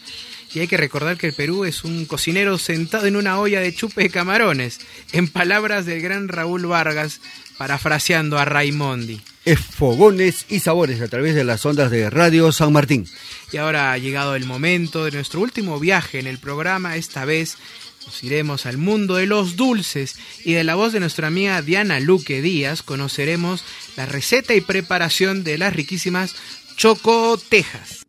Y 0.53 0.59
hay 0.59 0.67
que 0.67 0.77
recordar 0.77 1.17
que 1.17 1.27
el 1.27 1.33
Perú 1.33 1.65
es 1.65 1.83
un 1.83 2.05
cocinero 2.05 2.57
sentado 2.57 3.05
en 3.07 3.15
una 3.15 3.39
olla 3.39 3.59
de 3.59 3.73
chupe 3.73 4.03
de 4.03 4.09
camarones, 4.09 4.79
en 5.11 5.27
palabras 5.27 5.85
del 5.85 6.01
gran 6.01 6.27
Raúl 6.27 6.65
Vargas, 6.65 7.21
parafraseando 7.57 8.37
a 8.37 8.45
Raimondi. 8.45 9.21
Es 9.45 9.59
fogones 9.59 10.45
y 10.47 10.61
sabores 10.61 11.01
a 11.01 11.09
través 11.09 11.35
de 11.35 11.43
las 11.43 11.65
ondas 11.65 11.91
de 11.91 12.09
Radio 12.09 12.53
San 12.53 12.71
Martín. 12.71 13.05
Y 13.51 13.57
ahora 13.57 13.91
ha 13.91 13.97
llegado 13.97 14.35
el 14.35 14.45
momento 14.45 15.03
de 15.03 15.11
nuestro 15.11 15.41
último 15.41 15.79
viaje 15.79 16.19
en 16.19 16.27
el 16.27 16.37
programa, 16.37 16.95
esta 16.95 17.25
vez 17.25 17.57
nos 18.05 18.23
iremos 18.23 18.65
al 18.65 18.77
mundo 18.77 19.15
de 19.15 19.27
los 19.27 19.57
dulces 19.57 20.17
y 20.45 20.53
de 20.53 20.63
la 20.63 20.75
voz 20.75 20.93
de 20.93 21.01
nuestra 21.01 21.27
amiga 21.27 21.61
Diana 21.61 21.99
Luque 21.99 22.41
Díaz 22.41 22.83
conoceremos 22.83 23.63
la 23.97 24.05
receta 24.05 24.53
y 24.53 24.61
preparación 24.61 25.43
de 25.43 25.57
las 25.57 25.73
riquísimas 25.73 26.35
chocotejas. 26.77 28.03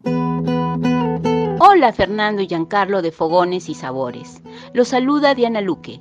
Hola 1.58 1.92
Fernando 1.92 2.42
y 2.42 2.46
Giancarlo 2.46 3.02
de 3.02 3.10
Fogones 3.10 3.68
y 3.68 3.74
Sabores. 3.74 4.40
Los 4.72 4.88
saluda 4.88 5.34
Diana 5.34 5.60
Luque, 5.60 6.00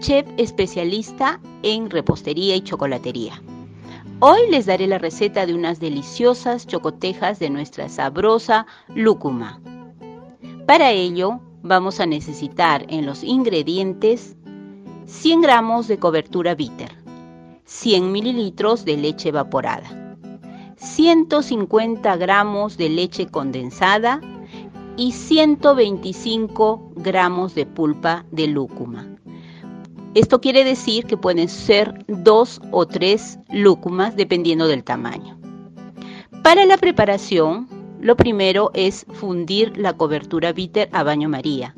chef 0.00 0.26
especialista 0.36 1.40
en 1.62 1.88
repostería 1.88 2.56
y 2.56 2.62
chocolatería. 2.62 3.40
Hoy 4.20 4.48
les 4.48 4.66
daré 4.66 4.86
la 4.86 4.98
receta 4.98 5.44
de 5.44 5.54
unas 5.54 5.80
deliciosas 5.80 6.66
chocotejas 6.66 7.40
de 7.40 7.50
nuestra 7.50 7.88
sabrosa 7.88 8.66
lúcuma. 8.94 9.60
Para 10.66 10.92
ello 10.92 11.40
vamos 11.62 11.98
a 11.98 12.06
necesitar 12.06 12.86
en 12.88 13.06
los 13.06 13.24
ingredientes 13.24 14.36
100 15.06 15.40
gramos 15.40 15.88
de 15.88 15.98
cobertura 15.98 16.54
bitter, 16.54 16.96
100 17.64 18.12
mililitros 18.12 18.84
de 18.84 18.96
leche 18.96 19.30
evaporada, 19.30 20.16
150 20.76 22.16
gramos 22.16 22.76
de 22.76 22.88
leche 22.90 23.26
condensada 23.26 24.20
y 24.96 25.10
125 25.10 26.92
gramos 26.94 27.54
de 27.56 27.66
pulpa 27.66 28.24
de 28.30 28.46
lúcuma. 28.46 29.13
Esto 30.14 30.40
quiere 30.40 30.62
decir 30.62 31.06
que 31.06 31.16
pueden 31.16 31.48
ser 31.48 32.04
dos 32.06 32.60
o 32.70 32.86
tres 32.86 33.40
lúcumas 33.50 34.14
dependiendo 34.14 34.68
del 34.68 34.84
tamaño. 34.84 35.36
Para 36.44 36.64
la 36.66 36.76
preparación, 36.76 37.68
lo 38.00 38.16
primero 38.16 38.70
es 38.74 39.06
fundir 39.14 39.76
la 39.76 39.94
cobertura 39.94 40.52
bitter 40.52 40.88
a 40.92 41.02
baño 41.02 41.28
María. 41.28 41.74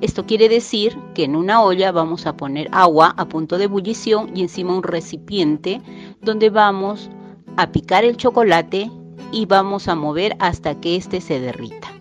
Esto 0.00 0.26
quiere 0.26 0.48
decir 0.48 0.98
que 1.14 1.22
en 1.22 1.36
una 1.36 1.62
olla 1.62 1.92
vamos 1.92 2.26
a 2.26 2.36
poner 2.36 2.68
agua 2.72 3.14
a 3.16 3.28
punto 3.28 3.56
de 3.56 3.64
ebullición 3.64 4.36
y 4.36 4.40
encima 4.40 4.74
un 4.74 4.82
recipiente 4.82 5.80
donde 6.22 6.50
vamos 6.50 7.08
a 7.56 7.70
picar 7.70 8.02
el 8.02 8.16
chocolate 8.16 8.90
y 9.30 9.46
vamos 9.46 9.86
a 9.86 9.94
mover 9.94 10.36
hasta 10.40 10.80
que 10.80 10.96
éste 10.96 11.20
se 11.20 11.38
derrita. 11.38 11.92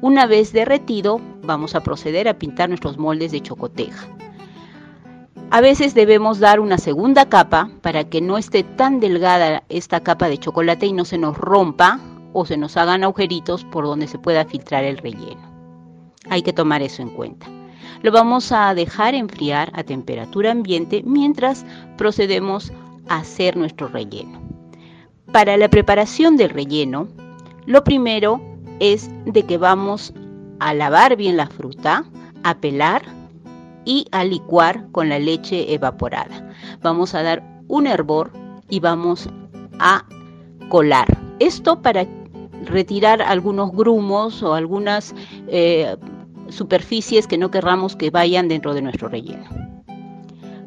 Una 0.00 0.24
vez 0.24 0.54
derretido, 0.54 1.20
vamos 1.42 1.74
a 1.74 1.82
proceder 1.82 2.26
a 2.26 2.38
pintar 2.38 2.70
nuestros 2.70 2.96
moldes 2.96 3.32
de 3.32 3.42
chocoteja. 3.42 4.08
A 5.52 5.60
veces 5.60 5.94
debemos 5.94 6.38
dar 6.38 6.60
una 6.60 6.78
segunda 6.78 7.28
capa 7.28 7.70
para 7.82 8.04
que 8.04 8.20
no 8.20 8.38
esté 8.38 8.62
tan 8.62 9.00
delgada 9.00 9.64
esta 9.68 9.98
capa 9.98 10.28
de 10.28 10.38
chocolate 10.38 10.86
y 10.86 10.92
no 10.92 11.04
se 11.04 11.18
nos 11.18 11.36
rompa 11.36 11.98
o 12.32 12.46
se 12.46 12.56
nos 12.56 12.76
hagan 12.76 13.02
agujeritos 13.02 13.64
por 13.64 13.84
donde 13.84 14.06
se 14.06 14.16
pueda 14.16 14.44
filtrar 14.44 14.84
el 14.84 14.98
relleno. 14.98 15.40
Hay 16.28 16.42
que 16.42 16.52
tomar 16.52 16.82
eso 16.82 17.02
en 17.02 17.10
cuenta. 17.10 17.48
Lo 18.02 18.12
vamos 18.12 18.52
a 18.52 18.72
dejar 18.74 19.16
enfriar 19.16 19.72
a 19.74 19.82
temperatura 19.82 20.52
ambiente 20.52 21.02
mientras 21.04 21.66
procedemos 21.98 22.72
a 23.08 23.18
hacer 23.18 23.56
nuestro 23.56 23.88
relleno. 23.88 24.40
Para 25.32 25.56
la 25.56 25.68
preparación 25.68 26.36
del 26.36 26.50
relleno, 26.50 27.08
lo 27.66 27.82
primero 27.82 28.40
es 28.78 29.10
de 29.26 29.42
que 29.42 29.58
vamos 29.58 30.14
a 30.60 30.74
lavar 30.74 31.16
bien 31.16 31.36
la 31.36 31.48
fruta, 31.48 32.04
a 32.44 32.54
pelar 32.58 33.19
y 33.84 34.06
a 34.12 34.24
licuar 34.24 34.90
con 34.92 35.08
la 35.08 35.18
leche 35.18 35.72
evaporada. 35.72 36.50
Vamos 36.82 37.14
a 37.14 37.22
dar 37.22 37.42
un 37.68 37.86
hervor 37.86 38.32
y 38.68 38.80
vamos 38.80 39.28
a 39.78 40.04
colar. 40.68 41.06
Esto 41.38 41.82
para 41.82 42.06
retirar 42.64 43.22
algunos 43.22 43.72
grumos 43.72 44.42
o 44.42 44.54
algunas 44.54 45.14
eh, 45.48 45.96
superficies 46.48 47.26
que 47.26 47.38
no 47.38 47.50
querramos 47.50 47.96
que 47.96 48.10
vayan 48.10 48.48
dentro 48.48 48.74
de 48.74 48.82
nuestro 48.82 49.08
relleno. 49.08 49.44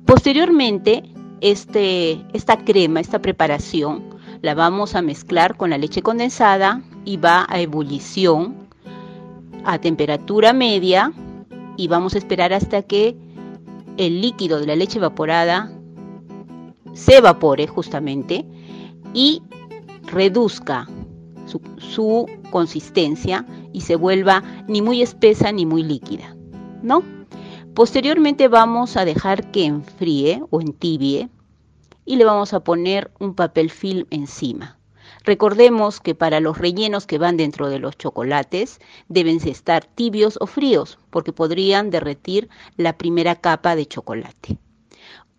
Posteriormente, 0.06 1.04
este, 1.42 2.22
esta 2.34 2.58
crema, 2.58 3.00
esta 3.00 3.20
preparación, 3.20 4.04
la 4.42 4.56
vamos 4.56 4.96
a 4.96 5.02
mezclar 5.02 5.56
con 5.56 5.70
la 5.70 5.78
leche 5.78 6.02
condensada 6.02 6.82
y 7.06 7.18
va 7.18 7.46
a 7.50 7.60
ebullición 7.62 8.68
a 9.64 9.80
temperatura 9.80 10.52
media 10.52 11.14
y 11.78 11.88
vamos 11.88 12.16
a 12.16 12.18
esperar 12.18 12.54
hasta 12.54 12.82
que 12.82 13.18
el 13.98 14.22
líquido 14.22 14.60
de 14.60 14.68
la 14.68 14.76
leche 14.76 14.98
evaporada 14.98 15.72
se 16.94 17.18
evapore 17.18 17.68
justamente 17.68 18.46
y 19.14 19.42
reduzca 20.06 20.88
su, 21.78 22.28
consistencia 22.50 23.46
y 23.72 23.82
se 23.82 23.96
vuelva 23.96 24.44
ni 24.68 24.82
muy 24.82 25.02
espesa 25.02 25.52
ni 25.52 25.66
muy 25.66 25.84
líquida, 25.84 26.36
¿no? 26.84 27.04
Posteriormente 27.74 28.48
vamos 28.48 28.96
a 28.98 29.06
dejar 29.06 29.50
que 29.50 29.66
enfríe 29.66 30.44
o 30.52 30.62
entibie 30.62 31.30
y 32.06 32.18
le 32.18 32.26
vamos 32.26 32.54
a 32.54 32.60
poner 32.64 33.12
un 33.20 33.34
papel 33.34 33.72
film 33.72 34.06
encima. 34.12 34.78
Recordemos 35.24 36.02
que 36.02 36.16
para 36.16 36.42
los 36.42 36.58
rellenos 36.58 37.08
que 37.08 37.18
van 37.18 37.38
dentro 37.38 37.70
de 37.70 37.80
los 37.80 37.98
chocolates 37.98 38.80
deben 39.08 39.38
estar 39.48 39.86
tibios 39.86 40.38
o 40.42 40.48
fríos 40.48 41.00
porque 41.10 41.32
podrían 41.32 41.90
derretir 41.90 42.50
la 42.76 42.98
primera 42.98 43.36
capa 43.36 43.78
de 43.78 43.86
chocolate. 43.86 44.58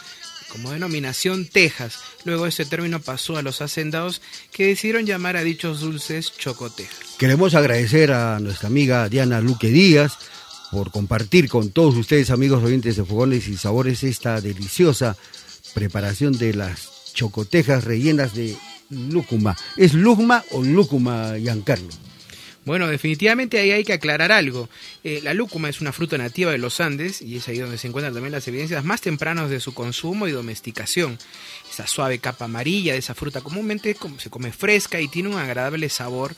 como 0.56 0.72
denominación 0.72 1.46
Tejas. 1.46 2.00
Luego 2.24 2.48
este 2.48 2.64
término 2.64 3.02
pasó 3.02 3.36
a 3.36 3.42
los 3.42 3.62
hacendados 3.62 4.22
que 4.54 4.68
decidieron 4.68 5.06
llamar 5.06 5.36
a 5.36 5.44
dichos 5.44 5.82
dulces 5.82 6.32
chocotejas. 6.38 6.98
Queremos 7.18 7.56
agradecer 7.56 8.14
a 8.14 8.40
nuestra 8.40 8.68
amiga 8.68 9.10
Diana 9.10 9.42
Luque 9.42 9.68
Díaz 9.68 10.14
por 10.72 10.92
compartir 10.92 11.50
con 11.50 11.72
todos 11.72 11.98
ustedes, 11.98 12.30
amigos 12.30 12.64
oyentes 12.64 12.96
de 12.96 13.04
Fogones 13.04 13.50
y 13.50 13.58
Sabores, 13.58 14.04
esta 14.06 14.40
deliciosa 14.40 15.18
preparación 15.74 16.38
de 16.38 16.54
las 16.54 17.12
chocotejas 17.14 17.84
rellenas 17.84 18.34
de 18.34 18.56
lúcuma. 18.90 19.58
¿Es 19.76 19.94
lúcuma 19.94 20.46
o 20.52 20.64
lúcuma, 20.64 21.34
Giancarlo? 21.38 21.90
Bueno, 22.66 22.88
definitivamente 22.88 23.60
ahí 23.60 23.72
hay 23.72 23.84
que 23.84 23.94
aclarar 23.94 24.32
algo. 24.32 24.70
Eh, 25.04 25.22
la 25.24 25.36
lúcuma 25.36 25.70
es 25.70 25.82
una 25.82 25.94
fruta 25.94 26.18
nativa 26.18 26.52
de 26.52 26.58
los 26.58 26.80
Andes 26.80 27.22
y 27.22 27.38
es 27.38 27.48
ahí 27.48 27.60
donde 27.60 27.78
se 27.78 27.88
encuentran 27.88 28.14
también 28.14 28.32
las 28.32 28.48
evidencias 28.48 28.84
más 28.84 29.02
tempranas 29.02 29.52
de 29.52 29.60
su 29.60 29.76
consumo 29.76 30.28
y 30.28 30.32
domesticación. 30.32 31.20
Esa 31.72 31.86
suave 31.86 32.18
capa 32.18 32.46
amarilla 32.46 32.94
de 32.94 33.00
esa 33.00 33.14
fruta 33.14 33.42
comúnmente 33.42 33.96
se 34.18 34.30
come 34.32 34.52
fresca 34.52 35.00
y 35.00 35.08
tiene 35.08 35.30
un 35.30 35.38
agradable 35.38 35.90
sabor 35.90 36.36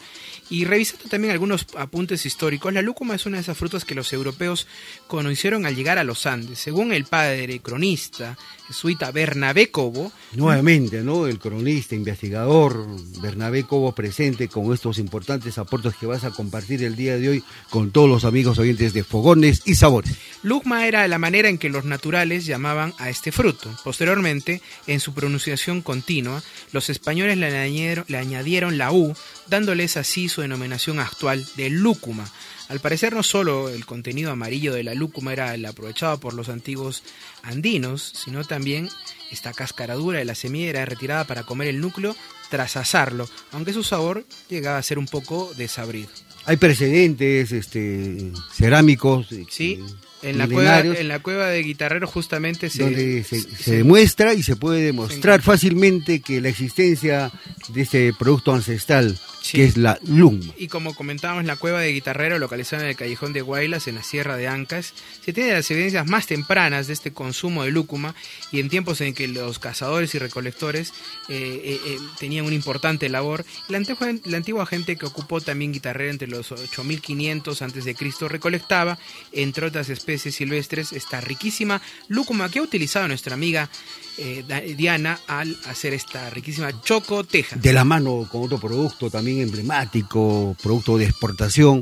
Y 0.49 0.65
revisando 0.65 1.05
también 1.09 1.31
algunos 1.31 1.67
apuntes 1.77 2.25
históricos, 2.25 2.73
la 2.73 2.81
lúcuma 2.81 3.15
es 3.15 3.25
una 3.25 3.37
de 3.37 3.41
esas 3.41 3.57
frutas 3.57 3.85
que 3.85 3.95
los 3.95 4.11
europeos 4.11 4.67
conocieron 5.07 5.65
al 5.65 5.75
llegar 5.75 5.97
a 5.97 6.03
los 6.03 6.25
Andes. 6.25 6.59
Según 6.59 6.91
el 6.91 7.05
padre 7.05 7.59
cronista 7.59 8.37
jesuita 8.67 9.11
Bernabé 9.11 9.71
Cobo. 9.71 10.11
Nuevamente, 10.33 11.01
¿no? 11.01 11.27
El 11.27 11.39
cronista, 11.39 11.95
investigador 11.95 12.85
Bernabé 13.21 13.63
Cobo 13.63 13.93
presente 13.93 14.47
con 14.47 14.73
estos 14.73 14.99
importantes 14.99 15.57
aportes 15.57 15.95
que 15.95 16.05
vas 16.05 16.23
a 16.23 16.31
compartir 16.31 16.83
el 16.83 16.95
día 16.95 17.17
de 17.17 17.29
hoy 17.29 17.43
con 17.69 17.91
todos 17.91 18.09
los 18.09 18.25
amigos 18.25 18.59
oyentes 18.59 18.93
de 18.93 19.03
Fogones 19.03 19.61
y 19.65 19.75
Sabores. 19.75 20.15
Lugma 20.43 20.87
era 20.87 21.07
la 21.07 21.17
manera 21.17 21.49
en 21.49 21.57
que 21.57 21.69
los 21.69 21.85
naturales 21.85 22.45
llamaban 22.45 22.93
a 22.97 23.09
este 23.09 23.31
fruto. 23.31 23.69
Posteriormente, 23.83 24.61
en 24.85 24.99
su 24.99 25.13
pronunciación 25.13 25.81
continua, 25.81 26.43
los 26.71 26.89
españoles 26.89 27.37
le 27.37 27.47
añadieron, 27.47 28.05
le 28.07 28.17
añadieron 28.17 28.77
la 28.77 28.91
U, 28.91 29.15
dándoles 29.47 29.97
así 29.97 30.29
su 30.29 30.41
denominación 30.41 30.99
actual 30.99 31.45
de 31.55 31.69
lúcuma 31.69 32.29
al 32.69 32.79
parecer 32.79 33.13
no 33.13 33.23
solo 33.23 33.69
el 33.69 33.85
contenido 33.85 34.31
amarillo 34.31 34.73
de 34.73 34.83
la 34.83 34.93
lúcuma 34.93 35.33
era 35.33 35.53
el 35.53 35.65
aprovechado 35.65 36.19
por 36.19 36.33
los 36.33 36.49
antiguos 36.49 37.03
andinos, 37.43 38.01
sino 38.15 38.43
también 38.43 38.89
esta 39.31 39.53
cáscara 39.53 39.95
dura 39.95 40.19
de 40.19 40.25
la 40.25 40.35
semilla 40.35 40.69
era 40.69 40.85
retirada 40.85 41.25
para 41.25 41.43
comer 41.43 41.67
el 41.69 41.79
núcleo 41.79 42.15
tras 42.49 42.77
asarlo, 42.77 43.29
aunque 43.51 43.73
su 43.73 43.83
sabor 43.83 44.25
llegaba 44.49 44.77
a 44.77 44.83
ser 44.83 44.99
un 44.99 45.07
poco 45.07 45.51
desabrido. 45.57 46.09
Hay 46.45 46.57
precedentes 46.57 47.51
este, 47.51 48.31
cerámicos. 48.53 49.27
Sí, 49.49 49.83
en 50.27 50.37
la, 50.37 50.47
cueva, 50.47 50.79
en 50.79 51.07
la 51.07 51.19
cueva 51.19 51.47
de 51.47 51.63
Guitarrero 51.63 52.07
justamente 52.07 52.69
se, 52.69 53.23
se, 53.23 53.75
demuestra 53.75 54.33
y 54.33 54.43
se 54.43 54.55
puede 54.55 54.81
demostrar 54.81 55.41
fácilmente 55.41 56.21
que 56.21 56.41
la 56.41 56.49
existencia 56.49 57.31
de 57.69 57.81
este 57.81 58.13
producto 58.13 58.53
ancestral 58.53 59.17
que 59.51 59.63
es 59.63 59.77
la 59.77 59.99
LUM. 60.05 60.41
Y 60.57 60.67
como 60.67 60.95
comentábamos, 60.95 61.45
la 61.45 61.55
cueva 61.55 61.79
de 61.81 61.91
Guitarrero, 61.91 62.39
localizada 62.39 62.83
en 62.83 62.89
el 62.89 62.95
callejón 62.95 63.33
de 63.33 63.41
Guaylas, 63.41 63.87
en 63.87 63.95
la 63.95 64.03
Sierra 64.03 64.35
de 64.35 64.47
Ancas, 64.47 64.93
se 65.23 65.33
tiene 65.33 65.53
las 65.53 65.69
evidencias 65.71 66.05
más 66.05 66.27
tempranas 66.27 66.87
de 66.87 66.93
este 66.93 67.13
consumo 67.13 67.63
de 67.63 67.71
lúcuma 67.71 68.15
y 68.51 68.59
en 68.59 68.69
tiempos 68.69 69.01
en 69.01 69.13
que 69.13 69.27
los 69.27 69.59
cazadores 69.59 70.13
y 70.15 70.19
recolectores 70.19 70.89
eh, 71.29 71.61
eh, 71.63 71.79
eh, 71.85 71.97
tenían 72.19 72.45
una 72.45 72.55
importante 72.55 73.09
labor. 73.09 73.45
La 73.69 73.77
antigua, 73.77 74.07
la 74.25 74.37
antigua 74.37 74.65
gente 74.65 74.95
que 74.95 75.05
ocupó 75.05 75.41
también 75.41 75.71
Guitarrero 75.71 76.11
entre 76.11 76.27
los 76.27 76.51
8500 76.51 77.61
a.C. 77.61 77.95
recolectaba, 78.27 78.97
entre 79.31 79.67
otras 79.67 79.89
especies 79.89 80.16
silvestres, 80.19 80.93
esta 80.93 81.21
riquísima 81.21 81.81
lúcuma 82.07 82.49
que 82.49 82.59
ha 82.59 82.61
utilizado 82.61 83.07
nuestra 83.07 83.33
amiga 83.33 83.69
eh, 84.17 84.43
Diana 84.75 85.19
al 85.27 85.55
hacer 85.65 85.93
esta 85.93 86.29
riquísima 86.29 86.81
chocoteja. 86.81 87.55
De 87.55 87.73
la 87.73 87.83
mano 87.83 88.27
con 88.31 88.43
otro 88.43 88.59
producto 88.59 89.09
también 89.09 89.41
emblemático, 89.41 90.55
producto 90.61 90.97
de 90.97 91.05
exportación, 91.05 91.81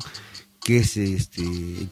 que 0.64 0.78
es 0.78 0.98
este 0.98 1.44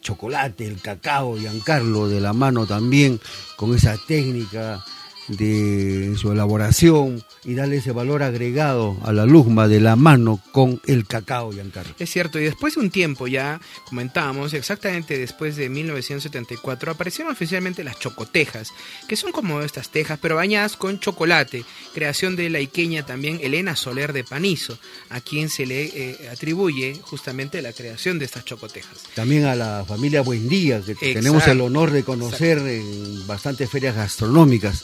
chocolate, 0.02 0.66
el 0.66 0.82
cacao, 0.82 1.38
Giancarlo, 1.38 2.10
de 2.10 2.20
la 2.20 2.34
mano 2.34 2.66
también 2.66 3.20
con 3.56 3.76
esa 3.76 3.98
técnica 3.98 4.84
de 5.28 6.16
su 6.18 6.32
elaboración 6.32 7.24
y 7.46 7.56
darle 7.56 7.78
ese 7.78 7.92
valor 7.92 8.24
agregado 8.24 8.98
a 9.04 9.14
la 9.14 9.26
luzma 9.26 9.68
de 9.68 9.80
la 9.80 9.96
mano 9.96 10.42
con 10.52 10.82
el 10.86 11.06
cacao, 11.06 11.52
Giancarlo. 11.52 11.94
Es 12.00 12.10
cierto, 12.10 12.40
y 12.40 12.44
después 12.44 12.76
de 12.76 12.82
un 12.82 12.90
tiempo 12.90 13.28
ya 13.28 13.60
comentábamos, 13.88 14.54
exactamente 14.54 15.18
después 15.18 15.56
de 15.56 15.70
1974, 15.70 16.92
aparecieron 16.92 17.34
oficialmente 17.34 17.84
las 17.84 18.00
chocotejas, 18.00 18.72
que 19.08 19.16
son 19.16 19.32
como 19.32 19.62
estas 19.62 19.90
tejas, 19.90 20.20
pero 20.22 20.36
bañadas 20.36 20.78
con 20.78 21.00
chocolate, 21.00 21.66
creación 21.94 22.36
de 22.36 22.50
la 22.50 22.60
iqueña 22.60 23.06
también 23.06 23.40
Elena 23.42 23.76
Soler 23.76 24.14
de 24.14 24.24
Panizo, 24.24 24.78
a 25.10 25.22
quien 25.22 25.50
se 25.50 25.66
le 25.66 25.84
eh, 25.84 26.30
atribuye 26.32 27.00
justamente 27.02 27.62
la 27.62 27.74
creación 27.74 28.20
de 28.20 28.26
estas 28.26 28.46
chocotejas. 28.46 29.04
También 29.16 29.46
a 29.46 29.56
la 29.56 29.86
familia 29.88 30.22
Buendía, 30.22 30.82
que 30.82 30.96
tenemos 30.96 31.48
el 31.48 31.62
honor 31.62 31.92
de 31.92 32.04
conocer 32.04 32.58
en 32.60 33.26
bastantes 33.28 33.70
ferias 33.70 33.96
gastronómicas. 33.96 34.84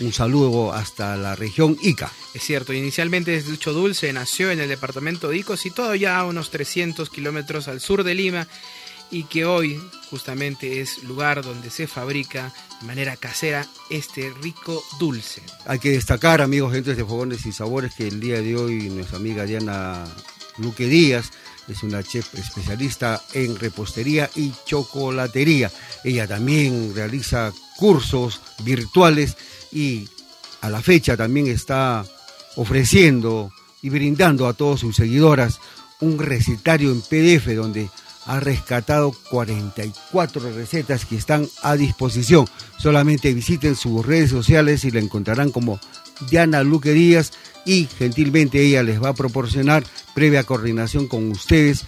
Un 0.00 0.12
saludo 0.12 0.72
hasta 0.72 1.16
la 1.16 1.36
región 1.36 1.76
Ica. 1.80 2.10
Es 2.34 2.42
cierto, 2.42 2.72
inicialmente 2.72 3.40
Ducho 3.42 3.72
Dulce 3.72 4.12
nació 4.12 4.50
en 4.50 4.60
el 4.60 4.68
departamento 4.68 5.28
de 5.28 5.38
Ico, 5.38 5.56
situado 5.56 5.94
ya 5.94 6.18
a 6.18 6.24
unos 6.24 6.50
300 6.50 7.08
kilómetros 7.10 7.68
al 7.68 7.80
sur 7.80 8.02
de 8.02 8.14
Lima, 8.14 8.48
y 9.10 9.24
que 9.24 9.44
hoy 9.44 9.80
justamente 10.10 10.80
es 10.80 11.04
lugar 11.04 11.44
donde 11.44 11.70
se 11.70 11.86
fabrica 11.86 12.52
de 12.80 12.86
manera 12.88 13.16
casera 13.16 13.66
este 13.88 14.32
rico 14.42 14.82
dulce. 14.98 15.42
Hay 15.66 15.78
que 15.78 15.90
destacar, 15.90 16.42
amigos, 16.42 16.72
gentes 16.72 16.96
de 16.96 17.04
Fogones 17.04 17.46
y 17.46 17.52
Sabores, 17.52 17.94
que 17.94 18.08
el 18.08 18.18
día 18.18 18.40
de 18.40 18.56
hoy 18.56 18.88
nuestra 18.88 19.18
amiga 19.18 19.44
Diana 19.44 20.04
Luque 20.58 20.86
Díaz 20.86 21.30
es 21.68 21.82
una 21.82 22.02
chef 22.02 22.34
especialista 22.34 23.22
en 23.32 23.56
repostería 23.56 24.28
y 24.34 24.52
chocolatería. 24.66 25.70
Ella 26.02 26.26
también 26.26 26.94
realiza 26.94 27.52
cursos 27.76 28.40
virtuales 28.64 29.36
y 29.74 30.08
a 30.62 30.70
la 30.70 30.80
fecha 30.80 31.16
también 31.16 31.46
está 31.46 32.06
ofreciendo 32.56 33.52
y 33.82 33.90
brindando 33.90 34.46
a 34.46 34.54
todos 34.54 34.80
sus 34.80 34.96
seguidoras 34.96 35.60
un 36.00 36.18
recetario 36.18 36.90
en 36.90 37.02
PDF 37.02 37.54
donde 37.54 37.90
ha 38.26 38.40
rescatado 38.40 39.14
44 39.30 40.54
recetas 40.54 41.04
que 41.04 41.16
están 41.16 41.46
a 41.62 41.76
disposición. 41.76 42.46
Solamente 42.78 43.34
visiten 43.34 43.76
sus 43.76 44.06
redes 44.06 44.30
sociales 44.30 44.84
y 44.84 44.90
la 44.90 45.00
encontrarán 45.00 45.50
como 45.50 45.78
Diana 46.30 46.62
Luque 46.62 46.92
Díaz 46.92 47.32
y 47.66 47.86
gentilmente 47.98 48.62
ella 48.62 48.82
les 48.82 49.02
va 49.02 49.10
a 49.10 49.14
proporcionar 49.14 49.84
previa 50.14 50.44
coordinación 50.44 51.06
con 51.06 51.30
ustedes 51.30 51.84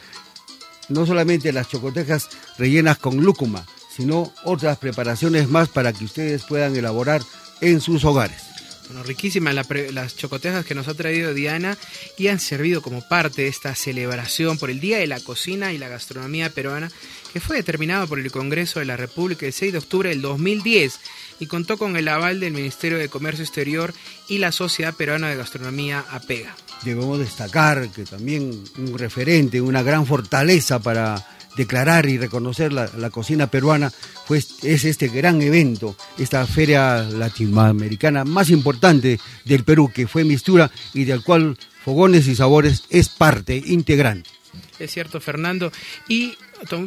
no 0.88 1.06
solamente 1.06 1.52
las 1.52 1.68
chocotejas 1.68 2.28
rellenas 2.58 2.98
con 2.98 3.16
lúcuma, 3.16 3.66
sino 3.94 4.32
otras 4.44 4.78
preparaciones 4.78 5.48
más 5.48 5.68
para 5.68 5.92
que 5.92 6.04
ustedes 6.04 6.44
puedan 6.44 6.76
elaborar 6.76 7.22
en 7.60 7.80
sus 7.80 8.04
hogares. 8.04 8.42
Bueno, 8.88 9.02
riquísimas 9.02 9.54
las 9.92 10.16
chocotejas 10.16 10.64
que 10.64 10.74
nos 10.74 10.86
ha 10.86 10.94
traído 10.94 11.34
Diana 11.34 11.76
y 12.16 12.28
han 12.28 12.38
servido 12.38 12.82
como 12.82 13.06
parte 13.06 13.42
de 13.42 13.48
esta 13.48 13.74
celebración 13.74 14.58
por 14.58 14.70
el 14.70 14.78
Día 14.78 14.98
de 14.98 15.08
la 15.08 15.18
Cocina 15.18 15.72
y 15.72 15.78
la 15.78 15.88
Gastronomía 15.88 16.50
Peruana 16.50 16.90
que 17.32 17.40
fue 17.40 17.56
determinado 17.56 18.06
por 18.06 18.20
el 18.20 18.30
Congreso 18.30 18.78
de 18.78 18.86
la 18.86 18.96
República 18.96 19.44
el 19.44 19.52
6 19.52 19.72
de 19.72 19.78
octubre 19.78 20.08
del 20.08 20.22
2010 20.22 21.00
y 21.40 21.46
contó 21.46 21.78
con 21.78 21.96
el 21.96 22.06
aval 22.06 22.38
del 22.38 22.52
Ministerio 22.52 22.96
de 22.96 23.08
Comercio 23.08 23.44
Exterior 23.44 23.92
y 24.28 24.38
la 24.38 24.52
Sociedad 24.52 24.94
Peruana 24.94 25.28
de 25.28 25.36
Gastronomía 25.36 26.04
APEGA. 26.10 26.54
Debemos 26.82 27.18
destacar 27.18 27.90
que 27.90 28.04
también 28.04 28.62
un 28.78 28.96
referente, 28.96 29.60
una 29.60 29.82
gran 29.82 30.06
fortaleza 30.06 30.78
para 30.78 31.35
declarar 31.56 32.06
y 32.06 32.18
reconocer 32.18 32.72
la, 32.72 33.10
cocina 33.10 33.46
peruana 33.46 33.92
pues, 34.26 34.62
es 34.62 34.84
este 34.84 35.08
gran 35.08 35.40
evento, 35.42 35.96
esta 36.18 36.46
feria 36.46 37.02
latinoamericana 37.02 38.24
más 38.24 38.50
importante 38.50 39.18
del 39.44 39.64
Perú, 39.64 39.90
que 39.92 40.06
fue 40.06 40.24
Mistura 40.24 40.70
y 40.92 41.04
del 41.04 41.22
cual 41.22 41.56
Fogones 41.84 42.26
y 42.26 42.34
Sabores 42.34 42.84
es 42.90 43.08
parte 43.08 43.62
integrante. 43.64 44.30
Es 44.78 44.92
cierto, 44.92 45.20
Fernando. 45.20 45.72
Y 46.08 46.36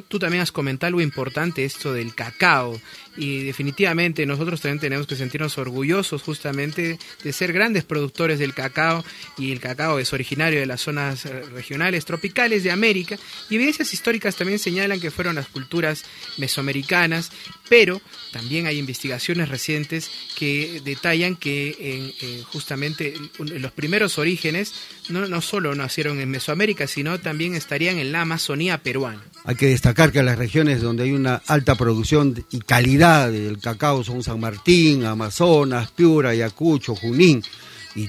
tú 0.08 0.20
también 0.20 0.42
has 0.42 0.52
comentado 0.52 0.88
algo 0.88 1.02
importante, 1.02 1.66
esto 1.66 1.94
del 1.94 2.14
cacao. 2.16 2.80
Y 3.18 3.44
definitivamente 3.44 4.26
nosotros 4.26 4.62
también 4.62 4.80
tenemos 4.80 5.06
que 5.06 5.16
sentirnos 5.16 5.58
orgullosos 5.58 6.22
justamente 6.22 6.98
de 7.22 7.34
ser 7.34 7.52
grandes 7.52 7.84
productores 7.84 8.40
del 8.40 8.54
cacao. 8.54 9.04
Y 9.38 9.52
el 9.52 9.60
cacao 9.60 10.00
es 10.00 10.14
originario 10.14 10.60
de 10.60 10.66
las 10.66 10.82
zonas 10.82 11.26
eh, 11.26 11.42
regionales 11.54 12.06
tropicales 12.06 12.64
de 12.64 12.72
América. 12.72 13.18
Y 13.50 13.56
evidencias 13.56 13.94
históricas 13.94 14.36
también 14.36 14.60
señalan 14.60 15.00
que 15.00 15.12
fueron 15.12 15.36
las 15.36 15.48
culturas 15.48 16.04
mesoamericanas, 16.38 17.32
pero 17.68 18.02
también 18.32 18.68
hay 18.68 18.78
investigaciones 18.78 19.50
recientes 19.50 20.10
que 20.38 20.82
detallan 20.84 21.36
que 21.36 22.14
en, 22.22 22.44
justamente 22.44 23.14
los 23.40 23.72
primeros 23.72 24.18
orígenes 24.18 24.74
no, 25.10 25.28
no 25.28 25.42
solo 25.42 25.76
nacieron 25.76 26.20
en 26.20 26.30
Mesoamérica, 26.30 26.88
sino 26.88 27.20
también 27.20 27.56
estarían 27.56 27.98
en 27.98 28.12
la 28.12 28.22
Amazonía 28.22 28.82
peruana. 28.82 29.22
Hay 29.50 29.56
que 29.56 29.70
destacar 29.70 30.12
que 30.12 30.22
las 30.22 30.38
regiones 30.38 30.80
donde 30.80 31.06
hay 31.06 31.12
una 31.12 31.42
alta 31.48 31.74
producción 31.74 32.46
y 32.52 32.60
calidad 32.60 33.32
del 33.32 33.58
cacao 33.58 34.04
son 34.04 34.22
San 34.22 34.40
Martín, 34.40 35.06
Amazonas, 35.06 35.90
Piura, 35.90 36.30
Ayacucho, 36.30 36.96
Junín. 36.96 37.42
Y 37.96 38.08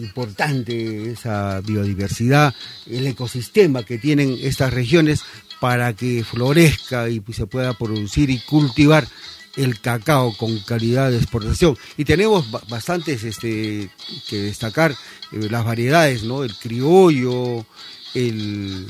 importante 0.00 1.10
esa 1.10 1.60
biodiversidad, 1.60 2.54
el 2.88 3.04
ecosistema 3.04 3.82
que 3.82 3.98
tienen 3.98 4.38
estas 4.40 4.72
regiones 4.72 5.24
para 5.58 5.92
que 5.92 6.22
florezca 6.22 7.08
y 7.08 7.20
se 7.32 7.46
pueda 7.48 7.72
producir 7.72 8.30
y 8.30 8.38
cultivar 8.38 9.08
el 9.56 9.80
cacao 9.80 10.36
con 10.36 10.56
calidad 10.60 11.10
de 11.10 11.16
exportación. 11.16 11.76
Y 11.96 12.04
tenemos 12.04 12.48
bastantes 12.68 13.24
este, 13.24 13.90
que 14.28 14.36
destacar 14.36 14.92
eh, 14.92 15.48
las 15.50 15.64
variedades, 15.64 16.22
¿no? 16.22 16.44
El 16.44 16.54
criollo, 16.54 17.66
el 18.14 18.86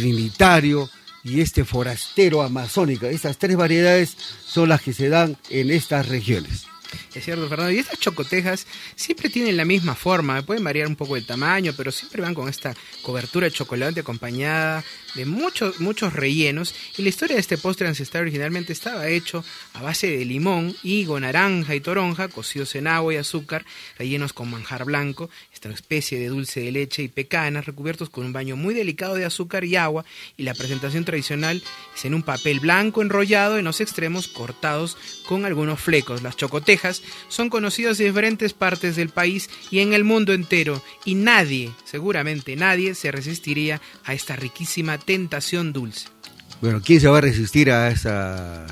trinitario, 0.00 0.88
y 1.24 1.40
este 1.40 1.64
forastero 1.64 2.42
amazónico. 2.42 3.06
Estas 3.06 3.38
tres 3.38 3.56
variedades 3.56 4.16
son 4.44 4.68
las 4.68 4.82
que 4.82 4.92
se 4.92 5.08
dan 5.08 5.36
en 5.50 5.70
estas 5.70 6.08
regiones. 6.08 6.66
Es 7.14 7.24
cierto, 7.24 7.48
Fernando. 7.48 7.72
Y 7.72 7.78
estas 7.78 7.98
chocotejas 7.98 8.66
siempre 8.96 9.30
tienen 9.30 9.56
la 9.56 9.64
misma 9.64 9.94
forma, 9.94 10.42
pueden 10.42 10.64
variar 10.64 10.88
un 10.88 10.96
poco 10.96 11.16
el 11.16 11.24
tamaño, 11.24 11.72
pero 11.76 11.90
siempre 11.90 12.22
van 12.22 12.34
con 12.34 12.48
esta 12.48 12.74
cobertura 13.02 13.46
de 13.46 13.52
chocolate 13.52 14.00
acompañada 14.00 14.84
de 15.14 15.26
muchos, 15.26 15.80
muchos 15.80 16.12
rellenos. 16.12 16.74
Y 16.96 17.02
la 17.02 17.08
historia 17.08 17.36
de 17.36 17.40
este 17.40 17.58
postre 17.58 17.88
ancestral 17.88 18.22
originalmente 18.22 18.72
estaba 18.72 19.08
hecho 19.08 19.44
a 19.74 19.82
base 19.82 20.10
de 20.10 20.24
limón, 20.24 20.74
higo, 20.82 21.18
naranja 21.20 21.74
y 21.74 21.80
toronja, 21.80 22.28
cocidos 22.28 22.74
en 22.74 22.86
agua 22.86 23.14
y 23.14 23.16
azúcar, 23.16 23.64
rellenos 23.98 24.32
con 24.32 24.50
manjar 24.50 24.84
blanco, 24.84 25.30
esta 25.52 25.70
especie 25.70 26.18
de 26.18 26.28
dulce 26.28 26.60
de 26.60 26.72
leche 26.72 27.02
y 27.02 27.08
pecanas, 27.08 27.66
recubiertos 27.66 28.10
con 28.10 28.24
un 28.26 28.32
baño 28.32 28.56
muy 28.56 28.74
delicado 28.74 29.14
de 29.14 29.24
azúcar 29.24 29.64
y 29.64 29.76
agua. 29.76 30.04
Y 30.36 30.42
la 30.44 30.54
presentación 30.54 31.04
tradicional 31.04 31.62
es 31.94 32.04
en 32.04 32.14
un 32.14 32.22
papel 32.22 32.60
blanco 32.60 33.02
enrollado 33.02 33.58
en 33.58 33.64
los 33.64 33.80
extremos 33.80 34.28
cortados 34.28 34.96
con 35.26 35.44
algunos 35.44 35.80
flecos. 35.80 36.22
Las 36.22 36.36
chocotejas 36.36 37.02
son 37.28 37.50
conocidas 37.50 37.98
en 38.00 38.06
diferentes 38.06 38.52
partes 38.52 38.96
del 38.96 39.10
país 39.10 39.50
y 39.70 39.80
en 39.80 39.92
el 39.92 40.04
mundo 40.04 40.32
entero. 40.32 40.82
Y 41.04 41.14
nadie, 41.14 41.72
seguramente 41.84 42.56
nadie, 42.56 42.94
se 42.94 43.12
resistiría 43.12 43.80
a 44.04 44.14
esta 44.14 44.36
riquísima 44.36 44.98
tentación 45.04 45.72
dulce. 45.72 46.08
Bueno, 46.60 46.80
¿quién 46.84 47.00
se 47.00 47.08
va 47.08 47.18
a 47.18 47.22
resistir 47.22 47.70
a 47.70 47.90
esa 47.90 48.66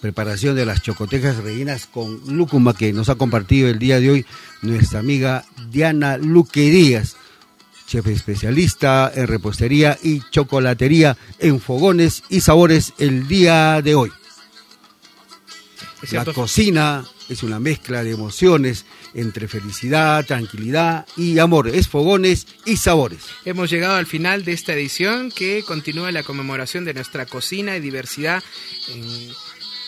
preparación 0.00 0.56
de 0.56 0.66
las 0.66 0.82
chocotejas 0.82 1.36
rellenas 1.36 1.86
con 1.86 2.20
lúcuma 2.26 2.74
que 2.74 2.92
nos 2.92 3.08
ha 3.08 3.14
compartido 3.14 3.68
el 3.68 3.78
día 3.78 4.00
de 4.00 4.10
hoy 4.10 4.26
nuestra 4.60 4.98
amiga 4.98 5.44
Diana 5.70 6.16
Luque 6.16 6.70
Díaz, 6.70 7.16
chef 7.86 8.06
especialista 8.08 9.10
en 9.14 9.28
repostería 9.28 9.96
y 10.02 10.20
chocolatería 10.30 11.16
en 11.38 11.60
fogones 11.60 12.24
y 12.28 12.40
sabores 12.40 12.92
el 12.98 13.28
día 13.28 13.80
de 13.80 13.94
hoy? 13.94 14.10
La 16.10 16.24
cocina 16.24 17.04
es 17.28 17.44
una 17.44 17.60
mezcla 17.60 18.02
de 18.02 18.10
emociones 18.10 18.84
entre 19.14 19.48
felicidad, 19.48 20.24
tranquilidad 20.24 21.06
y 21.16 21.38
amor. 21.38 21.68
Es 21.68 21.88
fogones 21.88 22.46
y 22.64 22.76
sabores. 22.76 23.20
Hemos 23.44 23.70
llegado 23.70 23.96
al 23.96 24.06
final 24.06 24.44
de 24.44 24.52
esta 24.52 24.72
edición 24.72 25.30
que 25.30 25.62
continúa 25.62 26.12
la 26.12 26.22
conmemoración 26.22 26.84
de 26.84 26.94
nuestra 26.94 27.26
cocina 27.26 27.76
y 27.76 27.80
diversidad 27.80 28.42
en 28.88 29.30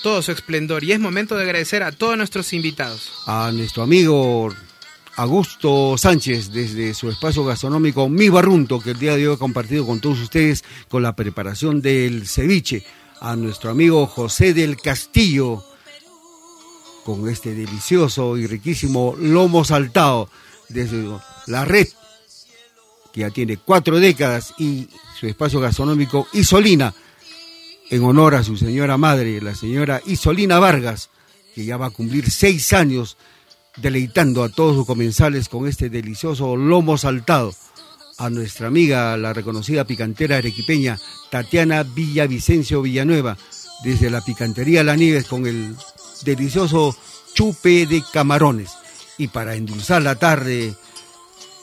todo 0.03 0.23
su 0.23 0.33
esplendor. 0.33 0.85
Y 0.85 0.93
es 0.93 1.01
momento 1.01 1.37
de 1.37 1.45
agradecer 1.45 1.83
a 1.83 1.93
todos 1.93 2.17
nuestros 2.17 2.53
invitados. 2.53 3.11
A 3.27 3.51
nuestro 3.53 3.83
amigo 3.83 4.55
Augusto 5.17 5.97
Sánchez 5.97 6.51
desde 6.53 6.93
su 6.93 7.09
espacio 7.09 7.45
gastronómico 7.45 8.09
Mi 8.09 8.29
Barrunto, 8.29 8.81
que 8.81 8.91
el 8.91 8.99
día 8.99 9.17
de 9.17 9.29
hoy 9.29 9.35
ha 9.35 9.39
compartido 9.39 9.87
con 9.87 10.01
todos 10.01 10.21
ustedes 10.21 10.65
con 10.89 11.03
la 11.03 11.15
preparación 11.15 11.81
del 11.81 12.27
ceviche. 12.27 12.85
A 13.21 13.37
nuestro 13.37 13.71
amigo 13.71 14.07
José 14.07 14.53
del 14.53 14.77
Castillo 14.77 15.65
con 17.05 17.29
este 17.29 17.55
delicioso 17.55 18.37
y 18.37 18.47
riquísimo 18.47 19.15
lomo 19.19 19.65
saltado 19.65 20.29
desde 20.69 21.05
la 21.47 21.65
red, 21.65 21.89
que 23.13 23.21
ya 23.21 23.31
tiene 23.31 23.59
cuatro 23.59 24.01
décadas, 24.01 24.55
y 24.59 24.89
su 25.19 25.27
espacio 25.27 25.61
gastronómico 25.61 26.27
Isolina, 26.33 26.95
en 27.91 28.03
honor 28.03 28.35
a 28.35 28.43
su 28.43 28.57
señora 28.57 28.97
madre, 28.97 29.41
la 29.41 29.55
señora 29.55 30.01
Isolina 30.07 30.59
Vargas, 30.59 31.11
que 31.55 31.65
ya 31.65 31.77
va 31.77 31.87
a 31.87 31.91
cumplir 31.91 32.31
seis 32.31 32.73
años 32.73 33.17
deleitando 33.77 34.43
a 34.43 34.49
todos 34.49 34.75
sus 34.75 34.87
comensales 34.87 35.49
con 35.49 35.69
este 35.69 35.91
delicioso 35.91 36.57
lomo 36.57 36.99
saltado. 36.99 37.55
A 38.17 38.31
nuestra 38.31 38.69
amiga, 38.69 39.17
la 39.17 39.33
reconocida 39.33 39.85
picantera 39.85 40.37
arequipeña 40.37 40.99
Tatiana 41.31 41.83
Villavicencio 41.83 42.81
Villanueva, 42.81 43.37
desde 43.83 44.09
la 44.09 44.21
picantería 44.21 44.85
La 44.85 44.97
Nieves 44.97 45.27
con 45.27 45.47
el 45.47 45.77
delicioso 46.25 46.97
chupe 47.35 47.87
de 47.87 48.03
camarones. 48.13 48.71
Y 49.19 49.29
para 49.29 49.55
endulzar 49.55 50.03
la 50.03 50.17
tarde 50.17 50.75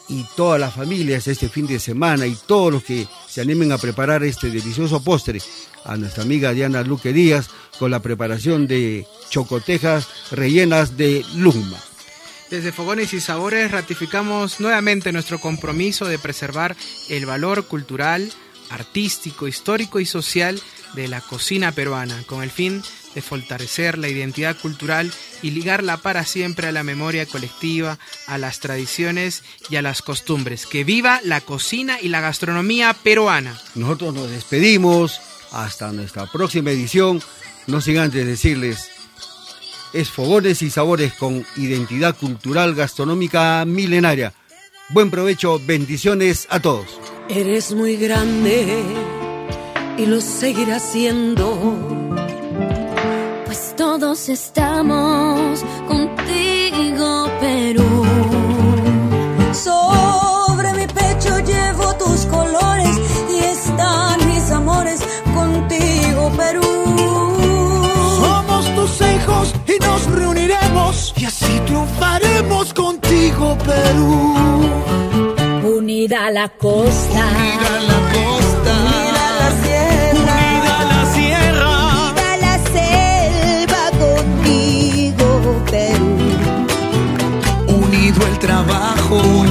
y 0.08 0.26
todas 0.36 0.60
las 0.60 0.74
familias 0.74 1.28
este 1.28 1.50
fin 1.50 1.68
de 1.68 1.80
semana 1.80 2.28
y 2.28 2.36
todos 2.46 2.72
los 2.72 2.84
que 2.84 3.08
se 3.28 3.42
animen 3.42 3.72
a 3.72 3.78
preparar 3.78 4.24
este 4.24 4.50
delicioso 4.50 5.04
postre, 5.04 5.42
a 5.86 5.98
nuestra 5.98 6.24
amiga 6.24 6.54
Diana 6.54 6.84
Luque 6.84 7.14
Díaz 7.14 7.50
con 7.80 7.92
la 7.92 8.02
preparación 8.02 8.68
de 8.68 9.08
chocotejas 9.30 10.08
rellenas 10.32 10.98
de 10.98 11.26
luma. 11.36 11.78
Desde 12.50 12.74
Fogones 12.74 13.14
y 13.14 13.22
Sabores 13.22 13.72
ratificamos 13.72 14.60
nuevamente 14.60 15.14
nuestro 15.14 15.40
compromiso 15.40 16.06
de 16.06 16.20
preservar 16.20 16.76
el 17.10 17.26
valor 17.26 17.66
cultural, 17.66 18.30
artístico, 18.70 19.48
histórico 19.48 20.02
y 20.02 20.06
social 20.06 20.62
de 20.94 21.08
la 21.08 21.22
cocina 21.22 21.72
peruana, 21.72 22.22
con 22.28 22.44
el 22.44 22.52
fin 22.52 22.82
de 22.82 22.88
fortalecer 23.20 23.98
la 23.98 24.08
identidad 24.08 24.56
cultural 24.58 25.12
y 25.42 25.52
ligarla 25.52 25.98
para 25.98 26.24
siempre 26.24 26.68
a 26.68 26.72
la 26.72 26.84
memoria 26.84 27.26
colectiva, 27.26 28.00
a 28.28 28.38
las 28.38 28.62
tradiciones 28.62 29.44
y 29.70 29.76
a 29.76 29.82
las 29.82 30.02
costumbres. 30.02 30.66
Que 30.66 30.86
viva 30.86 31.20
la 31.26 31.42
cocina 31.42 32.00
y 32.02 32.08
la 32.08 32.22
gastronomía 32.22 32.94
peruana. 32.94 33.60
Nosotros 33.76 34.14
nos 34.14 34.30
despedimos 34.30 35.20
hasta 35.52 35.92
nuestra 35.92 36.26
próxima 36.28 36.72
edición. 36.72 37.22
No 37.68 37.82
sin 37.82 37.98
antes 37.98 38.26
decirles, 38.26 38.90
es 39.94 40.10
Fogones 40.10 40.62
y 40.62 40.70
Sabores 40.70 41.14
con 41.14 41.46
identidad 41.58 42.16
cultural 42.18 42.76
gastronómica 42.76 43.66
milenaria. 43.66 44.34
Buen 44.90 45.12
provecho, 45.12 45.60
bendiciones 45.66 46.48
a 46.50 46.60
todos. 46.60 46.88
Eres 47.30 47.74
muy 47.74 47.96
grande 47.96 48.84
y 49.98 50.06
lo 50.06 50.20
seguirás 50.20 50.92
siendo 50.92 52.01
todos 54.02 54.30
estamos 54.30 55.64
contigo, 55.88 57.30
Perú. 57.40 58.04
Sobre 59.54 60.74
mi 60.74 60.88
pecho 60.88 61.38
llevo 61.42 61.94
tus 61.98 62.26
colores 62.26 63.00
y 63.30 63.38
están 63.44 64.18
mis 64.28 64.50
amores 64.50 65.02
contigo, 65.36 66.32
Perú. 66.36 66.64
Somos 68.20 68.66
tus 68.76 69.08
hijos 69.08 69.54
y 69.68 69.78
nos 69.86 70.06
reuniremos 70.08 71.14
y 71.18 71.26
así 71.26 71.60
triunfaremos 71.68 72.74
contigo, 72.74 73.56
Perú. 73.60 74.34
Unida 75.78 76.32
la 76.32 76.50
costa. 76.50 77.24
Unida 77.38 77.82
la 77.92 78.00
costa 78.14 79.31
unido 89.12 89.51